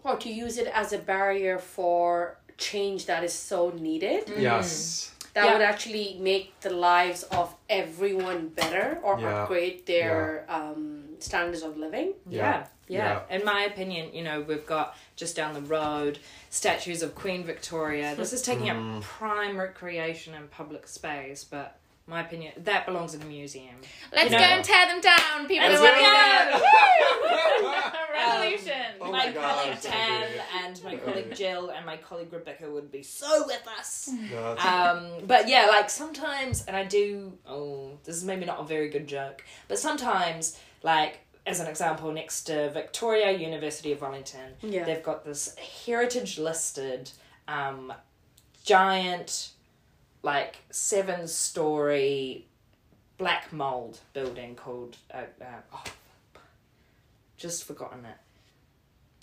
or 0.03 0.17
to 0.17 0.29
use 0.29 0.59
it 0.59 0.69
as 0.75 0.93
a 0.93 0.99
barrier 0.99 1.59
for 1.59 2.37
change 2.57 3.07
that 3.07 3.23
is 3.25 3.33
so 3.33 3.71
needed. 3.71 4.33
Yes. 4.37 5.13
That 5.35 5.45
Yeah. 5.45 5.53
would 5.53 5.63
actually 5.63 6.17
make 6.21 6.59
the 6.61 6.71
lives 6.71 7.23
of 7.25 7.55
everyone 7.69 8.49
better 8.49 8.99
or 9.03 9.19
Yeah. 9.19 9.43
upgrade 9.43 9.87
their 9.87 10.45
um, 10.49 11.17
standards 11.21 11.63
of 11.63 11.77
living. 11.77 12.15
Yeah, 12.29 12.67
yeah, 12.91 13.21
Yeah. 13.31 13.37
In 13.37 13.45
my 13.45 13.63
opinion, 13.65 14.13
you 14.15 14.23
know, 14.23 14.41
we've 14.41 14.67
got 14.67 14.97
just 15.17 15.37
down 15.37 15.55
the 15.55 15.61
road 15.63 16.19
statues 16.51 17.03
of 17.03 17.15
Queen 17.15 17.45
Victoria. 17.45 18.15
This 18.17 18.33
is 18.33 18.43
taking 18.43 18.67
Mm. 18.67 18.97
up 18.99 19.03
prime 19.03 19.57
recreation 19.59 20.35
and 20.35 20.51
public 20.51 20.87
space, 20.89 21.45
but 21.45 21.77
my 22.07 22.21
opinion, 22.23 22.53
that 22.57 22.87
belongs 22.87 23.15
in 23.15 23.23
a 23.23 23.25
museum. 23.27 23.77
Let's 24.13 24.33
you 24.33 24.39
go 24.39 24.45
and 24.45 24.65
tear 24.65 24.87
them 24.87 25.01
down. 25.01 25.47
People 25.47 25.69
Let's 25.69 25.81
are 25.81 25.85
running 25.85 26.05
go! 26.05 27.71
down. 27.71 27.93
Revolution. 28.13 28.73
Oh 29.01 29.11
my 29.13 29.27
my 29.27 29.33
gosh, 29.33 29.55
colleague 29.55 29.71
that's 29.75 29.87
Tan 29.87 30.23
okay. 30.25 30.41
and 30.65 30.85
my 30.85 30.97
colleague 31.05 31.35
Jill 31.35 31.71
and 31.71 31.87
my 31.87 31.97
colleague 31.97 32.33
Rebecca 32.33 32.69
would 32.71 32.91
be 32.91 33.03
so 33.03 33.47
with 33.47 33.67
us. 33.79 34.11
Yeah, 34.31 34.51
Um, 34.99 35.27
but 35.27 35.49
yeah, 35.49 35.67
like 35.67 35.89
sometimes, 35.91 36.65
and 36.67 36.77
I 36.77 36.85
do. 36.85 37.39
Oh, 37.47 37.93
this 38.05 38.17
is 38.17 38.25
maybe 38.25 38.45
not 38.45 38.61
a 38.61 38.65
very 38.65 38.89
good 38.89 39.07
joke, 39.07 39.45
but 39.69 39.79
sometimes, 39.79 40.59
like 40.83 41.21
as 41.51 41.61
an 41.61 41.67
example, 41.67 42.13
next 42.13 42.45
to 42.45 42.71
Victoria 42.71 43.33
University 43.33 43.91
of 43.93 44.01
Wellington, 44.01 44.55
Yeah. 44.63 44.85
they've 44.85 45.03
got 45.03 45.25
this 45.25 45.57
heritage 45.85 46.39
listed, 46.39 47.11
um, 47.49 47.93
giant, 48.65 49.51
like 50.23 50.59
seven 50.71 51.27
story, 51.27 52.47
black 53.19 53.53
mold 53.53 53.99
building 54.13 54.55
called. 54.55 54.97
Uh, 55.13 55.25
uh, 55.41 55.45
oh, 55.75 55.85
just 57.37 57.65
forgotten 57.65 58.05
it. 58.05 58.17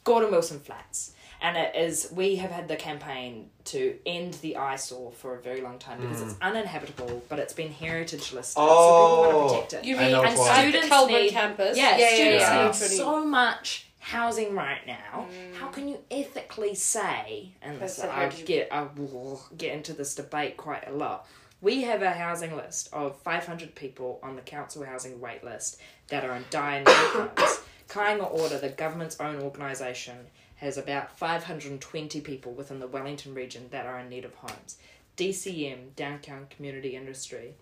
Gordon 0.04 0.32
Wilson 0.32 0.60
Flats. 0.60 1.14
And 1.42 1.56
it 1.56 1.76
is, 1.76 2.10
we 2.12 2.38
have 2.38 2.50
had 2.50 2.68
the 2.68 2.76
campaign 2.76 3.50
to 3.66 3.96
end 4.06 4.36
the 4.36 4.58
eyesore 4.58 5.12
for 5.12 5.36
a 5.36 5.42
very 5.42 5.62
long 5.62 5.78
time 5.78 6.02
because 6.02 6.22
it's 6.22 6.34
hmm. 6.34 6.44
uninhabitable, 6.44 7.24
but 7.30 7.38
it's 7.38 7.54
been 7.54 7.72
heritage 7.72 8.34
listed. 8.34 8.54
So 8.56 8.62
people 8.62 8.68
Oh. 8.68 9.20
want 9.20 9.50
to 9.50 9.56
protect 9.56 9.74
it. 9.74 9.88
You 9.88 9.98
mean 9.98 10.16
and 10.16 10.38
why. 10.38 10.60
students 10.62 10.88
Kelburn 10.90 11.08
need, 11.10 11.32
campus? 11.32 11.78
Yeah, 11.78 11.98
yeah, 11.98 12.14
students 12.14 12.44
yeah. 12.44 12.66
need 12.66 12.76
so 12.98 13.26
much 13.26 13.88
housing 14.00 14.56
right 14.56 14.86
now. 14.88 15.28
Hmm. 15.30 15.54
How 15.60 15.68
can 15.68 15.88
you 15.88 16.00
ethically 16.10 16.74
say, 16.74 17.52
and 17.62 17.80
That's 17.80 17.98
this, 17.98 18.06
a 18.06 18.12
I 18.12 18.20
heritage- 18.22 18.46
get, 18.46 18.70
I 18.72 18.88
will 18.96 19.42
get 19.58 19.74
into 19.76 19.94
this 19.94 20.16
debate 20.16 20.58
quite 20.58 20.88
a 20.88 20.92
lot. 20.92 21.28
We 21.60 21.84
have 21.84 22.02
a 22.02 22.12
housing 22.12 22.56
list 22.56 22.90
of 22.94 23.20
500 23.22 23.76
people 23.76 24.20
on 24.24 24.36
the 24.36 24.42
council 24.44 24.84
housing 24.86 25.20
wait 25.20 25.44
list 25.44 25.80
that 26.08 26.24
are 26.24 26.36
in 26.36 26.46
dire 26.50 26.80
need 26.80 26.88
of 26.88 27.32
homes. 27.38 27.60
Kainga 27.90 28.32
Ora, 28.32 28.60
the 28.60 28.70
government's 28.70 29.20
own 29.20 29.38
organisation, 29.42 30.18
has 30.58 30.78
about 30.78 31.18
520 31.18 32.22
people 32.22 32.52
within 32.52 32.80
the 32.80 32.88
Wellington 32.88 33.34
region 33.34 33.68
that 33.72 33.86
are 33.86 34.00
in 34.00 34.10
need 34.10 34.26
of 34.26 34.34
homes. 34.36 34.78
DCM, 35.16 35.96
Downtown 35.96 36.48
Community 36.50 36.98
Ministry, 36.98 37.54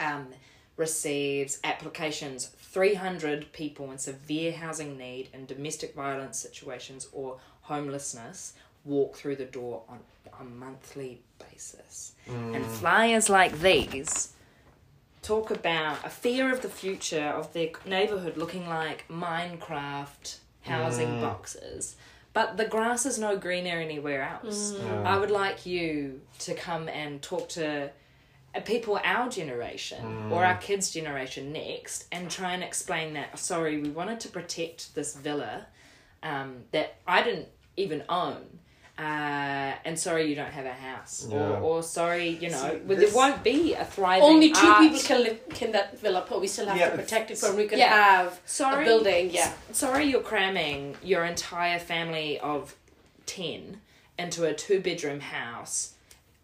um, 0.00 0.28
receives 0.76 1.58
applications 1.64 2.46
300 2.58 3.52
people 3.52 3.90
in 3.90 3.98
severe 3.98 4.52
housing 4.52 4.98
need 4.98 5.28
and 5.32 5.46
domestic 5.46 5.94
violence 5.94 6.38
situations 6.38 7.08
or 7.12 7.38
homelessness 7.62 8.52
walk 8.84 9.16
through 9.16 9.36
the 9.36 9.44
door 9.44 9.82
on 9.88 9.98
a 10.38 10.44
monthly 10.44 11.20
basis 11.38 12.12
and 12.26 12.64
flyers 12.66 13.30
like 13.30 13.58
these 13.60 14.34
talk 15.22 15.50
about 15.50 15.96
a 16.04 16.10
fear 16.10 16.52
of 16.52 16.60
the 16.60 16.68
future 16.68 17.24
of 17.24 17.52
their 17.54 17.70
neighborhood 17.86 18.36
looking 18.36 18.68
like 18.68 19.06
minecraft 19.08 20.36
housing 20.66 21.20
boxes 21.20 21.96
but 22.32 22.56
the 22.58 22.66
grass 22.66 23.06
is 23.06 23.18
no 23.18 23.36
greener 23.36 23.78
anywhere 23.78 24.22
else 24.22 24.74
Yeah. 24.78 25.02
I 25.02 25.16
would 25.18 25.30
like 25.30 25.64
you 25.64 26.20
to 26.40 26.54
come 26.54 26.88
and 26.88 27.22
talk 27.22 27.48
to 27.50 27.90
uh, 28.54 28.60
people 28.60 28.98
our 29.02 29.28
generation 29.28 30.30
or 30.32 30.44
our 30.44 30.56
kids' 30.58 30.90
generation 30.90 31.52
next 31.52 32.06
and 32.12 32.30
try 32.30 32.52
and 32.52 32.62
explain 32.62 33.14
that. 33.14 33.38
Sorry, 33.38 33.80
we 33.80 33.90
wanted 33.90 34.20
to 34.20 34.28
protect 34.28 34.94
this 34.94 35.14
villa 35.16 35.66
um, 36.22 36.64
that 36.72 36.96
I 37.06 37.22
didn't 37.22 37.48
even 37.76 38.02
own. 38.08 38.58
Uh, 38.98 39.74
and 39.84 39.98
sorry 39.98 40.24
you 40.26 40.34
don't 40.34 40.50
have 40.52 40.64
a 40.64 40.72
house, 40.72 41.26
Yeah. 41.30 41.36
or, 41.36 41.56
or 41.58 41.82
sorry 41.82 42.28
you 42.28 42.48
know 42.48 42.70
See, 42.70 42.76
well, 42.86 42.96
there 42.98 43.12
won't 43.14 43.44
be 43.44 43.74
a 43.74 43.84
thriving. 43.84 44.22
Only 44.26 44.50
two 44.52 44.66
art- 44.66 44.80
people 44.80 44.98
can 45.00 45.22
live 45.22 45.38
in 45.60 45.72
that 45.72 45.98
villa, 46.00 46.24
but 46.26 46.40
we 46.40 46.46
still 46.46 46.64
have 46.66 46.78
Yeah, 46.78 46.88
to 46.90 46.96
protect 46.96 47.30
it 47.30 47.36
from. 47.36 47.56
We 47.56 47.66
could 47.66 47.78
Yeah. 47.78 47.88
have 47.94 48.40
Sorry, 48.46 48.84
a 48.84 48.86
building. 48.86 49.30
Yeah. 49.30 49.52
sorry 49.72 50.04
you're 50.06 50.22
cramming 50.22 50.96
your 51.02 51.26
entire 51.26 51.78
family 51.78 52.38
of 52.40 52.74
10 53.26 53.82
into 54.18 54.44
a 54.46 54.54
two 54.54 54.80
bedroom 54.80 55.20
house 55.20 55.92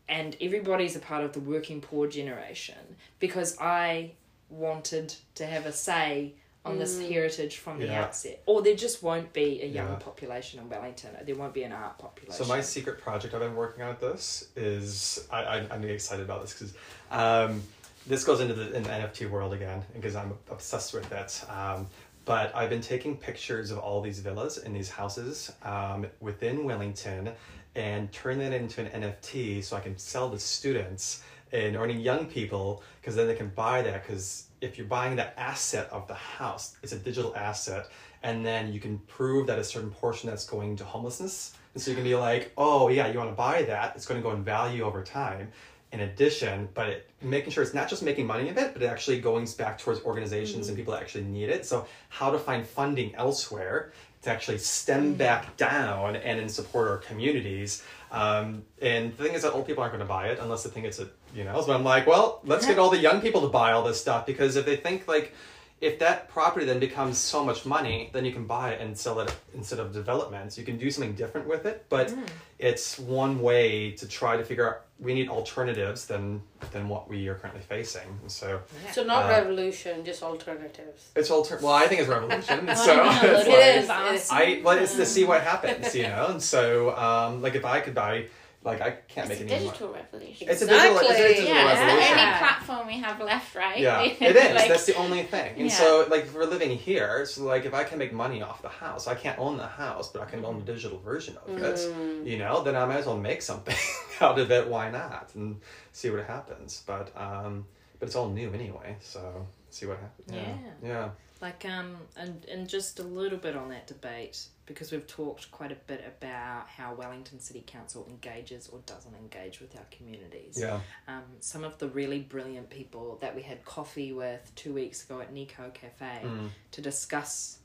and 0.06 0.36
everybody's 0.38 0.94
a 0.94 0.98
part 1.00 1.24
of 1.24 1.32
the 1.32 1.40
working 1.40 1.80
poor 1.80 2.06
generation 2.06 2.96
because 3.18 3.56
I 3.58 4.10
wanted 4.50 5.14
to 5.36 5.46
have 5.46 5.64
a 5.64 5.72
say 5.72 6.34
on 6.64 6.78
this 6.78 7.00
heritage 7.00 7.56
from 7.58 7.78
the 7.78 7.86
Yeah. 7.86 8.04
outset. 8.04 8.42
Or 8.46 8.62
there 8.62 8.76
just 8.76 9.02
won't 9.02 9.32
be 9.32 9.60
a 9.62 9.66
young 9.66 9.88
Yeah. 9.88 9.94
population 9.96 10.60
in 10.60 10.68
Wellington. 10.68 11.16
There 11.24 11.34
won't 11.34 11.54
be 11.54 11.64
an 11.64 11.72
art 11.72 11.98
population. 11.98 12.44
So 12.44 12.48
my 12.48 12.60
secret 12.60 13.00
project 13.00 13.34
I've 13.34 13.40
been 13.40 13.56
working 13.56 13.82
on 13.82 13.90
with 13.90 14.00
this 14.00 14.48
is 14.54 15.26
I, 15.30 15.42
I 15.42 15.56
I'm 15.70 15.82
excited 15.84 16.24
about 16.24 16.42
this 16.42 16.52
because 16.52 16.74
um, 17.10 17.62
this 18.06 18.24
goes 18.24 18.40
into 18.40 18.54
the, 18.54 18.72
in 18.74 18.84
the 18.84 18.90
NFT 18.90 19.28
world 19.28 19.52
again 19.52 19.84
because 19.92 20.14
I'm 20.14 20.38
obsessed 20.50 20.94
with 20.94 21.10
it. 21.10 21.44
Um, 21.50 21.88
but 22.24 22.54
I've 22.54 22.70
been 22.70 22.80
taking 22.80 23.16
pictures 23.16 23.72
of 23.72 23.78
all 23.78 24.00
these 24.00 24.20
villas 24.20 24.58
and 24.58 24.74
these 24.76 24.88
houses 24.90 25.50
um, 25.64 26.06
within 26.20 26.64
Wellington 26.64 27.32
and 27.74 28.12
turn 28.12 28.38
that 28.38 28.52
into 28.52 28.80
an 28.82 29.02
NFT 29.02 29.64
so 29.64 29.76
I 29.76 29.80
can 29.80 29.98
sell 29.98 30.30
to 30.30 30.38
students 30.38 31.22
and 31.50 31.74
earning 31.74 31.98
young 31.98 32.26
people 32.26 32.82
because 33.00 33.16
then 33.16 33.26
they 33.26 33.34
can 33.34 33.48
buy 33.48 33.82
that 33.82 34.06
because 34.06 34.44
if 34.62 34.78
you're 34.78 34.86
buying 34.86 35.16
the 35.16 35.38
asset 35.38 35.88
of 35.90 36.06
the 36.06 36.14
house, 36.14 36.76
it's 36.82 36.92
a 36.92 36.98
digital 36.98 37.34
asset, 37.36 37.88
and 38.22 38.46
then 38.46 38.72
you 38.72 38.80
can 38.80 38.98
prove 39.00 39.46
that 39.48 39.58
a 39.58 39.64
certain 39.64 39.90
portion 39.90 40.30
that's 40.30 40.46
going 40.46 40.76
to 40.76 40.84
homelessness. 40.84 41.54
And 41.74 41.82
so 41.82 41.90
you 41.90 41.96
can 41.96 42.04
be 42.04 42.14
like, 42.14 42.52
oh 42.56 42.88
yeah, 42.88 43.08
you 43.08 43.18
want 43.18 43.30
to 43.30 43.36
buy 43.36 43.62
that, 43.62 43.94
it's 43.96 44.06
going 44.06 44.20
to 44.20 44.26
go 44.26 44.34
in 44.34 44.44
value 44.44 44.84
over 44.84 45.02
time. 45.02 45.50
In 45.90 46.00
addition, 46.00 46.70
but 46.72 46.88
it, 46.88 47.10
making 47.20 47.50
sure 47.50 47.62
it's 47.62 47.74
not 47.74 47.86
just 47.86 48.02
making 48.02 48.26
money 48.26 48.48
of 48.48 48.56
it, 48.56 48.72
but 48.72 48.82
it 48.82 48.86
actually 48.86 49.20
going 49.20 49.46
back 49.58 49.78
towards 49.78 50.00
organizations 50.04 50.68
and 50.68 50.74
mm-hmm. 50.74 50.76
people 50.76 50.94
that 50.94 51.02
actually 51.02 51.24
need 51.24 51.50
it. 51.50 51.66
So 51.66 51.86
how 52.08 52.30
to 52.30 52.38
find 52.38 52.66
funding 52.66 53.14
elsewhere 53.14 53.92
to 54.22 54.30
actually 54.30 54.58
stem 54.58 55.14
back 55.14 55.56
down 55.56 56.16
and 56.16 56.40
in 56.40 56.48
support 56.48 56.88
our 56.88 56.98
communities. 56.98 57.82
Um, 58.10 58.64
and 58.80 59.16
the 59.16 59.24
thing 59.24 59.34
is 59.34 59.42
that 59.42 59.52
old 59.52 59.66
people 59.66 59.82
aren't 59.82 59.94
going 59.94 60.04
to 60.04 60.08
buy 60.08 60.28
it 60.28 60.38
unless 60.40 60.62
they 60.62 60.70
think 60.70 60.86
it's 60.86 60.98
a 60.98 61.08
you 61.34 61.44
know. 61.44 61.60
So 61.62 61.72
I'm 61.72 61.84
like, 61.84 62.06
well, 62.06 62.40
let's 62.44 62.66
get 62.66 62.78
all 62.78 62.90
the 62.90 62.98
young 62.98 63.20
people 63.20 63.40
to 63.42 63.48
buy 63.48 63.72
all 63.72 63.82
this 63.82 64.00
stuff 64.00 64.26
because 64.26 64.56
if 64.56 64.66
they 64.66 64.76
think 64.76 65.08
like, 65.08 65.34
if 65.80 65.98
that 65.98 66.28
property 66.28 66.64
then 66.64 66.78
becomes 66.78 67.18
so 67.18 67.44
much 67.44 67.66
money, 67.66 68.10
then 68.12 68.24
you 68.24 68.32
can 68.32 68.46
buy 68.46 68.70
it 68.70 68.80
and 68.80 68.96
sell 68.96 69.18
it 69.18 69.34
instead 69.54 69.80
of 69.80 69.92
developments. 69.92 70.56
You 70.56 70.64
can 70.64 70.78
do 70.78 70.90
something 70.90 71.14
different 71.14 71.48
with 71.48 71.66
it, 71.66 71.86
but 71.88 72.14
it's 72.58 72.98
one 72.98 73.40
way 73.40 73.90
to 73.92 74.06
try 74.06 74.36
to 74.36 74.44
figure 74.44 74.68
out. 74.68 74.82
We 75.02 75.14
need 75.14 75.28
alternatives 75.28 76.06
than 76.06 76.42
than 76.72 76.88
what 76.88 77.02
we 77.08 77.26
are 77.28 77.34
currently 77.34 77.60
facing. 77.74 78.08
So 78.28 78.60
So 78.92 79.02
not 79.02 79.24
Uh, 79.24 79.28
revolution, 79.38 80.04
just 80.04 80.22
alternatives. 80.22 81.00
it's 81.16 81.30
alter. 81.30 81.58
Well, 81.60 81.72
I 81.72 81.86
think 81.88 82.00
it's 82.02 82.08
revolution. 82.08 82.68
Oh, 82.70 82.74
so 82.86 82.92
no, 82.96 83.02
it's 83.10 83.48
like- 83.48 83.48
It 83.48 83.88
it 84.08 84.14
is. 84.14 84.30
I 84.30 84.60
well, 84.64 84.78
it's 84.78 84.94
to 84.96 85.04
see 85.14 85.24
what 85.24 85.40
happens, 85.42 85.94
you 85.94 86.04
know. 86.04 86.26
And 86.32 86.42
so, 86.54 86.62
um, 87.06 87.42
like, 87.44 87.54
if 87.60 87.64
I 87.64 87.80
could 87.84 87.94
buy, 87.94 88.26
like, 88.64 88.80
I 88.80 88.90
can't 89.08 89.30
It's 89.30 89.40
a 89.40 89.44
make 89.44 89.52
any 89.52 89.64
money. 89.66 89.66
digital 89.78 89.92
revolution. 89.92 90.48
It's 90.48 90.62
a 90.62 90.66
digital, 90.66 90.96
it's 90.98 91.02
a 91.02 91.10
Exactly. 91.10 91.34
digital 91.34 91.54
yeah, 91.54 91.70
it's 91.70 91.80
the 91.80 91.86
revolution. 91.86 92.10
only 92.12 92.22
Yeah. 92.22 92.38
platform 92.38 92.86
we 92.86 92.98
have 93.00 93.20
left, 93.20 93.54
right? 93.56 93.78
Yeah, 93.78 94.00
it 94.02 94.36
is. 94.36 94.54
Like, 94.54 94.68
That's 94.68 94.86
the 94.86 94.94
only 94.96 95.22
thing. 95.24 95.52
And 95.56 95.66
Yeah. 95.66 95.72
so, 95.72 96.06
like, 96.10 96.32
we're 96.32 96.44
living 96.44 96.70
here, 96.78 97.26
so 97.26 97.42
like, 97.44 97.64
if 97.64 97.74
I 97.74 97.84
can 97.84 97.98
make 97.98 98.12
money 98.12 98.40
off 98.42 98.62
the 98.62 98.68
house, 98.68 99.06
I 99.08 99.14
can't 99.16 99.38
own 99.38 99.56
the 99.56 99.66
house, 99.66 100.08
but 100.12 100.22
I 100.22 100.26
can 100.26 100.44
own 100.44 100.58
the 100.64 100.72
digital 100.72 100.98
version 101.00 101.36
of 101.44 101.56
it. 101.62 101.76
Mm. 101.76 102.26
You 102.26 102.38
know, 102.38 102.62
then 102.62 102.76
I 102.76 102.84
might 102.86 102.98
as 102.98 103.06
well 103.06 103.18
make 103.18 103.42
something 103.42 103.76
out 104.20 104.38
of 104.38 104.50
it. 104.50 104.68
Why 104.68 104.90
not? 104.90 105.30
And 105.34 105.60
see 105.92 106.10
what 106.10 106.24
happens. 106.24 106.82
But 106.86 107.10
um, 107.16 107.66
but 107.98 108.06
it's 108.06 108.16
all 108.16 108.28
new 108.28 108.52
anyway, 108.52 108.96
so 109.00 109.46
see 109.70 109.86
what 109.86 109.98
happens. 109.98 110.32
Yeah. 110.32 110.54
Yeah. 110.82 111.08
Like 111.40 111.64
um 111.64 111.96
and 112.16 112.44
and 112.44 112.68
just 112.68 113.00
a 113.00 113.02
little 113.02 113.38
bit 113.38 113.56
on 113.56 113.68
that 113.70 113.86
debate 113.88 114.44
because 114.72 114.90
we've 114.92 115.06
talked 115.06 115.50
quite 115.50 115.70
a 115.72 115.76
bit 115.86 116.02
about 116.06 116.68
how 116.68 116.94
Wellington 116.94 117.38
City 117.40 117.62
Council 117.66 118.06
engages 118.08 118.68
or 118.68 118.80
doesn't 118.86 119.14
engage 119.16 119.60
with 119.60 119.76
our 119.76 119.86
communities. 119.90 120.58
Yeah. 120.60 120.80
Um, 121.08 121.22
some 121.40 121.64
of 121.64 121.78
the 121.78 121.88
really 121.88 122.20
brilliant 122.20 122.70
people 122.70 123.18
that 123.20 123.34
we 123.34 123.42
had 123.42 123.64
coffee 123.64 124.12
with 124.12 124.50
two 124.54 124.72
weeks 124.72 125.04
ago 125.04 125.20
at 125.20 125.32
Nico 125.32 125.70
Cafe 125.74 126.20
Mm. 126.24 126.48
to 126.72 126.80
discuss 126.80 127.58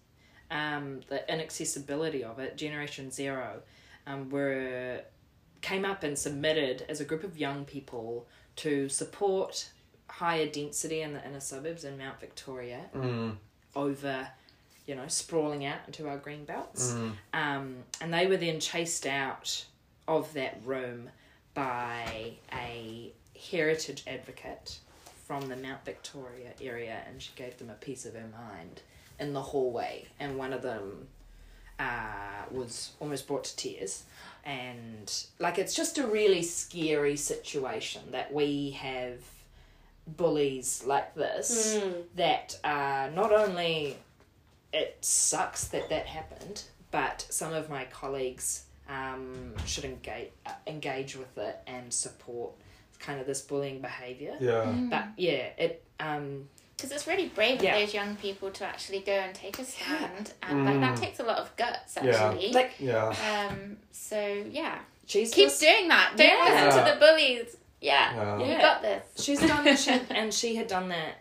um, 0.50 1.02
the 1.10 1.30
inaccessibility 1.32 2.24
of 2.24 2.40
it, 2.40 2.56
Generation 2.58 3.12
Zero, 3.12 3.62
um, 4.06 4.30
were 4.30 5.02
came 5.62 5.84
up 5.86 6.04
and 6.04 6.18
submitted 6.18 6.86
as 6.88 7.02
a 7.02 7.06
group 7.06 7.24
of 7.24 7.38
young 7.38 7.66
people 7.66 8.28
to 8.56 8.88
support 8.90 9.70
higher 10.08 10.48
density 10.48 11.02
in 11.02 11.14
the 11.14 11.26
inner 11.28 11.40
suburbs 11.40 11.84
in 11.84 11.98
Mount 11.98 12.20
Victoria 12.20 12.82
Mm. 12.94 13.38
over, 13.76 14.30
you 14.88 14.96
know, 14.96 15.08
sprawling 15.08 15.66
out 15.66 15.80
into 15.86 16.08
our 16.08 16.18
green 16.18 16.46
belts. 16.46 16.94
Mm. 16.94 17.12
Um, 17.34 17.76
and 18.02 18.14
they 18.14 18.26
were 18.26 18.38
then 18.38 18.60
chased 18.60 19.06
out 19.06 19.66
of 20.08 20.34
that 20.34 20.60
room 20.66 21.10
by 21.54 22.32
a 22.54 23.12
heritage 23.52 24.04
advocate 24.08 24.80
from 25.28 25.50
the 25.50 25.58
Mount 25.58 25.84
Victoria 25.84 26.52
area, 26.62 27.02
and 27.08 27.22
she 27.22 27.32
gave 27.36 27.58
them 27.58 27.70
a 27.70 27.74
piece 27.74 28.06
of 28.06 28.14
her 28.14 28.30
mind 28.50 28.82
in 29.20 29.34
the 29.34 29.42
hallway. 29.42 30.08
And 30.20 30.38
one 30.38 30.54
of 30.54 30.62
them 30.62 31.08
uh, 31.80 32.44
was 32.50 32.92
almost 33.02 33.28
brought 33.28 33.44
to 33.44 33.56
tears. 33.58 34.04
And 34.46 35.14
like, 35.40 35.60
it's 35.60 35.76
just 35.76 35.98
a 35.98 36.08
really 36.08 36.42
scary 36.44 37.18
situation 37.18 38.04
that 38.12 38.34
we 38.34 38.72
have 38.72 39.20
bullies 40.08 40.84
like 40.86 41.14
this 41.16 41.76
Mm. 41.76 42.04
that 42.16 42.58
are 42.64 43.12
not 43.12 43.34
only 43.34 43.98
it 44.74 44.98
sucks 45.02 45.66
that 45.70 45.90
that 45.90 46.06
happened, 46.06 46.64
but 46.92 47.26
some 47.30 47.54
of 47.54 47.70
my 47.70 47.86
colleagues 47.86 48.64
um, 48.90 49.54
should 49.66 49.86
engage 49.86 50.30
uh, 50.46 50.52
engage 50.66 51.16
with 51.18 51.38
it 51.38 51.58
and 51.68 51.94
support 51.94 52.52
kind 53.00 53.20
of 53.20 53.28
this 53.28 53.42
bullying 53.42 53.82
behavior. 53.82 54.36
Yeah. 54.40 54.72
But 54.90 55.06
yeah, 55.18 55.50
it 55.58 55.84
um, 56.00 56.48
Because 56.76 56.92
it's 56.92 57.08
really 57.08 57.28
brave 57.30 57.62
Yeah. 57.62 57.76
of 57.76 57.82
those 57.82 57.94
young 57.94 58.16
people 58.18 58.50
to 58.52 58.66
actually 58.66 59.00
go 59.00 59.12
and 59.12 59.34
take 59.36 59.58
a 59.60 59.66
stand, 59.66 60.34
and 60.44 60.60
Mm. 60.60 60.66
like 60.66 60.80
that 60.82 60.98
takes 60.98 61.20
a 61.20 61.24
lot 61.24 61.40
of 61.40 61.56
guts, 61.58 61.98
Yeah. 62.02 62.10
actually. 62.30 62.52
like 62.54 62.74
Yeah. 62.80 63.50
um. 63.50 63.78
So 63.92 64.20
yeah, 64.50 64.80
she's 65.06 65.34
keep 65.34 65.48
just- 65.50 65.60
doing 65.62 65.88
that. 65.90 66.14
Don't 66.16 66.28
Yeah. 66.28 66.66
listen 66.66 66.86
to 66.86 66.94
the 66.94 67.00
bullies. 67.00 67.58
Yeah, 67.82 68.16
Yeah. 68.40 68.46
you 68.56 68.58
got 68.62 68.82
this. 68.82 69.04
she's 69.24 69.40
done 69.40 69.76
she, 69.78 69.92
and 70.10 70.34
she 70.34 70.56
had 70.56 70.68
done 70.68 70.90
that 70.90 71.16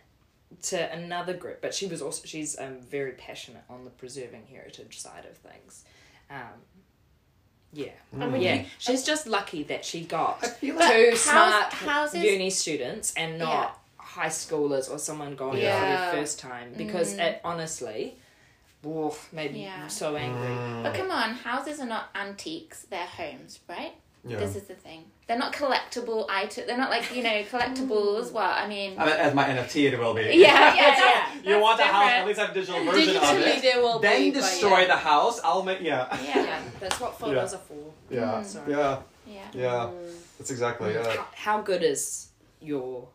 to 0.62 0.92
another 0.92 1.34
group 1.34 1.60
but 1.62 1.72
she 1.74 1.86
was 1.86 2.00
also 2.02 2.24
she's 2.26 2.58
um, 2.58 2.80
very 2.80 3.12
passionate 3.12 3.62
on 3.68 3.84
the 3.84 3.90
preserving 3.90 4.44
heritage 4.50 4.98
side 5.00 5.24
of 5.24 5.36
things 5.36 5.84
um, 6.30 6.38
yeah 7.72 7.88
I 8.20 8.26
mean, 8.26 8.42
yeah 8.42 8.54
you- 8.54 8.64
she's 8.78 9.04
just 9.04 9.26
lucky 9.26 9.62
that 9.64 9.84
she 9.84 10.02
got 10.04 10.38
I 10.42 10.48
feel 10.48 10.76
But 10.76 10.88
two 10.92 11.10
house- 11.10 11.20
smart 11.20 11.72
houses- 11.72 12.22
uni 12.22 12.50
students 12.50 13.12
and 13.16 13.38
not 13.38 13.78
high 13.96 14.28
schoolers 14.28 14.90
or 14.90 14.98
someone 14.98 15.36
going 15.36 15.58
Yeah. 15.60 15.78
for 15.80 15.86
their 16.12 16.22
first 16.22 16.38
time 16.38 16.72
because 16.76 17.12
it 17.14 17.40
honestly 17.44 18.16
oh, 18.84 19.16
made 19.32 19.52
me 19.52 19.64
Yeah. 19.64 19.88
so 19.88 20.16
angry 20.16 20.46
Mm. 20.48 20.82
But 20.84 20.94
come 20.94 21.10
on, 21.10 21.30
houses 21.34 21.80
are 21.80 21.86
not 21.86 22.08
antiques; 22.14 22.82
they're 22.88 23.04
homes, 23.04 23.58
right? 23.68 23.92
Yeah. 24.26 24.38
This 24.38 24.56
is 24.56 24.64
the 24.64 24.74
thing. 24.74 25.04
They're 25.26 25.38
not 25.38 25.52
collectible 25.52 26.26
items. 26.28 26.66
They're 26.66 26.76
not 26.76 26.90
like 26.90 27.14
you 27.14 27.22
know 27.22 27.42
collectibles. 27.44 28.32
Well, 28.32 28.50
I 28.50 28.66
mean, 28.66 28.94
I 28.98 29.06
mean, 29.06 29.14
as 29.14 29.34
my 29.34 29.44
NFT, 29.44 29.92
it 29.92 29.98
will 29.98 30.14
be. 30.14 30.22
yeah, 30.22 30.32
yeah, 30.34 30.74
Yeah. 30.74 31.26
yeah. 31.42 31.56
you 31.56 31.62
want 31.62 31.78
the 31.78 31.84
house? 31.84 32.10
At 32.10 32.26
least 32.26 32.40
have 32.40 32.50
a 32.50 32.54
digital 32.54 32.84
version 32.90 33.16
of 33.16 33.38
it. 33.38 33.62
there 33.62 33.80
will 33.80 33.98
Then 33.98 34.22
be. 34.22 34.30
destroy 34.32 34.80
yeah. 34.80 34.86
the 34.86 34.96
house. 34.96 35.40
I'll 35.44 35.62
make 35.62 35.80
yeah. 35.80 36.08
Yeah, 36.24 36.44
yeah 36.44 36.62
that's 36.80 37.00
what 37.00 37.18
photos 37.18 37.52
Yeah. 37.52 37.58
are 37.58 37.62
for 37.62 37.92
Yeah. 38.10 38.42
Sorry. 38.42 38.72
Yeah. 38.72 38.98
yeah. 39.26 39.42
Yeah. 39.52 39.90
That's 40.38 40.50
exactly 40.50 40.92
mm. 40.92 41.00
it. 41.00 41.16
how, 41.16 41.26
how 41.34 41.60
good 41.62 41.82
is 41.82 42.28
your 42.60 43.08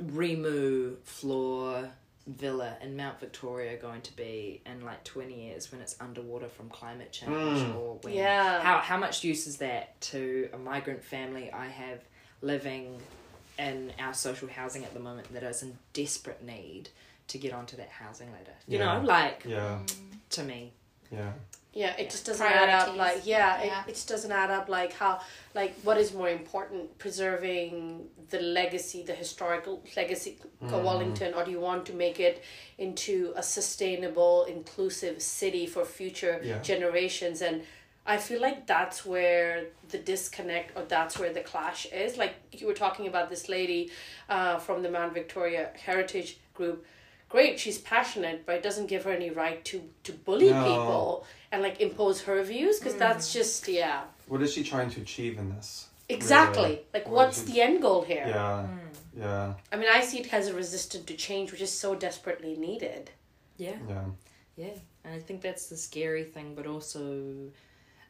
Rimu 0.00 0.96
floor 1.04 1.90
villa 2.26 2.76
in 2.82 2.96
Mount 2.96 3.20
Victoria 3.20 3.76
going 3.76 4.00
to 4.02 4.16
be 4.16 4.60
in 4.66 4.80
like 4.84 5.04
20 5.04 5.32
years 5.48 5.70
when 5.70 5.80
it's 5.80 5.94
underwater 6.00 6.48
from 6.48 6.68
climate 6.68 7.12
change 7.12 7.30
Mm. 7.32 7.76
or 7.76 7.98
when 8.02 8.14
Yeah. 8.14 8.60
how 8.62 8.78
how 8.78 8.96
much 8.96 9.22
use 9.22 9.46
is 9.46 9.58
that 9.58 10.00
to 10.12 10.48
a 10.52 10.58
migrant 10.58 11.04
family 11.04 11.52
I 11.52 11.66
have 11.68 12.00
living 12.42 13.00
in 13.58 13.92
our 13.98 14.12
social 14.12 14.48
housing 14.48 14.84
at 14.84 14.92
the 14.92 15.00
moment 15.00 15.32
that 15.32 15.42
is 15.44 15.62
in 15.62 15.78
desperate 15.92 16.42
need 16.42 16.88
to 17.28 17.38
get 17.38 17.52
onto 17.52 17.76
that 17.76 17.88
housing 17.90 18.30
ladder 18.32 18.54
you 18.66 18.78
Yeah. 18.78 18.98
know 18.98 19.04
like 19.06 19.44
Yeah. 19.44 19.78
to 20.30 20.42
me 20.42 20.72
Yeah. 21.12 21.32
Yeah, 21.76 21.94
it 21.98 22.08
just 22.08 22.24
doesn't 22.24 22.46
add 22.46 22.70
up. 22.70 22.96
Like, 22.96 23.26
yeah, 23.26 23.62
Yeah. 23.62 23.82
It, 23.84 23.90
it 23.90 23.94
just 23.94 24.08
doesn't 24.08 24.32
add 24.32 24.50
up. 24.50 24.68
Like 24.70 24.94
how, 24.94 25.20
like 25.54 25.74
what 25.82 25.98
is 25.98 26.14
more 26.14 26.30
important, 26.30 26.96
preserving 26.98 28.06
the 28.30 28.40
legacy, 28.40 29.02
the 29.02 29.12
historical 29.14 29.82
legacy 29.94 30.38
of 30.62 30.82
Wellington, 30.82 31.34
or 31.34 31.44
do 31.44 31.50
you 31.50 31.60
want 31.60 31.84
to 31.86 31.92
make 31.92 32.18
it 32.18 32.42
into 32.78 33.32
a 33.36 33.42
sustainable, 33.42 34.44
inclusive 34.48 35.20
city 35.20 35.66
for 35.66 35.84
future 35.84 36.40
Yeah. 36.42 36.58
generations? 36.62 37.42
And 37.42 37.62
I 38.06 38.16
feel 38.16 38.40
like 38.40 38.66
that's 38.66 39.04
where 39.04 39.66
the 39.90 39.98
disconnect, 39.98 40.76
or 40.78 40.82
that's 40.84 41.18
where 41.18 41.32
the 41.32 41.42
clash 41.42 41.84
is. 41.86 42.16
Like 42.16 42.34
you 42.52 42.66
were 42.66 42.74
talking 42.84 43.06
about 43.06 43.28
this 43.28 43.48
lady, 43.50 43.90
uh, 44.30 44.56
from 44.58 44.82
the 44.82 44.90
Mount 44.90 45.12
Victoria 45.12 45.70
Heritage 45.88 46.38
Group. 46.54 46.86
Great, 47.28 47.58
she's 47.58 47.78
passionate, 47.78 48.46
but 48.46 48.54
it 48.54 48.62
doesn't 48.62 48.86
give 48.86 49.02
her 49.04 49.10
any 49.10 49.30
right 49.30 49.62
to 49.70 49.82
to 50.04 50.12
bully 50.12 50.50
No. 50.50 50.62
people 50.64 51.26
and 51.52 51.62
like 51.62 51.80
impose 51.80 52.22
her 52.22 52.42
views 52.42 52.78
because 52.78 52.96
that's 52.96 53.32
just 53.32 53.66
yeah 53.68 54.02
What 54.28 54.42
is 54.42 54.52
she 54.52 54.62
trying 54.62 54.90
to 54.90 55.00
achieve 55.00 55.38
in 55.38 55.54
this? 55.54 55.88
exactly 56.08 56.62
Really? 56.62 56.80
like 56.94 57.06
What 57.06 57.14
what's 57.14 57.38
is- 57.38 57.44
the 57.46 57.60
end 57.60 57.82
goal 57.82 58.02
here 58.02 58.26
Yeah, 58.28 58.66
yeah, 59.16 59.54
i 59.72 59.76
mean 59.76 59.88
i 59.92 60.00
see 60.00 60.18
it 60.20 60.32
as 60.32 60.48
a 60.48 60.54
resistance 60.54 61.04
to 61.06 61.14
change 61.14 61.50
which 61.52 61.60
is 61.68 61.72
so 61.72 61.94
desperately 61.94 62.54
needed 62.56 63.10
Yeah. 63.58 63.78
yeah. 63.88 64.04
Yeah, 64.58 64.76
and 65.04 65.12
I 65.14 65.18
think 65.26 65.42
that's 65.42 65.66
the 65.68 65.76
scary 65.76 66.24
thing, 66.24 66.54
but 66.54 66.66
also 66.66 67.02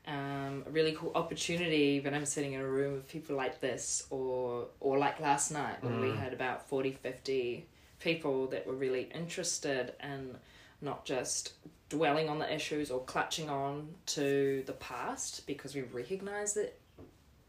um, 0.07 0.63
a 0.69 0.71
really 0.71 0.93
cool 0.93 1.11
opportunity 1.17 1.99
when 1.99 2.15
I'm 2.15 2.25
sitting 2.25 2.53
in 2.53 2.61
a 2.61 2.67
room 2.79 2.93
with 2.95 3.09
people 3.09 3.35
like 3.35 3.61
this, 3.61 4.07
or 4.11 4.67
or 4.79 4.97
like 4.97 5.19
last 5.19 5.51
night 5.51 5.83
when 5.83 6.01
we 6.01 6.09
Mm. 6.09 6.19
had 6.23 6.33
about 6.33 6.69
40, 6.69 6.93
50 6.93 7.67
people 7.99 8.47
that 8.53 8.65
were 8.67 8.75
really 8.75 9.11
interested 9.13 9.95
in 10.03 10.37
not 10.81 11.05
just 11.05 11.55
dwelling 11.89 12.29
on 12.29 12.39
the 12.39 12.53
issues 12.53 12.91
or 12.91 13.01
clutching 13.05 13.49
on 13.49 13.89
to 14.07 14.63
the 14.67 14.73
past 14.73 15.47
because 15.47 15.75
we 15.75 15.83
recognise 15.83 16.55
that 16.55 16.79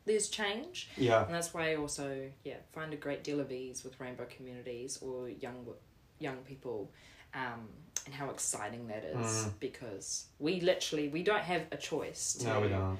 there's 0.05 0.29
change. 0.29 0.89
Yeah, 0.95 1.25
And 1.25 1.33
that's 1.33 1.53
why 1.53 1.71
I 1.71 1.75
also 1.75 2.29
yeah 2.43 2.55
find 2.71 2.93
a 2.93 2.97
great 2.97 3.23
deal 3.23 3.39
of 3.39 3.51
ease 3.51 3.83
with 3.83 3.99
rainbow 3.99 4.25
communities 4.29 4.99
or 5.01 5.27
young 5.29 5.65
young 6.19 6.37
people, 6.37 6.91
um, 7.33 7.67
and 8.05 8.13
how 8.15 8.29
exciting 8.29 8.87
that 8.87 9.03
is 9.03 9.17
Mm. 9.45 9.51
because 9.59 10.25
we 10.39 10.61
literally 10.61 11.09
we 11.09 11.23
don't 11.23 11.43
have 11.43 11.63
a 11.71 11.77
choice 11.77 12.33
to 12.35 12.45
no, 12.47 12.61
we 12.61 12.69
don't. 12.69 12.99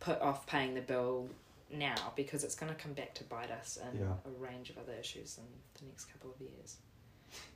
put 0.00 0.20
off 0.20 0.46
paying 0.46 0.74
the 0.74 0.80
bill 0.80 1.28
now 1.70 2.12
because 2.16 2.44
it's 2.44 2.54
going 2.54 2.70
to 2.70 2.78
come 2.78 2.92
back 2.92 3.14
to 3.14 3.24
bite 3.24 3.50
us 3.50 3.78
in 3.92 4.00
Yeah. 4.00 4.12
a 4.26 4.30
range 4.38 4.68
of 4.68 4.76
other 4.78 4.92
issues 4.92 5.38
in 5.38 5.44
the 5.80 5.86
next 5.86 6.04
couple 6.12 6.30
of 6.30 6.40
years. 6.40 6.76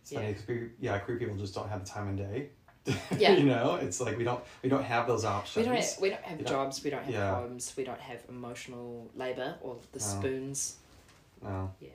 It's 0.01 0.13
funny 0.13 0.33
'cause 0.33 0.47
we, 0.49 0.71
yeah, 0.81 0.99
queer 1.01 1.19
people 1.19 1.37
just 1.37 1.55
don't 1.55 1.69
have 1.69 1.85
the 1.85 1.91
time 1.91 2.09
and 2.09 2.17
day. 2.19 2.49
Yeah. 3.19 3.33
you 3.37 3.45
know, 3.45 3.77
it's 3.77 4.01
like 4.01 4.17
we 4.17 4.25
don't 4.25 4.43
we 4.63 4.69
don't 4.69 4.85
have 4.85 5.07
those 5.07 5.25
options. 5.25 5.67
We 5.67 5.73
don't 5.73 5.97
we 6.01 6.11
don't 6.11 6.23
have 6.23 6.39
You 6.39 6.45
don't- 6.45 6.53
jobs, 6.55 6.83
we 6.85 6.91
don't 6.91 7.03
have 7.05 7.13
yeah. 7.15 7.35
homes, 7.35 7.73
we 7.77 7.85
don't 7.85 8.01
have 8.01 8.21
emotional 8.29 9.09
labor 9.17 9.57
or 9.61 9.77
the 9.93 9.99
No. 9.99 10.05
spoons. 10.05 10.77
No. 11.43 11.73
Yeah. 11.81 11.89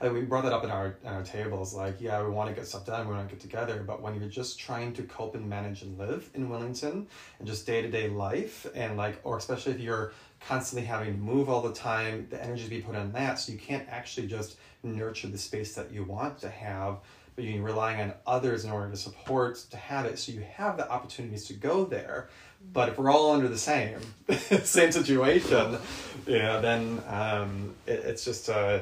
I 0.00 0.04
mean, 0.06 0.14
we 0.14 0.20
brought 0.22 0.44
that 0.44 0.52
up 0.52 0.64
in 0.64 0.70
our 0.70 0.96
in 1.02 1.08
our 1.08 1.22
tables. 1.22 1.74
Like, 1.74 1.96
yeah, 2.00 2.22
we 2.22 2.30
want 2.30 2.48
to 2.48 2.54
get 2.54 2.66
stuff 2.66 2.86
done. 2.86 3.06
We 3.08 3.14
want 3.14 3.28
to 3.28 3.34
get 3.34 3.40
together. 3.42 3.82
But 3.86 4.00
when 4.02 4.18
you're 4.18 4.28
just 4.28 4.58
trying 4.58 4.92
to 4.94 5.02
cope 5.04 5.34
and 5.34 5.48
manage 5.48 5.82
and 5.82 5.98
live 5.98 6.28
in 6.34 6.48
Wellington 6.48 7.06
and 7.38 7.46
just 7.48 7.66
day 7.66 7.82
to 7.82 7.90
day 7.90 8.08
life, 8.08 8.66
and 8.74 8.96
like, 8.96 9.20
or 9.24 9.36
especially 9.38 9.72
if 9.72 9.80
you're 9.80 10.12
constantly 10.40 10.86
having 10.86 11.12
to 11.14 11.20
move 11.20 11.48
all 11.48 11.62
the 11.62 11.72
time, 11.72 12.26
the 12.30 12.42
energy 12.42 12.64
to 12.64 12.70
be 12.70 12.80
put 12.80 12.96
on 12.96 13.12
that, 13.12 13.38
so 13.38 13.52
you 13.52 13.58
can't 13.58 13.86
actually 13.88 14.26
just 14.26 14.56
nurture 14.82 15.28
the 15.28 15.38
space 15.38 15.74
that 15.74 15.92
you 15.92 16.02
want 16.04 16.38
to 16.40 16.48
have. 16.48 16.98
But 17.34 17.44
you're 17.44 17.62
relying 17.62 18.00
on 18.00 18.12
others 18.26 18.64
in 18.64 18.70
order 18.70 18.90
to 18.90 18.96
support 18.96 19.56
to 19.70 19.76
have 19.76 20.04
it, 20.04 20.18
so 20.18 20.32
you 20.32 20.44
have 20.54 20.76
the 20.76 20.90
opportunities 20.90 21.46
to 21.46 21.54
go 21.54 21.84
there. 21.84 22.28
But 22.72 22.90
if 22.90 22.98
we're 22.98 23.10
all 23.10 23.32
under 23.32 23.48
the 23.48 23.58
same 23.58 23.98
same 24.28 24.92
situation, 24.92 25.78
yeah, 26.26 26.60
then 26.60 27.02
um, 27.08 27.74
it, 27.86 28.00
it's 28.04 28.24
just 28.24 28.48
uh, 28.48 28.80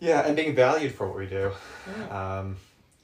yeah, 0.00 0.26
and 0.26 0.36
being 0.36 0.54
valued 0.54 0.94
for 0.94 1.08
what 1.08 1.18
we 1.18 1.26
do, 1.26 1.52
um, 2.10 2.56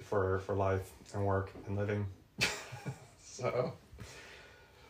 for 0.02 0.40
for 0.40 0.54
life 0.54 0.90
and 1.14 1.24
work 1.24 1.50
and 1.66 1.76
living. 1.76 2.06
so, 3.22 3.72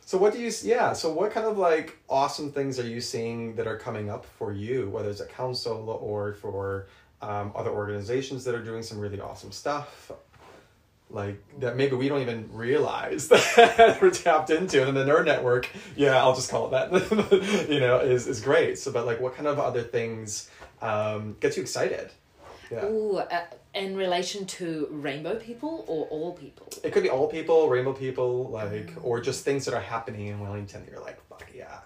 so 0.04 0.18
what 0.18 0.32
do 0.32 0.40
you? 0.40 0.52
Yeah. 0.62 0.92
So 0.92 1.12
what 1.12 1.32
kind 1.32 1.46
of 1.46 1.56
like 1.56 1.98
awesome 2.08 2.52
things 2.52 2.78
are 2.78 2.86
you 2.86 3.00
seeing 3.00 3.56
that 3.56 3.66
are 3.66 3.78
coming 3.78 4.10
up 4.10 4.26
for 4.26 4.52
you, 4.52 4.90
whether 4.90 5.08
it's 5.08 5.20
at 5.20 5.30
council 5.30 5.88
or 6.02 6.34
for 6.34 6.86
um, 7.24 7.52
other 7.54 7.70
organizations 7.70 8.44
that 8.44 8.54
are 8.54 8.62
doing 8.62 8.82
some 8.82 8.98
really 8.98 9.20
awesome 9.20 9.52
stuff, 9.52 10.12
like 11.10 11.42
that 11.60 11.76
maybe 11.76 11.96
we 11.96 12.08
don't 12.08 12.20
even 12.20 12.48
realize 12.52 13.28
that 13.28 13.98
we're 14.00 14.10
tapped 14.10 14.50
into, 14.50 14.86
and 14.86 14.96
then 14.96 15.06
nerd 15.06 15.24
network, 15.24 15.68
yeah, 15.96 16.16
I'll 16.18 16.34
just 16.34 16.50
call 16.50 16.66
it 16.66 16.90
that, 16.90 17.66
you 17.70 17.80
know, 17.80 17.98
is 18.00 18.26
is 18.26 18.40
great. 18.40 18.78
So, 18.78 18.92
but 18.92 19.06
like, 19.06 19.20
what 19.20 19.34
kind 19.34 19.48
of 19.48 19.58
other 19.58 19.82
things 19.82 20.50
um, 20.82 21.36
gets 21.40 21.56
you 21.56 21.62
excited? 21.62 22.10
Yeah. 22.70 22.86
Ooh, 22.86 23.18
uh, 23.18 23.44
in 23.74 23.96
relation 23.96 24.46
to 24.46 24.88
rainbow 24.90 25.36
people 25.36 25.84
or 25.86 26.06
all 26.06 26.32
people? 26.32 26.68
It 26.82 26.92
could 26.92 27.02
be 27.02 27.10
all 27.10 27.28
people, 27.28 27.68
rainbow 27.68 27.92
people, 27.92 28.48
like, 28.48 28.92
or 29.02 29.20
just 29.20 29.44
things 29.44 29.64
that 29.66 29.74
are 29.74 29.80
happening 29.80 30.28
in 30.28 30.40
Wellington. 30.40 30.84
that 30.84 30.90
You're 30.90 31.02
like, 31.02 31.20
fuck 31.28 31.46
yeah, 31.54 31.78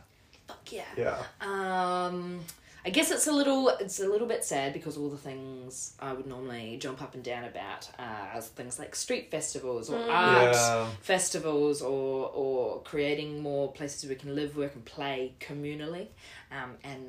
Fuck 0.47 0.73
yeah. 0.73 0.85
yeah, 0.97 1.23
Um, 1.41 2.41
I 2.89 2.91
guess 2.91 3.11
it's 3.11 3.27
a 3.27 3.33
little 3.33 3.69
it's 3.69 4.01
a 4.01 4.09
little 4.09 4.27
bit 4.27 4.43
sad 4.43 4.73
because 4.73 4.97
all 4.97 5.11
the 5.11 5.19
things 5.19 5.93
I 6.01 6.15
would 6.15 6.27
normally 6.27 6.79
jump 6.81 7.03
up 7.03 7.15
and 7.15 7.23
down 7.23 7.45
about 7.45 7.87
are 7.99 8.41
things 8.41 8.79
like 8.79 8.97
street 8.97 9.31
festivals 9.31 9.91
or 9.91 9.99
mm. 9.99 10.09
art 10.09 10.55
yeah, 10.55 10.89
festivals 11.03 11.83
or 11.83 12.31
or 12.31 12.81
creating 12.85 13.43
more 13.43 13.71
places 13.71 14.05
where 14.05 14.15
we 14.15 14.19
can 14.19 14.35
live, 14.35 14.57
work, 14.57 14.75
and 14.75 14.87
play 14.87 15.35
communally. 15.39 16.07
Um, 16.51 16.77
and 16.83 17.05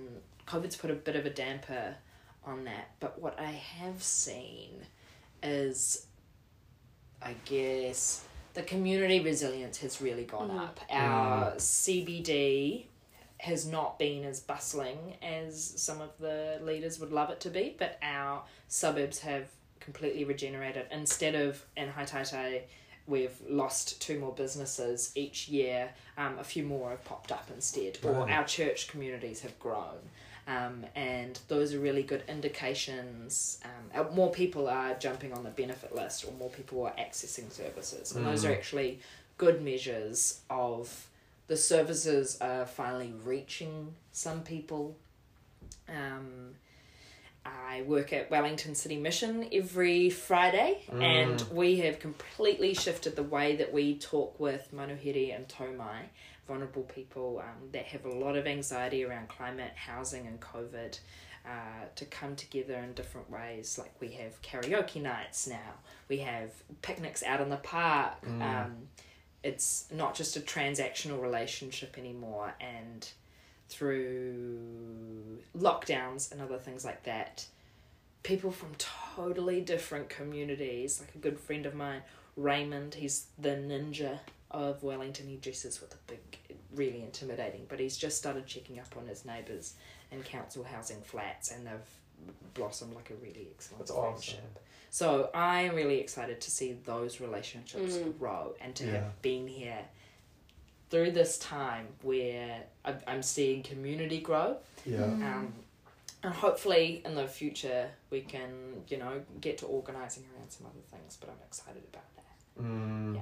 COVID's 0.45 0.75
put 0.75 0.91
a 0.91 0.95
bit 0.95 1.15
of 1.15 1.25
a 1.25 1.29
damper 1.29 1.95
on 2.43 2.65
that. 2.65 2.89
But 2.99 3.21
what 3.21 3.39
I 3.39 3.51
have 3.51 4.03
seen 4.03 4.85
is, 5.41 6.07
I 7.21 7.35
guess, 7.45 8.25
the 8.53 8.63
community 8.63 9.21
resilience 9.21 9.77
has 9.77 10.01
really 10.01 10.25
gone 10.25 10.49
mm. 10.49 10.59
up. 10.59 10.81
Our 10.89 11.51
mm. 11.51 11.55
CBD 11.55 12.83
has 13.39 13.65
not 13.65 13.97
been 13.97 14.25
as 14.25 14.39
bustling 14.41 15.15
as 15.21 15.73
some 15.77 16.01
of 16.01 16.11
the 16.19 16.59
leaders 16.61 16.99
would 16.99 17.11
love 17.11 17.29
it 17.29 17.39
to 17.39 17.49
be, 17.49 17.75
but 17.79 17.97
our 18.01 18.43
suburbs 18.67 19.19
have 19.19 19.47
completely 19.79 20.25
regenerated. 20.25 20.85
Instead 20.91 21.35
of 21.35 21.65
in 21.77 21.89
Hataitai, 21.89 22.61
we've 23.07 23.35
lost 23.47 24.01
two 24.01 24.19
more 24.19 24.33
businesses 24.33 25.11
each 25.15 25.47
year, 25.47 25.89
um, 26.17 26.37
a 26.37 26.43
few 26.43 26.63
more 26.63 26.91
have 26.91 27.03
popped 27.05 27.31
up 27.31 27.49
instead, 27.53 27.97
or 28.03 28.29
our 28.29 28.43
church 28.43 28.89
communities 28.89 29.41
have 29.41 29.57
grown. 29.57 29.97
Um, 30.47 30.85
and 30.95 31.39
those 31.47 31.73
are 31.73 31.79
really 31.79 32.03
good 32.03 32.23
indications. 32.27 33.59
Um, 33.63 34.05
uh, 34.05 34.15
more 34.15 34.31
people 34.31 34.67
are 34.67 34.95
jumping 34.95 35.31
on 35.31 35.43
the 35.43 35.49
benefit 35.51 35.95
list, 35.95 36.25
or 36.25 36.31
more 36.33 36.49
people 36.49 36.83
are 36.85 36.93
accessing 36.99 37.51
services, 37.51 38.15
and 38.15 38.25
those 38.25 38.43
are 38.43 38.51
actually 38.51 38.99
good 39.37 39.61
measures 39.61 40.41
of 40.49 41.07
the 41.49 41.57
services 41.57 42.37
are 42.39 42.65
finally 42.65 43.11
reaching 43.25 43.95
some 44.11 44.43
people. 44.43 44.95
Um, 45.89 46.51
I 47.43 47.81
work 47.81 48.13
at 48.13 48.29
Wellington 48.29 48.75
City 48.75 48.97
Mission 48.97 49.47
every 49.51 50.11
Friday, 50.11 50.83
and 51.01 51.41
we 51.51 51.77
have 51.79 51.99
completely 51.99 52.75
shifted 52.75 53.15
the 53.15 53.23
way 53.23 53.55
that 53.55 53.73
we 53.73 53.97
talk 53.97 54.39
with 54.39 54.69
Manuhiri 54.73 55.35
and 55.35 55.47
Tomai, 55.47 56.01
vulnerable 56.47 56.83
people 56.83 57.41
um, 57.43 57.69
that 57.71 57.85
have 57.85 58.05
a 58.05 58.11
lot 58.11 58.35
of 58.35 58.45
anxiety 58.45 59.03
around 59.03 59.27
climate, 59.27 59.71
housing, 59.75 60.27
and 60.27 60.39
COVID. 60.39 60.99
Uh, 61.45 61.85
to 61.95 62.05
come 62.05 62.35
together 62.35 62.75
in 62.75 62.93
different 62.93 63.27
ways. 63.31 63.79
Like 63.79 63.93
we 64.01 64.09
have 64.09 64.39
karaoke 64.43 65.01
nights 65.01 65.47
now, 65.47 65.73
we 66.07 66.17
have 66.17 66.51
picnics 66.83 67.23
out 67.23 67.39
in 67.41 67.49
the 67.49 67.55
park. 67.55 68.17
Um, 68.43 68.75
it's 69.43 69.85
not 69.91 70.15
just 70.15 70.35
a 70.35 70.41
transactional 70.41 71.21
relationship 71.21 71.97
anymore, 71.97 72.53
and 72.59 73.07
through 73.69 74.59
lockdowns 75.57 76.31
and 76.31 76.41
other 76.41 76.57
things 76.57 76.83
like 76.83 77.03
that, 77.03 77.45
people 78.23 78.51
from 78.51 78.69
totally 78.77 79.61
different 79.61 80.09
communities, 80.09 80.99
like 80.99 81.13
a 81.15 81.19
good 81.19 81.39
friend 81.39 81.65
of 81.65 81.75
mine, 81.75 82.01
Raymond, 82.35 82.95
he's 82.95 83.27
the 83.37 83.49
ninja 83.49 84.19
of 84.51 84.81
Wellington. 84.83 85.27
He 85.27 85.35
dresses 85.35 85.81
with 85.81 85.93
a 85.93 85.97
big, 86.07 86.19
really 86.73 87.01
intimidating, 87.01 87.65
but 87.69 87.79
he's 87.79 87.97
just 87.97 88.17
started 88.17 88.45
checking 88.45 88.79
up 88.79 88.95
on 88.97 89.07
his 89.07 89.25
neighbours 89.25 89.75
in 90.11 90.23
council 90.23 90.63
housing 90.63 91.01
flats, 91.01 91.51
and 91.51 91.67
they've 91.67 92.33
blossomed 92.53 92.93
like 92.95 93.09
a 93.11 93.15
really 93.15 93.47
excellent 93.53 93.79
That's 93.79 93.91
awesome. 93.91 94.39
Friendship. 94.91 95.29
So 95.33 95.37
I 95.37 95.61
am 95.61 95.75
really 95.75 95.99
excited 95.99 96.41
to 96.41 96.51
see 96.51 96.77
those 96.85 97.19
relationships 97.21 97.97
grow 98.19 98.55
and 98.61 98.75
to 98.75 98.85
Yeah. 98.85 98.91
have 98.91 99.21
been 99.21 99.47
here 99.47 99.85
through 100.89 101.11
this 101.11 101.37
time 101.37 101.87
where 102.01 102.63
I'm 102.83 102.99
I'm 103.07 103.23
seeing 103.23 103.63
community 103.63 104.19
grow. 104.21 104.57
yeah, 104.85 105.03
Um, 105.03 105.53
and 106.23 106.33
hopefully 106.33 107.01
in 107.05 107.15
the 107.15 107.27
future 107.27 107.89
we 108.09 108.21
can, 108.21 108.83
you 108.87 108.97
know, 108.97 109.21
get 109.39 109.57
to 109.59 109.65
organising 109.67 110.25
around 110.35 110.49
some 110.51 110.65
other 110.67 110.81
things, 110.91 111.17
but 111.19 111.29
I'm 111.29 111.41
excited 111.47 111.83
about 111.93 112.15
that. 112.15 112.63
mm, 112.63 113.15
Yeah. 113.15 113.21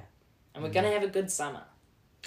And 0.55 0.63
we're 0.63 0.71
going 0.71 0.85
to 0.85 0.91
have 0.91 1.03
a 1.03 1.07
good 1.11 1.29
summer. 1.31 1.63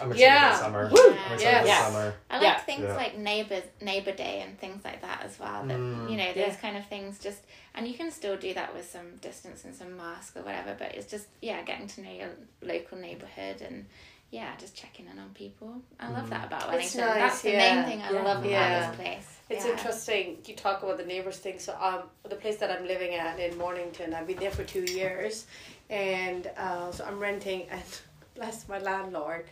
I'm 0.03 0.13
excited 0.13 0.19
Yeah. 0.21 0.53
for 0.57 0.63
summer. 0.65 0.89
Woo! 0.91 0.99
I'm 1.11 1.33
excited 1.33 1.41
Yes. 1.43 1.61
for 1.63 1.67
Yes. 1.67 1.87
summer. 1.87 2.15
I 2.31 2.35
like 2.35 2.43
Yeah. 2.43 2.59
things 2.61 2.83
Yeah. 2.83 2.97
like 2.97 3.17
neighbors 3.17 3.65
neighbor 3.81 4.13
day 4.13 4.41
and 4.47 4.59
things 4.59 4.85
like 4.85 5.01
that 5.03 5.23
as 5.25 5.39
well. 5.39 5.65
That 5.65 5.79
Mm. 5.79 6.11
you 6.11 6.17
know 6.17 6.27
those 6.33 6.37
Yeah. 6.37 6.55
kind 6.57 6.77
of 6.77 6.87
things 6.87 7.19
just 7.19 7.41
and 7.75 7.87
you 7.87 7.95
can 7.95 8.11
still 8.11 8.37
do 8.37 8.55
that 8.55 8.75
with 8.75 8.91
some 8.91 9.17
distance 9.17 9.65
and 9.65 9.75
some 9.75 9.97
mask 9.97 10.37
or 10.37 10.43
whatever. 10.43 10.75
But 10.79 10.95
it's 10.95 11.11
just 11.11 11.27
yeah, 11.41 11.63
getting 11.63 11.87
to 11.89 12.01
know 12.03 12.11
your 12.13 12.31
local 12.63 12.99
neighborhood 12.99 13.61
and 13.63 13.87
yeah, 14.33 14.55
just 14.59 14.77
checking 14.77 15.07
in 15.07 15.19
on 15.19 15.31
people. 15.35 15.83
I 15.99 16.09
love 16.09 16.27
Mm. 16.27 16.31
that 16.31 16.45
about 16.47 16.63
It's 16.75 16.95
Wellington. 16.95 17.01
nice, 17.01 17.15
That's 17.33 17.43
the 17.43 17.53
main 17.57 17.85
thing 17.85 18.01
I 18.03 18.13
Yeah. 18.13 18.23
love 18.23 18.39
about 18.39 18.49
Yeah. 18.51 18.87
this 18.91 18.97
place. 18.97 19.27
It's 19.49 19.65
Yeah. 19.65 19.73
interesting 19.73 20.39
you 20.47 20.55
talk 20.55 20.85
about 20.85 20.99
the 20.99 21.05
neighbors 21.05 21.39
thing. 21.39 21.59
So 21.59 21.77
um, 21.81 22.09
the 22.23 22.37
place 22.37 22.59
that 22.59 22.71
I'm 22.71 22.87
living 22.87 23.15
at 23.17 23.41
in 23.41 23.59
Mornington, 23.59 24.15
I've 24.15 24.29
been 24.29 24.37
there 24.39 24.53
for 24.53 24.63
two 24.63 24.85
years, 24.85 25.47
and 25.89 26.47
uh, 26.57 26.93
so 26.93 27.05
I'm 27.05 27.19
renting. 27.19 27.67
And 27.71 27.83
bless 28.37 28.69
my 28.69 28.79
landlord, 28.79 29.49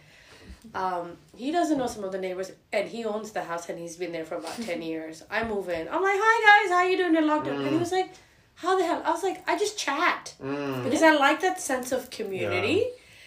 um, 0.74 1.16
he 1.36 1.50
doesn't 1.50 1.78
know 1.78 1.86
some 1.86 2.04
of 2.04 2.12
the 2.12 2.18
neighbors, 2.18 2.52
and 2.72 2.88
he 2.88 3.04
owns 3.04 3.32
the 3.32 3.42
house, 3.42 3.68
and 3.68 3.78
he's 3.78 3.96
been 3.96 4.12
there 4.12 4.24
for 4.24 4.36
about 4.36 4.56
ten 4.62 4.82
years. 4.82 5.22
I 5.30 5.44
move 5.44 5.68
in. 5.68 5.88
I'm 5.88 6.02
like, 6.02 6.16
"Hi 6.18 6.64
guys, 6.66 6.70
how 6.76 6.82
you 6.84 6.96
doing 6.96 7.16
in 7.16 7.24
lockdown?" 7.24 7.64
And 7.64 7.72
he 7.72 7.78
was 7.78 7.92
like, 7.92 8.10
"How 8.54 8.76
the 8.78 8.84
hell?" 8.84 9.02
I 9.04 9.10
was 9.10 9.22
like, 9.22 9.42
"I 9.48 9.56
just 9.58 9.78
chat." 9.78 10.34
Mm. 10.42 10.84
because 10.84 11.02
I 11.02 11.12
like 11.16 11.40
that 11.42 11.60
sense 11.60 11.92
of 11.92 12.10
community. 12.10 12.86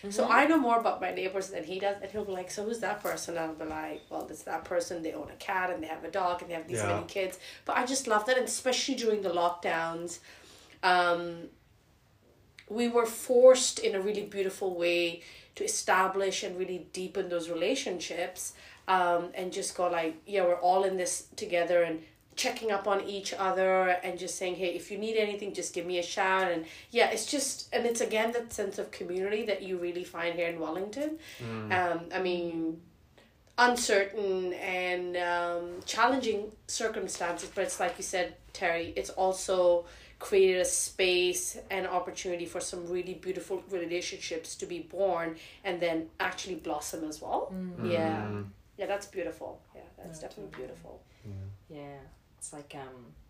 So 0.09 0.27
I 0.27 0.47
know 0.47 0.57
more 0.57 0.79
about 0.79 0.99
my 0.99 1.11
neighbors 1.11 1.49
than 1.49 1.63
he 1.63 1.79
does, 1.79 1.95
and 2.01 2.09
he'll 2.11 2.25
be 2.25 2.31
like, 2.31 2.49
"So 2.49 2.63
who's 2.63 2.79
that 2.79 3.03
person?" 3.03 3.37
And 3.37 3.45
I'll 3.45 3.53
be 3.53 3.65
like, 3.65 4.01
"Well, 4.09 4.25
it's 4.31 4.41
that 4.43 4.63
person. 4.65 5.03
They 5.03 5.13
own 5.13 5.29
a 5.29 5.35
cat 5.35 5.69
and 5.69 5.83
they 5.83 5.87
have 5.87 6.03
a 6.03 6.09
dog 6.09 6.41
and 6.41 6.49
they 6.49 6.55
have 6.55 6.67
these 6.67 6.79
Yeah. 6.79 6.93
many 6.95 7.05
kids." 7.07 7.37
But 7.65 7.77
I 7.77 7.85
just 7.85 8.07
love 8.07 8.25
that, 8.25 8.35
and 8.35 8.47
especially 8.47 8.95
during 8.95 9.21
the 9.21 9.29
lockdowns, 9.29 10.17
um, 10.81 11.49
we 12.67 12.87
were 12.87 13.05
forced 13.05 13.77
in 13.79 13.93
a 13.93 14.01
really 14.01 14.23
beautiful 14.23 14.75
way 14.75 15.21
to 15.55 15.63
establish 15.63 16.43
and 16.43 16.57
really 16.57 16.87
deepen 16.93 17.29
those 17.29 17.49
relationships, 17.49 18.53
um, 18.87 19.29
and 19.33 19.51
just 19.51 19.75
go 19.75 19.89
like, 19.89 20.15
"Yeah, 20.25 20.43
we're 20.45 20.59
all 20.59 20.83
in 20.83 20.97
this 20.97 21.27
together," 21.35 21.83
and 21.83 22.01
checking 22.35 22.71
up 22.71 22.87
on 22.87 23.01
each 23.01 23.33
other 23.33 23.89
and 24.03 24.17
just 24.17 24.37
saying 24.37 24.55
hey 24.55 24.69
if 24.69 24.89
you 24.89 24.97
need 24.97 25.17
anything 25.17 25.53
just 25.53 25.73
give 25.73 25.85
me 25.85 25.99
a 25.99 26.03
shout. 26.03 26.51
And 26.51 26.65
yeah 26.89 27.09
it's 27.09 27.25
just 27.25 27.73
and 27.73 27.85
it's 27.85 28.01
again 28.01 28.31
that 28.31 28.53
sense 28.53 28.79
of 28.79 28.89
community 28.91 29.45
that 29.45 29.61
you 29.61 29.77
really 29.77 30.03
find 30.03 30.35
here 30.35 30.47
in 30.47 30.59
wellington. 30.59 31.19
Um, 31.71 31.99
i 32.13 32.21
mean 32.21 32.81
uncertain 33.57 34.53
and 34.53 35.17
um, 35.17 35.63
challenging 35.85 36.51
circumstances 36.67 37.51
but 37.53 37.63
it's 37.65 37.79
like 37.79 37.95
you 37.97 38.03
said 38.03 38.35
teri 38.53 38.93
it's 38.95 39.09
also 39.11 39.85
created 40.27 40.59
a 40.61 40.69
space 40.87 41.43
and 41.75 41.83
opportunity 41.99 42.45
for 42.53 42.61
some 42.61 42.81
really 42.95 43.15
beautiful 43.27 43.57
relationships 43.79 44.49
to 44.61 44.65
be 44.73 44.79
born 44.97 45.27
and 45.67 45.75
then 45.85 45.97
actually 46.27 46.55
blossom 46.67 47.01
as 47.11 47.17
well. 47.23 47.41
Yeah 47.83 48.21
Mm. 48.31 48.45
yeah. 48.79 48.87
That's 48.91 49.07
beautiful. 49.17 49.51
Yeah 49.75 49.89
that's 49.97 50.17
Yeah, 50.21 50.27
definitely 50.27 50.53
beautiful. 50.61 50.93
Yeah, 51.79 51.99
it's 52.37 52.51
like 52.57 52.71
um, 52.85 52.97
I 53.05 53.20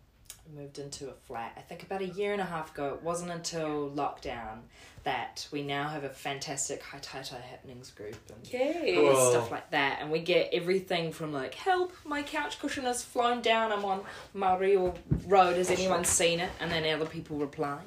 moved 0.54 0.78
into 0.78 1.08
a 1.08 1.12
flat. 1.12 1.52
I 1.56 1.60
think 1.60 1.82
about 1.82 2.02
a 2.02 2.06
year 2.08 2.32
and 2.32 2.40
a 2.40 2.44
half 2.44 2.72
ago. 2.74 2.94
It 2.94 3.02
wasn't 3.02 3.30
until 3.30 3.90
lockdown 3.90 4.58
that 5.04 5.48
we 5.50 5.62
now 5.62 5.88
have 5.88 6.04
a 6.04 6.08
fantastic 6.08 6.82
Hataitai 6.82 7.40
happenings 7.40 7.90
group 7.90 8.16
and 8.28 8.46
okay 8.46 8.94
Cool. 8.94 9.30
stuff 9.30 9.50
like 9.50 9.70
that. 9.70 9.98
And 10.00 10.10
we 10.10 10.20
get 10.20 10.50
everything 10.52 11.12
from 11.12 11.32
like, 11.32 11.54
help, 11.54 11.92
my 12.04 12.22
couch 12.22 12.60
cushion 12.60 12.84
has 12.84 13.02
flown 13.02 13.40
down. 13.42 13.72
I'm 13.72 13.84
on 13.84 14.02
Mario 14.34 14.94
Road. 15.26 15.56
Has 15.56 15.70
anyone 15.70 16.04
seen 16.04 16.40
it? 16.40 16.50
And 16.60 16.70
then 16.70 16.84
other 16.94 17.06
people 17.06 17.36
reply. 17.38 17.80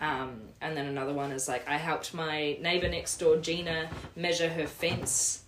Um, 0.00 0.40
and 0.60 0.76
then 0.76 0.86
another 0.86 1.12
one 1.12 1.30
is 1.32 1.48
like, 1.48 1.66
I 1.68 1.76
helped 1.76 2.12
my 2.12 2.56
neighbor 2.60 2.88
next 2.88 3.16
door, 3.18 3.36
Gina, 3.36 3.88
measure 4.16 4.48
her 4.48 4.66
fence 4.66 5.41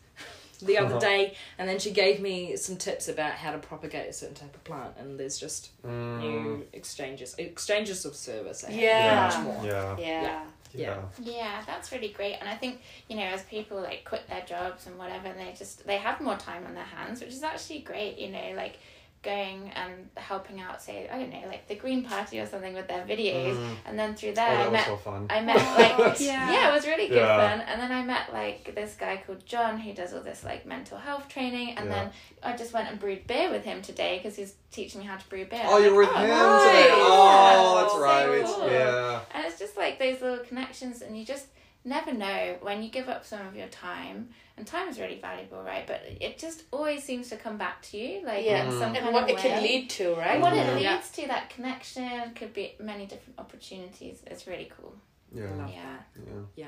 the 0.61 0.79
other 0.79 0.97
Uh-huh. 0.97 0.99
day, 0.99 1.35
and 1.59 1.69
then 1.69 1.79
she 1.79 1.91
gave 1.91 2.21
me 2.21 2.57
some 2.57 2.77
tips 2.77 3.09
about 3.09 3.33
how 3.33 3.53
to 3.53 3.59
propagate 3.59 4.09
a 4.09 4.13
certain 4.13 4.35
type 4.35 4.55
of 4.55 4.65
plant. 4.65 4.95
And 4.99 5.19
there's 5.19 5.39
just 5.39 5.71
Mm. 5.83 6.19
new 6.21 6.67
exchanges, 6.73 7.35
exchanges 7.39 8.05
of 8.05 8.15
service. 8.17 8.65
I 8.65 8.71
Yeah. 8.71 9.27
much 9.29 9.39
more. 9.45 9.67
Yeah. 9.67 9.97
yeah. 9.99 10.23
Yeah. 10.23 10.45
Yeah. 10.77 11.03
Yeah, 11.21 11.63
that's 11.65 11.93
really 11.93 12.09
great. 12.09 12.35
And 12.41 12.49
I 12.49 12.57
think, 12.57 12.81
you 13.09 13.17
know, 13.17 13.23
as 13.23 13.43
people 13.45 13.81
like 13.81 14.05
quit 14.05 14.27
their 14.29 14.43
jobs 14.43 14.87
and 14.89 14.99
whatever, 14.99 15.29
and 15.29 15.39
they 15.39 15.53
just 15.57 15.87
they 15.87 15.99
have 15.99 16.21
more 16.21 16.37
time 16.37 16.67
on 16.67 16.75
their 16.75 16.83
hands, 16.85 17.21
which 17.21 17.31
is 17.31 17.45
actually 17.45 17.79
great, 17.81 18.19
you 18.19 18.31
know, 18.31 18.53
like 18.57 18.79
going 19.25 19.70
and 19.75 20.09
helping 20.16 20.61
out 20.61 20.81
say, 20.83 21.09
I 21.11 21.18
don't 21.18 21.31
know, 21.31 21.43
like 21.49 21.66
the 21.66 21.75
Green 21.75 22.05
Party 22.05 22.39
or 22.41 22.47
something 22.47 22.75
with 22.75 22.87
their 22.89 23.05
videos 23.05 23.55
Mm. 23.57 23.77
and 23.87 23.99
then 23.99 24.14
through 24.14 24.31
Oh, 24.31 24.35
there 24.35 24.47
I 24.49 24.55
that 24.57 24.64
was 24.70 24.72
met 24.72 24.87
so 24.87 24.97
fun. 24.97 25.27
I 25.31 25.41
met 25.41 25.57
like 25.57 26.20
yeah. 26.20 26.53
yeah. 26.53 26.70
it 26.70 26.72
was 26.75 26.87
really 26.87 27.09
good 27.09 27.16
Yeah. 27.16 27.49
fun. 27.51 27.61
And 27.66 27.81
then 27.81 27.91
I 27.91 28.03
met 28.05 28.33
like 28.33 28.75
this 28.75 28.95
guy 28.95 29.22
called 29.27 29.45
John 29.47 29.79
who 29.79 29.93
does 29.95 30.12
all 30.14 30.20
this 30.20 30.45
like 30.45 30.66
mental 30.66 30.99
health 30.99 31.29
training. 31.29 31.77
And 31.77 31.87
Yeah. 31.89 31.95
then 31.95 32.11
I 32.43 32.57
just 32.57 32.72
went 32.72 32.89
and 32.89 32.99
brewed 33.01 33.27
beer 33.27 33.51
with 33.51 33.64
him 33.64 33.83
today 33.83 34.18
because 34.18 34.37
he's 34.37 34.55
teaching 34.70 35.01
me 35.01 35.07
how 35.07 35.16
to 35.16 35.27
brew 35.29 35.47
beer. 35.47 35.62
Oh, 35.64 35.79
you 35.79 35.95
were 35.95 36.05
like, 36.05 36.14
with 36.14 36.25
him 36.25 36.31
"Oh, 36.33 36.66
today. 36.68 36.89
nice." 36.89 36.99
Oh, 37.01 37.81
that's 37.81 37.93
So 37.95 38.01
right. 38.01 38.45
cool. 38.45 38.70
Yeah. 38.70 39.20
And 39.35 39.47
it's 39.47 39.59
just 39.59 39.77
like 39.77 39.99
those 39.99 40.20
little 40.20 40.45
connections, 40.45 41.01
and 41.03 41.16
you 41.18 41.25
just 41.25 41.47
never 41.85 42.12
know 42.12 42.57
when 42.62 42.82
you 42.82 42.89
give 42.91 43.09
up 43.09 43.24
some 43.26 43.47
of 43.47 43.55
your 43.55 43.68
time. 43.68 44.30
And 44.57 44.66
time 44.66 44.89
is 44.89 44.99
really 45.01 45.18
valuable, 45.20 45.62
right? 45.62 45.87
But 45.87 46.03
it 46.20 46.39
just 46.39 46.62
always 46.70 47.03
seems 47.03 47.28
to 47.30 47.37
come 47.37 47.59
back 47.59 47.82
to 47.82 47.99
you, 47.99 48.24
like 48.24 48.45
Yeah. 48.45 48.64
in 48.64 48.70
some 48.72 48.95
and 48.95 48.99
kind 48.99 49.12
what 49.12 49.24
of 49.24 49.30
it 49.30 49.37
can 49.39 49.62
lead 49.62 49.91
to, 49.91 50.14
right? 50.14 50.35
And 50.35 50.43
what 50.43 50.55
it 50.55 50.74
leads 50.76 51.11
to, 51.12 51.26
that 51.26 51.51
connection, 51.51 52.32
could 52.35 52.53
be 52.55 52.74
many 52.78 53.07
different 53.07 53.39
opportunities. 53.39 54.22
It's 54.26 54.47
really 54.47 54.70
cool. 54.78 54.95
Yeah. 55.35 55.45
Yeah. 55.68 55.97
Yeah. 56.16 56.32
Yeah. 56.57 56.66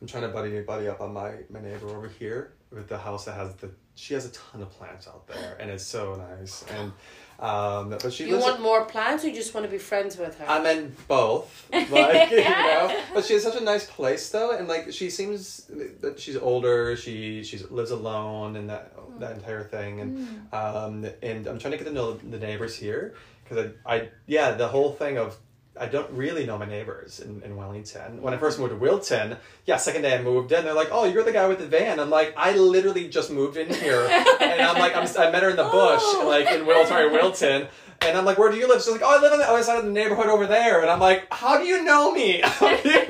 I'm 0.00 0.06
trying 0.06 0.22
to 0.22 0.28
buddy 0.28 0.60
buddy 0.62 0.88
up 0.88 1.00
on 1.00 1.12
my 1.12 1.32
my 1.50 1.60
neighbor 1.60 1.88
over 1.88 2.08
here 2.08 2.54
with 2.70 2.88
the 2.88 2.96
house 2.96 3.26
that 3.26 3.34
has 3.34 3.54
the 3.56 3.70
she 3.94 4.14
has 4.14 4.24
a 4.24 4.30
ton 4.30 4.62
of 4.62 4.70
plants 4.70 5.06
out 5.06 5.26
there 5.26 5.56
and 5.60 5.70
it's 5.70 5.84
so 5.84 6.14
nice 6.14 6.64
and 6.70 6.92
um 7.40 7.90
but 7.90 8.12
she 8.12 8.28
you 8.28 8.38
want 8.38 8.60
more 8.60 8.84
plants, 8.84 9.24
or 9.24 9.28
you 9.28 9.34
just 9.34 9.54
want 9.54 9.64
to 9.64 9.70
be 9.70 9.78
friends 9.78 10.18
with 10.18 10.36
her? 10.38 10.46
I 10.48 10.60
meant 10.60 11.08
both, 11.08 11.66
like 11.72 12.30
you 12.30 12.44
know. 12.44 12.96
But 13.14 13.24
she 13.24 13.32
has 13.34 13.42
such 13.42 13.56
a 13.56 13.64
nice 13.64 13.86
place 13.86 14.28
though, 14.30 14.50
and 14.56 14.68
like 14.68 14.92
she 14.92 15.08
seems 15.08 15.64
that 16.00 16.20
she's 16.20 16.36
older. 16.36 16.96
She 16.96 17.42
she 17.42 17.58
lives 17.70 17.90
alone 17.90 18.56
and 18.56 18.68
that 18.68 18.92
that 19.18 19.32
entire 19.32 19.64
thing, 19.64 20.00
and 20.00 20.52
um 20.52 21.06
and 21.22 21.46
I'm 21.46 21.58
trying 21.58 21.72
to 21.72 21.78
get 21.78 21.86
to 21.86 21.92
know 21.92 22.12
the 22.14 22.38
neighbors 22.38 22.76
here 22.76 23.14
because 23.42 23.70
I 23.86 23.94
I 23.96 24.08
yeah 24.26 24.52
the 24.52 24.68
whole 24.68 24.92
thing 24.92 25.16
of 25.16 25.36
I 25.80 25.86
don't 25.86 26.10
really 26.12 26.44
know 26.46 26.58
my 26.58 26.66
neighbors 26.66 27.20
in, 27.20 27.42
in 27.42 27.56
Wellington. 27.56 28.20
When 28.22 28.34
I 28.34 28.36
first 28.36 28.58
moved 28.58 28.70
to 28.70 28.76
Wilton, 28.76 29.36
yeah, 29.64 29.76
second 29.78 30.02
day 30.02 30.14
I 30.16 30.22
moved 30.22 30.52
in, 30.52 30.64
they're 30.64 30.74
like, 30.74 30.90
"Oh, 30.92 31.04
you're 31.04 31.24
the 31.24 31.32
guy 31.32 31.46
with 31.48 31.58
the 31.58 31.66
van." 31.66 31.98
I'm 31.98 32.10
like, 32.10 32.34
"I 32.36 32.52
literally 32.52 33.08
just 33.08 33.30
moved 33.30 33.56
in 33.56 33.72
here," 33.72 34.06
and 34.40 34.60
I'm 34.62 34.78
like, 34.78 34.94
I'm, 34.94 35.08
"I 35.18 35.30
met 35.30 35.42
her 35.42 35.50
in 35.50 35.56
the 35.56 35.64
bush, 35.64 36.00
Oh. 36.04 36.24
like 36.28 36.46
in 36.54 36.66
Wilton, 36.66 36.86
sorry, 36.88 37.08
Wilton." 37.10 37.68
And 38.02 38.16
I'm 38.16 38.24
like, 38.24 38.38
where 38.38 38.50
do 38.50 38.56
you 38.56 38.66
live? 38.66 38.80
She's 38.80 38.90
like, 38.92 39.02
oh, 39.04 39.18
I 39.18 39.20
live 39.20 39.30
on 39.34 39.38
the 39.40 39.46
other 39.46 39.62
side 39.62 39.78
of 39.78 39.84
the 39.84 39.90
neighborhood 39.90 40.28
over 40.28 40.46
there. 40.46 40.80
And 40.80 40.88
I'm 40.88 41.00
like, 41.00 41.26
how 41.30 41.58
do 41.58 41.64
you 41.66 41.84
know 41.84 42.10
me? 42.10 42.40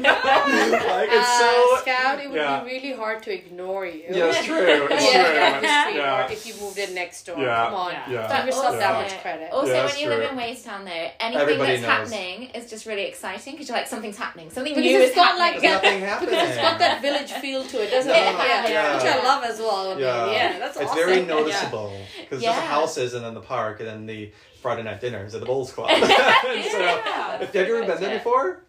How 0.05 0.47
do 0.47 0.53
you 0.53 0.71
know? 0.71 0.87
like, 0.87 1.09
it's 1.11 1.29
Uh, 1.29 1.39
so. 1.41 1.77
Scout, 1.83 2.21
it 2.21 2.29
would 2.31 2.37
yeah. 2.37 2.61
be 2.61 2.71
really 2.71 2.93
hard 2.93 3.23
to 3.25 3.33
ignore 3.33 3.87
you. 3.87 4.03
Yeah, 4.11 4.27
it's 4.27 4.45
true. 4.45 4.57
It's 4.91 5.05
Yeah, 5.13 5.25
true. 5.25 5.63
down 5.63 5.93
the 5.93 5.99
Yeah. 5.99 6.29
if 6.31 6.47
you 6.47 6.55
moved 6.61 6.79
in 6.79 6.95
next 6.95 7.25
door. 7.27 7.39
Yeah. 7.39 7.65
Come 7.67 7.75
on. 7.75 7.93
Yeah. 7.93 8.11
Yeah. 8.11 8.37
Give 8.39 8.47
yourself 8.47 8.79
that 8.79 8.95
Yeah. 8.95 9.03
much 9.03 9.21
credit. 9.23 9.51
Also, 9.53 9.73
Yeah, 9.73 9.85
when 9.87 9.99
you 9.99 10.07
true. 10.07 10.15
live 10.17 10.31
in 10.33 10.37
Wadestown, 10.39 10.85
though, 10.85 11.11
anything 11.21 11.41
Everybody 11.43 11.77
that's 11.77 11.83
knows. 11.83 12.11
happening 12.13 12.51
is 12.55 12.71
just 12.71 12.87
really 12.87 13.05
exciting 13.07 13.55
because 13.55 13.69
you're 13.69 13.79
like, 13.79 13.89
something's 13.89 14.17
happening. 14.19 14.51
Something 14.51 14.75
Because 14.75 14.91
new 14.91 14.99
is 15.01 15.15
got 15.15 15.39
happening. 15.39 15.61
There's 15.63 15.83
nothing 15.83 16.01
happening. 16.01 16.31
Because 16.31 16.49
it's 16.51 16.59
got 16.61 16.79
that 16.79 17.03
village 17.03 17.33
feel 17.33 17.65
to 17.65 17.83
it, 17.83 17.91
doesn't 17.91 18.11
Yeah. 18.11 18.31
it? 18.31 18.49
Yeah, 18.49 18.69
Yeah. 18.69 18.95
which 18.97 19.05
I 19.05 19.23
love 19.25 19.45
as 19.45 19.59
well. 19.59 19.99
Yeah. 19.99 20.31
Yeah, 20.31 20.59
that's 20.59 20.77
It's 20.77 20.91
awesome. 20.91 21.05
very 21.05 21.23
noticeable 21.23 21.93
because 22.21 22.43
Yeah. 22.43 22.53
there's 22.53 22.63
the 22.63 22.69
houses 22.69 23.15
and 23.15 23.25
then 23.25 23.35
the 23.35 23.41
park 23.41 23.81
and 23.81 23.89
then 23.89 24.07
the 24.07 24.33
Friday 24.63 24.83
night 24.83 25.01
dinners 25.01 25.35
at 25.35 25.41
the 25.41 25.47
Bowls 25.47 25.73
Club. 25.73 25.89
And 25.91 26.01
so, 26.05 26.79
Yeah. 26.79 27.39
have 27.39 27.55
you 27.55 27.61
ever 27.77 27.87
been 27.87 28.01
there 28.01 28.19
before? 28.19 28.61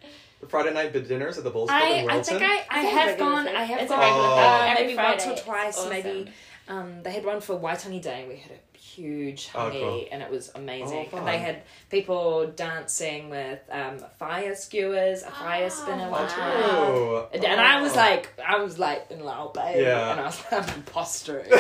The 0.41 0.47
Friday 0.47 0.73
night 0.73 0.91
dinners 1.07 1.37
at 1.37 1.43
the 1.43 1.49
Bowls 1.51 1.69
Club 1.69 1.81
I, 1.81 1.87
in 1.89 2.09
I 2.09 2.21
think 2.21 2.41
I, 2.41 2.45
I 2.47 2.55
It's 2.57 2.71
a 2.71 2.99
have 2.99 3.17
gone. 3.19 3.45
thing. 3.45 3.55
I 3.55 3.63
have 3.63 3.81
It's 3.81 3.91
a 3.91 3.95
gone 3.95 4.03
regular 4.03 4.27
uh, 4.27 4.65
Every 4.71 4.83
maybe 4.87 4.97
once 4.97 5.27
or 5.27 5.35
twice. 5.35 5.77
Awesome. 5.77 5.89
Maybe 5.91 6.31
um, 6.67 7.03
they 7.03 7.11
had 7.11 7.25
one 7.25 7.41
for 7.41 7.59
Waitangi 7.59 8.01
Day. 8.01 8.25
We 8.27 8.37
had 8.37 8.51
a 8.53 8.77
huge 8.77 9.49
Oh, 9.53 9.59
honey, 9.61 9.79
cool. 9.79 10.05
and 10.11 10.21
it 10.23 10.31
was 10.31 10.51
amazing. 10.55 11.09
Oh, 11.13 11.17
and 11.17 11.27
they 11.27 11.37
had 11.37 11.61
people 11.89 12.47
dancing 12.55 13.29
with 13.29 13.59
um, 13.71 13.99
fire 14.17 14.55
skewers, 14.55 15.21
a 15.23 15.29
fire 15.31 15.65
Oh, 15.65 15.69
spinner 15.69 16.09
wow. 16.09 16.19
one 16.21 16.27
time. 16.27 16.53
Oh. 16.63 17.29
And, 17.33 17.45
and 17.45 17.61
I 17.61 17.79
was 17.81 17.93
Oh. 17.93 17.97
like, 17.97 18.33
I 18.45 18.57
was 18.63 18.79
like 18.79 19.07
in 19.11 19.19
Lyall 19.19 19.53
Bay, 19.53 19.83
Yeah. 19.83 20.11
and 20.11 20.19
I 20.21 20.25
was 20.25 20.41
like, 20.51 20.75
I'm 20.75 20.81
posturing. 20.83 21.45
um, 21.53 21.59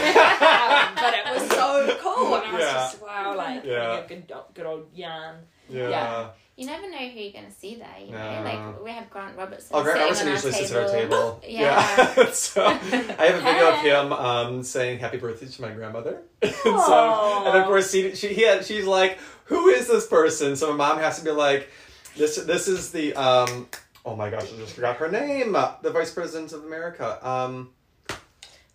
but 0.95 1.13
it 1.13 1.25
was 1.39 1.49
so 1.51 1.97
cool, 2.01 2.35
and 2.35 2.45
I 2.47 2.51
was 2.53 2.61
Yeah. 2.63 2.73
just 2.73 3.01
wow, 3.01 3.35
like 3.37 3.63
Yeah. 3.63 3.95
having 3.97 4.03
a 4.03 4.07
good, 4.07 4.33
good 4.55 4.65
old 4.65 4.87
yarn. 4.95 5.35
Yeah. 5.71 5.89
Yeah. 5.89 6.29
You 6.57 6.67
never 6.67 6.89
know 6.91 6.97
who 6.97 7.19
you're 7.19 7.31
going 7.31 7.45
to 7.45 7.51
see 7.51 7.75
there, 7.75 7.87
you 7.99 8.11
know? 8.11 8.43
No. 8.43 8.43
Like, 8.43 8.83
we 8.83 8.91
have 8.91 9.09
Grant 9.09 9.37
Robertson. 9.37 9.69
Oh, 9.71 9.83
Grant 9.83 10.15
sitting 10.15 10.27
Robertson 10.27 10.27
on 10.27 10.31
our 10.31 10.35
usually 10.35 10.53
sits 10.53 10.71
at 10.71 10.83
our 10.83 10.89
table. 10.89 11.41
Yeah. 11.47 12.31
so 12.33 12.65
I 12.65 12.73
have 12.73 13.35
a 13.35 13.41
video 13.41 13.73
of 13.73 13.79
him 13.79 14.13
um, 14.13 14.63
saying 14.63 14.99
happy 14.99 15.17
birthday 15.17 15.47
to 15.47 15.61
my 15.61 15.71
grandmother. 15.71 16.21
and, 16.41 16.53
so, 16.53 17.43
and 17.47 17.57
of 17.57 17.65
course, 17.65 17.91
she, 17.91 18.15
she, 18.15 18.33
he 18.33 18.43
had, 18.43 18.65
she's 18.65 18.85
like, 18.85 19.17
who 19.45 19.69
is 19.69 19.87
this 19.87 20.05
person? 20.05 20.55
So 20.55 20.69
my 20.71 20.89
mom 20.89 20.99
has 20.99 21.17
to 21.19 21.25
be 21.25 21.31
like, 21.31 21.69
this, 22.15 22.35
this 22.35 22.67
is 22.67 22.91
the, 22.91 23.15
um, 23.15 23.67
oh 24.05 24.15
my 24.15 24.29
gosh, 24.29 24.53
I 24.53 24.57
just 24.57 24.73
forgot 24.75 24.97
her 24.97 25.09
name. 25.09 25.53
The 25.53 25.89
Vice 25.89 26.13
President 26.13 26.51
of 26.51 26.65
America. 26.65 27.17
Um, 27.27 27.71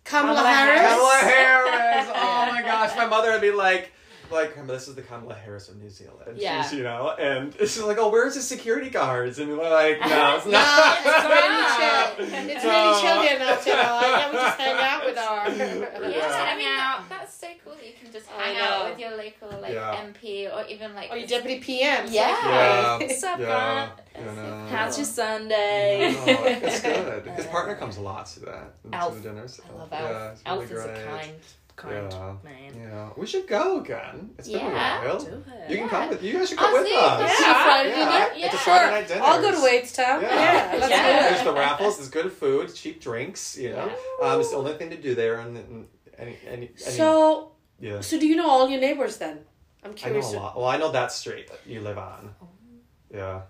Kamala, 0.03 0.35
Kamala 0.35 0.49
Harris. 0.49 0.91
Kamala 0.91 1.17
Harris. 1.19 2.07
Oh 2.15 2.45
my 2.51 2.61
gosh, 2.63 2.95
my 2.97 3.05
mother 3.05 3.31
would 3.31 3.41
be 3.41 3.51
like, 3.51 3.91
like 4.31 4.67
this 4.67 4.87
is 4.87 4.95
the 4.95 5.01
Kamala 5.01 5.33
Harris 5.35 5.69
of 5.69 5.77
New 5.81 5.89
Zealand. 5.89 6.37
Yeah. 6.37 6.61
She's, 6.63 6.73
you 6.73 6.83
know, 6.83 7.11
and 7.19 7.53
she's 7.59 7.81
like, 7.81 7.97
oh, 7.97 8.09
where's 8.09 8.35
the 8.35 8.41
security 8.41 8.89
guards? 8.89 9.39
And 9.39 9.49
we're 9.57 9.69
like, 9.69 9.99
no, 10.01 10.35
it's 10.37 10.45
No, 10.45 10.51
not. 10.51 10.97
it's 10.99 12.27
really 12.27 12.47
chill. 12.47 12.49
It's 12.55 12.63
really 12.65 13.01
chill 13.01 13.21
here 13.21 13.39
now, 13.39 13.55
Tara. 13.55 14.01
Yeah, 14.01 14.31
we 14.31 14.37
just 14.37 14.59
hang 14.59 14.75
out 14.79 15.05
with 15.05 15.17
our. 15.17 15.49
Yeah, 15.49 16.09
Yeah. 16.09 16.45
I 16.51 16.55
mean 16.57 16.65
that, 16.65 17.03
that's 17.09 17.33
so 17.33 17.47
cool 17.63 17.73
that 17.75 17.85
you 17.85 17.93
can 18.01 18.11
just 18.11 18.27
hang 18.27 18.57
out 18.57 18.89
with 18.89 18.99
your 18.99 19.11
local 19.11 19.59
like 19.61 19.73
Yeah. 19.73 20.05
MP 20.13 20.53
or 20.53 20.65
even 20.67 20.93
like 20.95 21.09
Oh, 21.11 21.15
your 21.15 21.27
deputy 21.27 21.59
PM. 21.59 22.05
Yeah. 22.09 22.29
Yeah. 22.43 22.97
What's 22.97 23.23
up, 23.23 23.39
Yeah. 23.39 23.45
Grant? 23.45 23.91
You 24.19 24.35
know. 24.41 24.67
How's 24.71 24.97
your 24.97 25.05
Sunday? 25.05 26.15
Oh, 26.17 26.43
it's 26.45 26.81
good. 26.81 27.25
His 27.27 27.45
partner 27.45 27.75
comes 27.75 27.97
a 27.97 28.01
lot 28.01 28.25
to 28.27 28.39
that. 28.41 28.81
to 28.83 29.15
the 29.15 29.21
dinners. 29.21 29.61
I 29.69 29.77
love 29.77 29.89
Yeah, 29.91 29.99
Alf. 30.29 30.41
Alf 30.45 30.69
really 30.71 30.73
is 30.75 30.85
a 30.85 30.87
great. 30.87 31.05
kind, 31.07 31.31
kind 31.77 32.11
Yeah. 32.11 32.33
man. 32.43 32.71
Yeah, 32.75 33.09
we 33.15 33.25
should 33.25 33.47
go 33.47 33.79
again. 33.79 34.31
It's 34.37 34.49
been 34.49 34.59
Yeah. 34.59 35.01
a 35.01 35.07
while. 35.07 35.19
Do 35.19 35.27
it. 35.47 35.69
You 35.71 35.77
can 35.77 35.89
come 35.89 36.09
with. 36.09 36.21
You 36.23 36.33
guys 36.33 36.49
should 36.49 36.57
come 36.57 36.75
I'll 36.75 36.83
with 36.83 36.91
us. 36.91 37.39
Yeah, 37.39 37.63
Friday 37.63 37.89
Yeah, 37.89 37.95
dinner. 37.95 38.31
It's 38.35 38.53
a 38.53 38.57
Yeah. 38.57 38.63
Friday 38.63 38.91
night 38.91 39.07
dinner. 39.07 39.21
I'll 39.23 39.41
go 39.41 39.51
to 39.51 39.57
Wadestown. 39.57 40.21
Yeah. 40.21 40.33
Yeah, 40.73 40.77
let's 40.79 40.89
Yeah. 40.89 41.29
do 41.29 41.35
There's 41.35 41.43
the 41.45 41.53
raffles. 41.53 41.97
There's 41.97 42.09
good 42.09 42.31
food, 42.33 42.73
cheap 42.75 42.99
drinks. 43.01 43.57
You 43.57 43.69
know, 43.71 43.91
um, 44.21 44.39
it's 44.41 44.49
the 44.51 44.57
only 44.57 44.73
thing 44.73 44.89
to 44.89 44.97
do 44.97 45.15
there. 45.15 45.39
And, 45.39 45.55
and 45.57 45.87
any, 46.17 46.37
any, 46.47 46.71
any 46.75 46.91
So, 46.97 47.51
yeah, 47.79 48.01
so 48.01 48.19
do 48.19 48.27
you 48.27 48.35
know 48.35 48.49
all 48.49 48.67
your 48.69 48.81
neighbors 48.81 49.17
then? 49.17 49.45
I'm 49.83 49.91
I 49.91 49.93
know 49.93 49.93
curious. 49.95 50.33
a 50.33 50.37
lot. 50.37 50.57
Well, 50.57 50.65
I 50.65 50.77
know 50.77 50.91
that 50.91 51.11
street 51.11 51.47
that 51.49 51.59
you 51.65 51.79
live 51.81 51.97
on. 51.97 52.33
Yeah. 53.13 53.41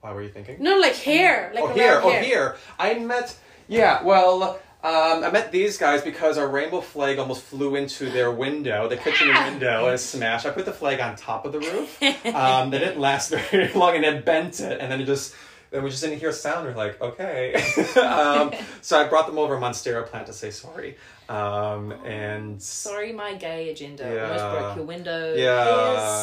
Why 0.00 0.12
were 0.12 0.22
you 0.22 0.30
thinking? 0.30 0.56
No, 0.60 0.78
like 0.78 0.94
here, 0.94 1.50
like 1.54 1.64
oh 1.64 1.68
here, 1.68 2.00
here. 2.00 2.02
oh 2.04 2.22
here. 2.22 2.56
I 2.78 2.94
met. 2.94 3.36
Yeah, 3.68 4.02
well, 4.02 4.58
um, 4.84 5.22
I 5.22 5.30
met 5.30 5.52
these 5.52 5.78
guys 5.78 6.02
because 6.02 6.38
our 6.38 6.48
rainbow 6.48 6.80
flag 6.80 7.18
almost 7.18 7.42
flew 7.42 7.76
into 7.76 8.10
their 8.10 8.32
window, 8.32 8.88
the 8.88 8.96
kitchen 8.96 9.28
window, 9.44 9.88
and 9.88 10.00
smashed. 10.00 10.44
I 10.44 10.50
put 10.50 10.64
the 10.64 10.72
flag 10.72 10.98
on 11.00 11.14
top 11.14 11.44
of 11.44 11.52
the 11.52 11.60
roof. 11.60 11.98
Um, 12.34 12.70
they 12.70 12.78
didn't 12.78 12.98
last 12.98 13.30
very 13.30 13.72
long, 13.74 13.94
and 13.94 14.04
it 14.04 14.24
bent 14.24 14.60
it, 14.60 14.80
and 14.80 14.90
then 14.90 15.00
it 15.00 15.04
just. 15.04 15.34
Then 15.70 15.82
we 15.84 15.88
just 15.88 16.02
didn't 16.02 16.18
hear 16.18 16.28
a 16.28 16.34
sound. 16.34 16.66
We're 16.66 16.74
like, 16.74 17.00
okay. 17.00 17.54
um, 17.96 18.52
so 18.82 19.00
I 19.00 19.08
brought 19.08 19.26
them 19.26 19.38
over 19.38 19.56
a 19.56 19.58
Monstera 19.58 20.06
plant 20.06 20.26
to 20.26 20.34
say 20.34 20.50
sorry. 20.50 20.98
Um, 21.28 21.92
and 22.04 22.60
Sorry, 22.62 23.12
my 23.12 23.34
gay 23.34 23.70
agenda 23.70 24.04
Yeah. 24.04 24.22
almost 24.24 24.50
broke 24.50 24.76
your 24.76 24.84
window. 24.84 25.34
yeah, 25.34 25.64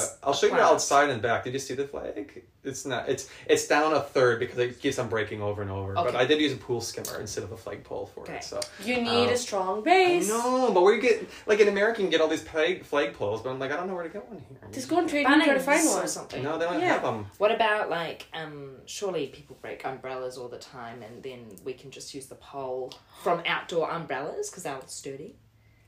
Here's 0.02 0.18
I'll 0.24 0.34
show 0.34 0.48
you 0.48 0.54
outside 0.54 1.10
and 1.10 1.22
back. 1.22 1.44
Did 1.44 1.54
you 1.54 1.60
see 1.60 1.74
the 1.74 1.88
flag? 1.88 2.44
It's 2.62 2.86
not. 2.86 3.08
It's 3.08 3.30
it's 3.48 3.68
down 3.68 3.94
a 3.94 4.02
third 4.02 4.40
because 4.40 4.58
it 4.58 4.80
keeps 4.82 5.00
on 5.00 5.08
breaking 5.08 5.42
over 5.42 5.62
and 5.62 5.72
over. 5.72 5.94
But 5.94 6.14
I 6.16 6.26
did 6.26 6.42
use 6.42 6.52
a 6.52 6.58
pool 6.58 6.82
skimmer 6.82 7.20
instead 7.22 7.46
of 7.46 7.54
a 7.54 7.58
flagpole 7.58 8.08
for 8.08 8.24
Okay. 8.24 8.36
it. 8.36 8.44
So 8.44 8.60
You 8.82 9.02
need 9.02 9.28
Um, 9.28 9.34
a 9.34 9.38
strong 9.38 9.82
base. 9.82 10.28
No, 10.28 10.72
but 10.74 10.82
we 10.82 11.00
get 11.00 11.26
like 11.48 11.62
in 11.62 11.70
America, 11.70 12.02
you 12.02 12.06
can 12.08 12.12
get 12.12 12.20
all 12.22 12.28
these 12.28 12.44
flag 12.44 12.84
flagpoles, 12.84 13.44
but 13.44 13.52
I'm 13.52 13.60
like, 13.60 13.72
I 13.72 13.78
don't 13.78 13.88
know 13.88 13.96
where 13.96 14.04
to 14.04 14.10
get 14.10 14.28
one 14.28 14.40
here. 14.40 14.58
Just 14.74 14.90
go 14.90 14.98
and 15.00 15.08
trade 15.10 15.26
and 15.26 15.42
try 15.42 15.54
to 15.54 15.60
find 15.62 15.88
one 15.88 16.04
or 16.04 16.08
something. 16.08 16.44
No, 16.44 16.58
they 16.58 16.66
don't 16.66 16.80
Yeah. 16.82 16.88
have 16.94 17.02
them. 17.04 17.28
What 17.38 17.52
about 17.52 17.90
like 17.90 18.28
um 18.34 18.76
surely 18.86 19.28
people 19.28 19.58
break 19.62 19.86
umbrellas 19.86 20.38
all 20.38 20.50
the 20.50 20.58
time 20.60 21.02
and 21.02 21.24
then 21.24 21.46
we 21.64 21.74
can 21.74 21.92
just 21.92 22.14
use 22.14 22.26
the 22.28 22.36
pole 22.36 22.94
from 23.24 23.42
outdoor 23.46 23.90
umbrellas 23.90 24.50
because 24.50 24.66
they're 24.90 25.14
sturdy. 25.14 25.36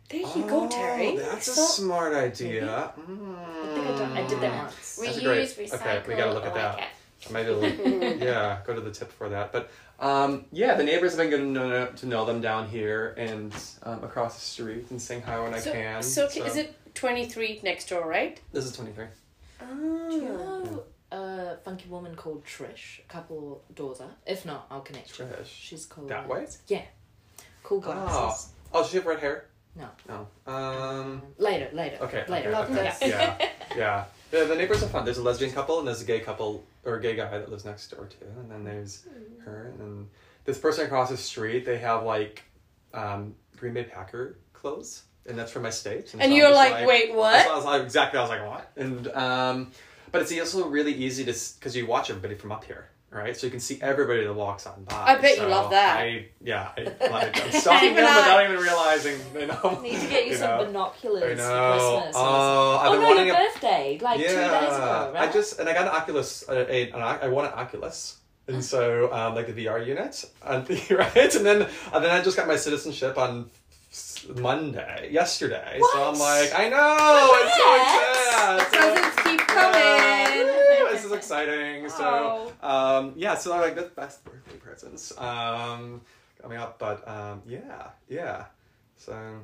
There 0.10 0.20
you 0.20 0.44
go, 0.48 0.68
Teri. 0.68 1.14
Oh, 1.14 1.18
That's 1.18 1.48
a 1.48 1.54
So- 1.54 1.64
smart 1.64 2.14
idea. 2.14 2.94
I 2.98 3.74
think 3.74 3.88
I, 3.88 3.98
done, 3.98 4.12
I 4.18 4.28
did 4.28 4.42
that 4.42 4.56
once. 4.64 4.96
That's 4.98 5.18
a 5.18 5.22
reuse, 5.22 5.24
great- 5.24 5.50
recycle. 5.70 5.74
okay, 5.76 6.04
we 6.08 6.16
gotta 6.16 6.34
look 6.34 6.44
I 6.44 6.48
at 6.48 6.54
like 6.54 6.78
that. 6.78 6.80
it. 6.80 7.32
Maybe 7.32 7.50
we'll- 7.52 8.18
yeah, 8.24 8.60
go 8.66 8.74
to 8.76 8.82
the 8.82 8.92
tip 8.92 9.12
for 9.12 9.30
that. 9.30 9.52
But 9.54 9.70
um, 10.00 10.46
yeah, 10.52 10.74
the 10.76 10.84
neighbors 10.84 11.12
have 11.12 11.20
been 11.20 11.30
good 11.30 11.38
to 11.38 11.46
know, 11.46 11.86
to 11.88 12.06
know 12.06 12.26
them 12.26 12.42
down 12.42 12.68
here 12.68 13.14
and 13.18 13.54
um, 13.84 14.04
across 14.04 14.36
the 14.36 14.42
street 14.42 14.88
and 14.92 15.02
saying 15.02 15.22
hi 15.22 15.40
when 15.40 15.54
I 15.54 15.60
so, 15.60 15.72
can. 15.72 16.04
so, 16.04 16.26
is 16.26 16.58
it 16.58 16.76
23 16.96 17.62
next 17.64 17.88
door, 17.90 18.06
right? 18.08 18.40
This 18.52 18.66
is 18.66 18.76
23. 18.76 19.06
Do 19.60 19.66
you 20.16 20.28
Oh. 20.28 20.64
know 20.64 20.84
a 21.18 21.58
funky 21.64 21.88
woman 21.88 22.16
called 22.16 22.44
Trish, 22.44 23.00
a 23.00 23.08
couple 23.08 23.64
doors 23.76 24.02
up? 24.02 24.18
If 24.26 24.46
not, 24.46 24.66
I'll 24.72 24.82
connect 24.82 25.18
you. 25.18 25.26
Trish. 25.26 25.46
She's 25.46 25.86
called 25.86 26.10
That 26.10 26.28
way? 26.28 26.48
Yeah. 26.68 26.82
Cool 27.64 27.80
glasses. 27.80 28.50
Oh, 28.74 28.82
does 28.82 28.90
she 28.90 28.98
have 28.98 29.06
red 29.06 29.20
hair? 29.20 29.46
No. 29.76 29.88
No. 30.08 30.28
Um, 30.52 31.22
Later, 31.38 31.70
later. 31.74 31.98
okay. 32.02 32.26
Later. 32.28 32.50
okay, 32.50 32.52
Love 32.52 32.72
okay. 32.72 32.84
this. 32.84 33.10
Yeah. 33.10 33.48
Yeah. 33.78 34.04
Yeah, 34.34 34.44
the 34.44 34.56
neighbors 34.56 34.84
are 34.84 34.88
fun. 34.88 35.06
There's 35.06 35.18
a 35.18 35.24
lesbian 35.24 35.52
couple 35.54 35.80
and 35.80 35.88
there's 35.88 36.02
a 36.02 36.06
gay 36.06 36.20
couple 36.20 36.64
or 36.84 36.96
a 36.96 37.02
gay 37.02 37.16
guy 37.16 37.30
that 37.38 37.50
lives 37.50 37.64
next 37.64 37.88
door 37.88 38.08
too. 38.08 38.26
And 38.38 38.52
then 38.52 38.66
there's 38.66 39.06
her 39.46 39.68
and 39.72 39.80
then 39.80 40.08
this 40.44 40.58
person 40.58 40.86
across 40.86 41.10
the 41.10 41.16
street, 41.16 41.66
they 41.66 41.78
have 41.78 42.04
like 42.04 42.44
um, 42.94 43.34
Green 43.56 43.74
Bay 43.74 43.84
Packer 43.84 44.38
clothes. 44.54 45.04
And 45.26 45.38
that's 45.38 45.52
from 45.52 45.64
my 45.64 45.70
state. 45.70 46.14
And 46.14 46.22
so 46.24 46.28
you're 46.28 46.50
just 46.50 46.56
like, 46.56 46.88
wait, 46.88 47.14
what? 47.14 47.48
I 47.48 47.56
was 47.56 47.64
like, 47.64 47.84
exactly. 47.84 48.18
I 48.18 48.22
was 48.24 48.30
like, 48.30 48.46
what? 48.46 48.72
And 48.76 49.08
um, 49.10 49.72
but 50.12 50.22
it's 50.22 50.38
also 50.38 50.68
really 50.68 50.94
easy 50.94 51.24
to 51.26 51.34
because 51.60 51.76
you 51.76 51.86
watch 51.86 52.10
everybody 52.10 52.36
from 52.36 52.52
up 52.52 52.64
here, 52.66 52.90
right? 53.12 53.36
So 53.36 53.46
you 53.48 53.52
can 53.52 53.60
see 53.60 53.78
everybody 53.82 54.24
that 54.24 54.34
walks 54.34 54.66
on 54.66 54.84
by. 54.86 54.96
I 54.96 55.22
bet 55.22 55.38
you 55.38 55.46
love 55.46 55.72
that. 55.72 55.98
I 55.98 56.28
yeah, 56.42 56.72
I, 56.78 56.82
like, 57.12 57.44
I'm 57.44 57.52
stalking 57.52 57.96
them 57.96 58.16
without 58.16 58.44
even 58.50 58.58
realizing. 58.58 59.20
You 59.38 59.48
know. 59.48 59.80
Need 59.84 60.00
to 60.00 60.08
get 60.08 60.28
you, 60.28 60.36
some 60.36 60.50
know. 60.58 60.66
binoculars 60.66 61.24
I 61.40 61.44
for 61.44 61.50
know. 61.50 61.98
Christmas. 62.00 62.16
Oh, 62.18 62.78
I've 62.78 62.88
oh 62.88 62.92
been 62.94 63.02
no, 63.02 63.08
wanting 63.08 63.28
your 63.28 63.36
a 63.36 63.40
birthday, 63.40 64.00
like 64.02 64.18
two 64.18 64.24
days 64.24 64.34
ago, 64.34 65.12
right? 65.14 65.30
I 65.30 65.32
just 65.32 65.60
and 65.60 65.70
I 65.70 65.74
got 65.74 65.84
an 65.84 65.90
Oculus. 65.90 66.44
A, 66.48 66.74
a, 66.74 66.92
an, 66.92 67.02
I 67.02 67.28
want 67.28 67.48
an 67.54 67.60
Oculus. 67.60 68.18
And 68.48 68.66
so, 68.66 69.14
um, 69.14 69.36
like 69.36 69.54
the 69.54 69.66
VR 69.66 69.86
unit, 69.86 70.26
and 70.44 70.68
right, 70.90 71.36
and 71.36 71.46
then 71.46 71.62
and 71.94 72.04
then 72.04 72.10
I 72.12 72.22
just 72.22 72.36
got 72.36 72.48
my 72.48 72.56
citizenship 72.56 73.18
on 73.18 73.50
Monday, 74.36 75.10
yesterday. 75.12 75.80
So 75.94 76.04
I'm 76.10 76.18
like, 76.18 76.52
I 76.58 76.68
know, 76.70 77.30
it's 77.36 78.72
Congrats! 78.72 78.74
so 78.74 78.88
excited. 78.88 79.14
Presents 79.14 79.24
keep 79.24 79.40
Yeah, 79.50 80.44
coming. 80.44 80.61
Woo, 81.12 81.18
this 81.18 81.26
is 81.26 81.32
exciting. 81.32 81.90
So, 81.90 82.52
Oh. 82.62 82.98
um, 83.00 83.14
yeah, 83.16 83.36
so 83.36 83.52
like 83.58 83.76
the 83.76 83.84
best 83.84 84.24
birthday 84.24 84.58
presents 84.58 85.18
um, 85.18 86.02
coming 86.42 86.58
up. 86.58 86.80
But 86.80 87.08
um, 87.08 87.42
yeah, 87.46 87.90
yeah. 88.08 88.46
So 88.98 89.40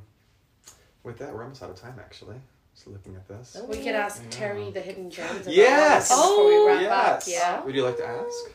with 1.04 1.18
that, 1.20 1.34
we're 1.34 1.44
almost 1.44 1.64
out 1.64 1.70
of 1.70 1.76
time 1.80 1.96
actually. 2.00 2.36
Just 2.74 2.88
looking 2.88 3.16
at 3.16 3.28
this. 3.28 3.58
Oh. 3.60 3.66
We 3.66 3.78
could 3.78 3.96
ask 3.96 4.22
I 4.22 4.26
know. 4.26 4.30
Teri 4.32 4.74
the 4.74 4.82
hidden 4.82 5.10
gems. 5.10 5.48
Yes. 5.48 6.10
lives 6.10 6.22
Before 6.22 6.48
we 6.48 6.68
wrap 6.68 6.82
yes. 6.82 7.28
up, 7.28 7.34
yeah. 7.34 7.64
Would 7.66 7.76
you 7.76 7.84
like 7.84 7.98
to 7.98 8.08
ask? 8.08 8.52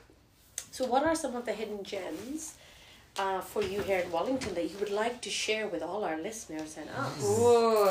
So, 0.71 0.87
what 0.87 1.03
are 1.05 1.15
some 1.15 1.35
of 1.37 1.45
the 1.45 1.53
hidden 1.53 1.83
gems 1.85 2.55
uh, 3.19 3.41
for 3.41 3.63
you 3.63 3.81
here 3.83 3.99
in 3.99 4.11
Wellington 4.11 4.55
that 4.55 4.71
you 4.71 4.77
would 4.79 4.91
like 4.91 5.21
to 5.23 5.29
share 5.31 5.67
with 5.69 5.83
all 5.83 6.05
our 6.05 6.19
listeners 6.19 6.77
and 6.79 6.89
us? 6.91 7.23
Ooh, 7.25 7.89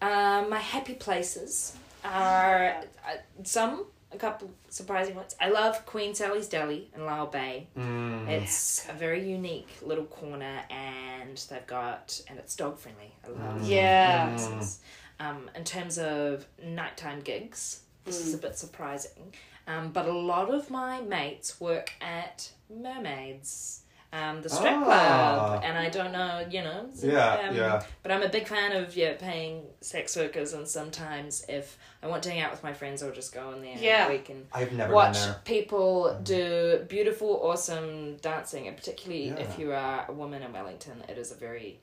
um, 0.00 0.50
my 0.50 0.58
happy 0.58 0.94
places 0.94 1.74
are 2.04 2.76
uh, 3.08 3.16
some, 3.44 3.86
a 4.12 4.18
couple 4.18 4.50
surprising 4.68 5.14
ones. 5.16 5.34
I 5.40 5.48
love 5.50 5.84
Queen 5.86 6.14
Sally's 6.14 6.48
Deli 6.48 6.90
in 6.94 7.02
Lyall 7.02 7.30
Bay. 7.32 7.66
Mm. 7.76 8.28
It's 8.28 8.86
a 8.88 8.92
very 8.92 9.28
unique 9.28 9.68
little 9.82 10.04
corner, 10.04 10.60
and 10.70 11.36
they've 11.50 11.66
got 11.66 12.20
and 12.28 12.38
it's 12.38 12.54
dog 12.56 12.78
friendly. 12.78 13.14
I 13.24 13.28
love 13.28 13.66
Yeah. 13.66 14.28
places. 14.36 14.80
Um, 15.20 15.50
in 15.54 15.64
terms 15.64 15.98
of 15.98 16.46
nighttime 16.62 17.20
gigs, 17.20 17.80
this 18.04 18.20
is 18.26 18.34
a 18.34 18.38
bit 18.38 18.58
surprising, 18.58 19.32
um, 19.68 19.92
but 19.92 20.06
a 20.06 20.12
lot 20.12 20.52
of 20.52 20.68
my 20.70 21.00
mates 21.00 21.60
work 21.60 21.92
at 22.00 22.50
Mermaids. 22.68 23.81
Um, 24.14 24.42
the 24.42 24.50
strip 24.50 24.74
Ah. 24.74 24.84
club, 24.84 25.62
and 25.64 25.78
I 25.78 25.88
don't 25.88 26.12
know, 26.12 26.44
you 26.50 26.62
know. 26.62 26.86
so, 26.94 27.06
Yeah, 27.06 27.48
um, 27.48 27.56
yeah. 27.56 27.82
But 28.02 28.12
I'm 28.12 28.22
a 28.22 28.28
big 28.28 28.46
fan 28.46 28.72
of 28.72 28.94
yeah 28.94 29.14
paying 29.14 29.64
sex 29.80 30.14
workers, 30.16 30.52
and 30.52 30.68
sometimes 30.68 31.46
if 31.48 31.78
I 32.02 32.08
want 32.08 32.22
to 32.24 32.30
hang 32.30 32.40
out 32.40 32.50
with 32.50 32.62
my 32.62 32.74
friends, 32.74 33.02
I'll 33.02 33.10
just 33.12 33.32
go 33.32 33.52
in 33.52 33.62
there. 33.62 33.76
Yeah. 33.78 34.08
we 34.10 34.18
can 34.18 34.46
I've 34.52 34.72
never 34.72 34.92
watch 34.92 35.14
been 35.14 35.22
there. 35.28 35.40
people 35.44 36.18
do 36.22 36.84
beautiful, 36.88 37.40
awesome 37.42 38.16
dancing, 38.18 38.68
and 38.68 38.76
particularly 38.76 39.28
Yeah. 39.28 39.36
if 39.44 39.58
you 39.58 39.72
are 39.72 40.04
a 40.06 40.12
woman 40.12 40.42
in 40.42 40.52
Wellington, 40.52 41.02
it 41.08 41.16
is 41.16 41.32
a 41.32 41.36
very 41.36 41.80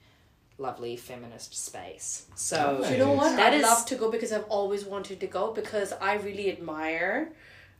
lovely 0.59 0.97
feminist 0.97 1.55
space. 1.55 2.25
So 2.35 2.79
Nice. 2.81 2.91
You 2.91 2.97
know 2.99 3.13
what? 3.13 3.35
That 3.37 3.53
I'd 3.53 3.59
is- 3.61 3.63
love 3.63 3.85
to 3.87 3.95
go 3.95 4.11
because 4.11 4.31
I've 4.31 4.45
always 4.49 4.85
wanted 4.85 5.19
to 5.21 5.27
go 5.27 5.51
because 5.51 5.93
I 5.93 6.13
really 6.17 6.51
admire. 6.51 7.31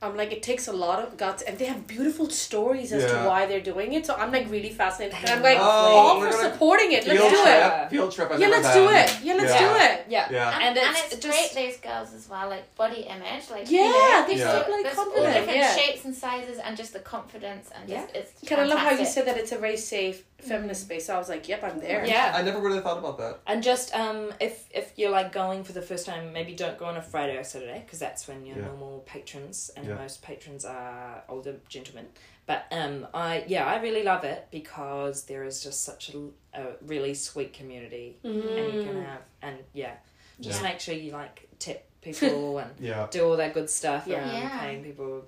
Um, 0.01 0.15
like 0.15 0.31
it 0.31 0.41
takes 0.41 0.69
a 0.69 0.71
lot 0.71 0.99
of 1.05 1.17
guts, 1.17 1.41
and 1.43 1.57
they 1.59 1.65
have 1.65 1.85
beautiful 1.85 2.29
stories 2.29 2.93
as 2.93 3.03
Yeah. 3.03 3.11
to 3.23 3.27
why 3.27 3.45
they're 3.47 3.59
doing 3.73 3.91
it. 3.97 4.05
So 4.05 4.13
I'm 4.15 4.31
like 4.31 4.49
really 4.49 4.69
fascinated, 4.69 5.17
and 5.19 5.29
I'm 5.29 5.43
like 5.43 5.57
Oh, 5.59 5.63
all 5.63 6.21
for 6.21 6.31
supporting 6.31 6.93
it. 6.93 7.05
Let's 7.05 7.21
do 7.21 7.29
trip. 7.29 7.73
it. 7.83 7.89
Field 7.89 8.11
trip. 8.13 8.31
I've 8.31 8.39
Yeah, 8.39 8.47
let's 8.47 8.73
do 8.73 8.87
it. 9.01 9.09
Yeah, 9.27 9.33
let's 9.33 9.51
Yeah. 9.53 9.59
do 9.59 9.69
it. 9.85 10.05
yeah, 10.07 10.27
Yeah. 10.31 10.53
And, 10.55 10.63
And 10.63 10.77
and 10.77 10.95
it's 10.95 11.13
it's, 11.15 11.25
just- 11.25 11.53
great 11.53 11.67
those 11.67 11.77
girls 11.81 12.13
as 12.13 12.29
well, 12.29 12.47
like 12.47 12.73
body 12.75 13.01
image, 13.15 13.49
like 13.51 13.69
Yeah, 13.69 13.81
you 13.81 13.89
know, 13.91 14.25
they 14.29 14.35
Yeah. 14.35 14.63
seem 14.63 14.71
like 14.71 14.83
there's 14.85 14.97
all 14.97 15.05
confident. 15.05 15.33
different 15.33 15.57
Yeah. 15.59 15.75
shapes 15.75 16.05
and 16.05 16.15
sizes, 16.15 16.57
and 16.59 16.77
just 16.77 16.93
the 16.93 16.99
confidence 16.99 17.69
and 17.75 17.89
just 17.89 18.07
it's. 18.15 18.31
Kind 18.47 18.61
of 18.61 18.67
love 18.69 18.79
how 18.79 18.91
you 18.91 19.05
said 19.05 19.25
that 19.27 19.35
it's 19.37 19.51
a 19.51 19.57
very 19.57 19.75
safe 19.75 20.23
feminist 20.39 20.83
space. 20.83 21.07
So 21.07 21.15
I 21.15 21.17
was 21.17 21.27
like, 21.27 21.49
yep, 21.49 21.61
I'm 21.61 21.79
there. 21.81 22.05
Yeah. 22.05 22.31
I 22.33 22.41
never 22.41 22.61
would 22.61 22.71
have 22.71 22.83
thought 22.83 22.99
about 22.99 23.17
that. 23.17 23.39
And 23.47 23.61
just 23.61 23.93
um, 23.93 24.31
if 24.39 24.63
if 24.71 24.93
you're 24.95 25.11
like 25.19 25.33
going 25.33 25.65
for 25.65 25.73
the 25.73 25.81
first 25.81 26.05
time, 26.05 26.31
maybe 26.31 26.53
don't 26.55 26.77
go 26.77 26.85
on 26.85 26.95
a 26.95 27.01
Friday 27.01 27.35
or 27.35 27.43
Saturday 27.43 27.81
because 27.85 27.99
that's 27.99 28.25
when 28.29 28.45
your 28.45 28.55
Yeah. 28.57 28.65
normal 28.67 29.03
patrons 29.05 29.69
and 29.75 29.88
Yeah. 29.89 29.95
most 29.95 30.21
patrons 30.21 30.65
are 30.65 31.23
older 31.29 31.55
gentlemen. 31.67 32.07
But 32.45 32.65
um, 32.71 33.07
I 33.13 33.43
yeah, 33.47 33.65
I 33.65 33.79
really 33.81 34.03
love 34.03 34.23
it 34.23 34.47
because 34.51 35.25
there 35.25 35.43
is 35.43 35.61
just 35.63 35.83
such 35.83 36.11
a, 36.13 36.59
a 36.59 36.65
really 36.81 37.13
sweet 37.13 37.53
community, 37.53 38.17
and 38.23 38.33
you 38.73 38.83
can 38.83 39.03
have 39.03 39.21
and 39.41 39.57
yeah, 39.73 39.93
just 40.39 40.61
Yeah. 40.61 40.69
make 40.69 40.79
sure 40.79 40.95
you 40.95 41.11
like 41.11 41.47
tip 41.59 41.87
people 42.01 42.57
and 42.63 42.71
Yeah. 42.79 43.07
do 43.11 43.25
all 43.27 43.37
that 43.37 43.53
good 43.53 43.69
stuff 43.69 44.05
Yeah. 44.07 44.17
around 44.19 44.41
Yeah. 44.41 44.59
paying 44.61 44.83
people 44.83 45.25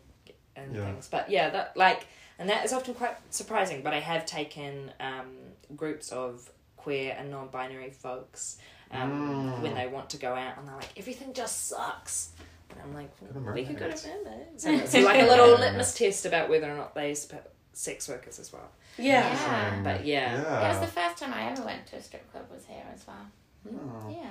and 0.55 0.75
Yeah. 0.75 0.85
things. 0.85 1.07
But 1.09 1.29
yeah, 1.29 1.49
that 1.51 1.77
like, 1.77 2.07
and 2.39 2.49
that 2.49 2.65
is 2.65 2.73
often 2.73 2.93
quite 2.95 3.15
surprising. 3.29 3.83
But 3.83 3.93
I 3.93 3.99
have 3.99 4.25
taken 4.25 4.91
um, 4.99 5.37
groups 5.75 6.11
of 6.11 6.49
queer 6.75 7.15
and 7.19 7.29
non-binary 7.29 7.91
folks 7.91 8.57
um, 8.89 9.11
Mm. 9.11 9.61
when 9.61 9.75
they 9.75 9.85
want 9.87 10.09
to 10.09 10.17
go 10.17 10.33
out 10.33 10.57
and 10.57 10.67
they're 10.67 10.75
like, 10.75 10.97
everything 10.97 11.33
just 11.33 11.67
sucks. 11.67 12.31
And 12.71 12.79
I'm 12.83 12.93
like, 12.93 13.09
well, 13.21 13.53
we 13.53 13.65
could 13.65 13.77
go 13.77 13.89
to 13.89 14.07
mermaids. 14.07 14.25
mermaids. 14.25 14.65
And 14.65 14.81
it's 14.81 14.93
like 14.93 15.21
a 15.21 15.25
little 15.25 15.57
litmus 15.57 15.93
test 15.95 16.25
about 16.25 16.49
whether 16.49 16.71
or 16.71 16.75
not 16.75 16.95
they 16.95 17.13
sp- 17.15 17.45
sex 17.73 18.07
workers 18.09 18.39
as 18.39 18.51
well. 18.51 18.69
Yeah. 18.97 19.27
Yeah. 19.31 19.81
But 19.83 20.05
yeah, 20.05 20.65
It 20.65 20.69
was 20.69 20.79
the 20.79 20.87
first 21.01 21.17
time 21.17 21.33
I 21.33 21.49
ever 21.51 21.63
went 21.63 21.85
to 21.87 21.97
a 21.97 22.01
strip 22.01 22.29
club 22.31 22.45
was 22.51 22.65
here 22.65 22.83
as 22.93 23.05
well. 23.07 23.25
Oh. 23.69 24.09
Yeah. 24.09 24.25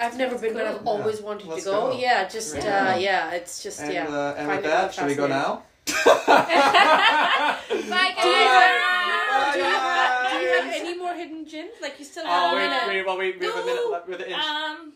I've 0.00 0.16
never 0.16 0.38
been, 0.38 0.54
but. 0.54 0.66
I've 0.66 0.86
always 0.86 1.20
Yeah. 1.20 1.26
wanted 1.26 1.46
Let's 1.46 1.64
to 1.64 1.70
go. 1.70 1.90
go. 1.92 1.98
Yeah, 1.98 2.26
just 2.28 2.56
Yeah. 2.56 2.92
uh, 2.94 2.96
yeah, 2.96 3.30
it's 3.32 3.62
just 3.62 3.80
And, 3.80 3.92
yeah. 3.92 4.06
uh, 4.08 4.34
and 4.38 4.48
with 4.48 4.62
that, 4.64 4.94
should 4.94 5.06
we 5.06 5.14
go 5.14 5.26
now? 5.26 5.62
Bye, 6.26 7.58
Do 7.68 7.74
you 7.74 7.88
guys. 7.88 8.80
have, 9.28 9.52
do 9.52 9.58
you 9.58 9.64
have, 9.64 10.30
do 10.32 10.36
you 10.38 10.48
have 10.62 10.72
any 10.74 10.96
more 10.98 11.14
hidden 11.14 11.46
gems? 11.46 11.72
Like 11.82 11.98
you 11.98 12.04
still 12.04 12.24
Oh, 12.26 12.30
have 12.30 12.52
a 12.52 12.56
wait, 12.56 12.68
minute. 12.68 12.86
wait, 12.88 13.06
well, 13.06 13.18
we, 13.18 13.32
we 13.36 13.46
have 13.46 13.56
a 13.56 13.64
minute 13.66 13.90
left 13.90 14.08
with 14.08 14.18
the 14.18 14.30
inch. 14.30 14.42
Um, 14.42 14.92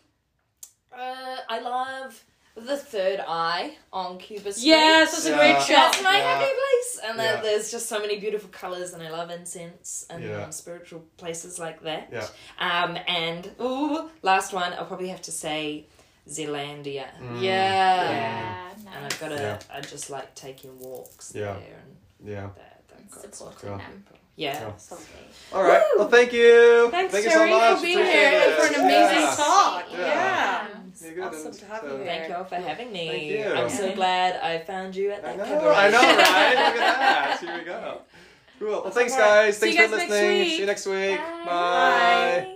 uh, 0.97 1.37
I 1.49 1.61
love 1.61 2.24
the 2.57 2.77
third 2.77 3.21
eye 3.29 3.77
on 3.93 4.19
Cuba 4.19 4.51
Street. 4.53 4.69
Yes, 4.69 5.13
that's 5.13 5.27
a 5.27 5.31
Yeah. 5.31 5.37
great 5.37 5.63
shot. 5.63 5.93
That's 5.93 6.03
my 6.03 6.17
Yeah. 6.17 6.39
happy 6.39 6.53
place. 6.55 7.01
And 7.05 7.19
then 7.19 7.35
Yeah. 7.37 7.41
there's 7.43 7.71
just 7.71 7.87
so 7.87 7.99
many 8.01 8.19
beautiful 8.19 8.49
colours, 8.49 8.93
and 8.95 9.03
I 9.03 9.11
love 9.11 9.31
incense 9.31 10.07
and 10.09 10.25
Yeah. 10.25 10.49
spiritual 10.51 11.05
places 11.19 11.59
like 11.59 11.83
that. 11.83 12.09
Yeah. 12.11 12.27
Um, 12.59 12.97
and, 13.07 13.55
ooh, 13.61 14.11
last 14.23 14.53
one, 14.55 14.73
I'll 14.73 14.87
probably 14.87 15.09
have 15.09 15.23
to 15.23 15.33
say 15.33 15.87
Zealandia. 16.29 17.07
Mm. 17.21 17.43
Yeah. 17.43 18.11
Yeah, 18.11 18.71
And 18.75 18.85
nice. 18.85 19.13
I've 19.13 19.21
got 19.21 19.29
to, 19.29 19.35
Yeah. 19.37 19.59
I 19.71 19.81
just 19.83 20.11
like 20.11 20.35
taking 20.35 20.79
walks 20.81 21.33
Yeah. 21.35 21.55
there 21.55 21.83
and 21.85 21.97
Yeah. 22.29 22.49
that. 22.57 22.83
They've 22.89 23.11
got 23.11 23.35
Supporting 23.35 23.69
cool. 23.69 23.79
them. 23.79 24.05
Yeah. 24.37 24.61
Cool. 24.61 24.74
Something. 24.76 25.16
All 25.53 25.62
right. 25.62 25.82
Well, 25.97 26.09
thank 26.09 26.32
you. 26.32 26.89
Thanks, 26.91 27.12
thank 27.12 27.24
you 27.24 27.30
so 27.30 27.47
much. 27.47 27.76
for 27.78 27.82
being 27.82 27.99
Appreciate 27.99 28.28
here 28.30 28.41
it. 28.41 28.49
and 28.49 28.55
for 28.55 28.74
an 28.74 28.80
amazing 28.84 29.20
Yeah. 29.20 29.34
talk. 29.37 29.84
Yeah. 29.93 29.99
Yeah. 29.99 30.66
You're. 31.14 31.24
Awesome 31.26 31.53
to 31.53 31.64
have 31.66 31.80
so- 31.82 31.87
you 31.87 31.97
here. 31.99 32.07
Thank 32.07 32.28
you 32.28 32.34
all 32.37 32.45
for 32.45 32.57
having 32.57 32.93
me. 32.93 33.09
Thank 33.09 33.22
you. 33.47 33.53
I'm 33.55 33.68
so 33.70 33.95
glad 33.95 34.37
I 34.43 34.59
found 34.59 34.97
you 34.97 35.11
at 35.12 35.24
I 35.24 35.37
that 35.37 35.39
know, 35.39 35.45
cabaret. 35.45 35.74
I 35.76 35.91
know, 35.91 36.01
right? 36.01 36.74
Look 36.74 36.82
at 36.82 36.99
that. 36.99 37.39
Here 37.41 37.59
we 37.59 37.64
go. 37.64 38.01
Cool. 38.59 38.82
Well, 38.82 38.91
thanks, 38.91 39.14
guys. 39.14 39.59
Thanks 39.59 39.76
you 39.76 39.89
for 39.89 39.97
listening. 39.97 40.45
See 40.49 40.61
you 40.61 40.66
next 40.66 40.87
week. 40.87 41.16
Bye. 41.18 41.45
Bye. 41.45 41.45
Bye. 41.47 42.53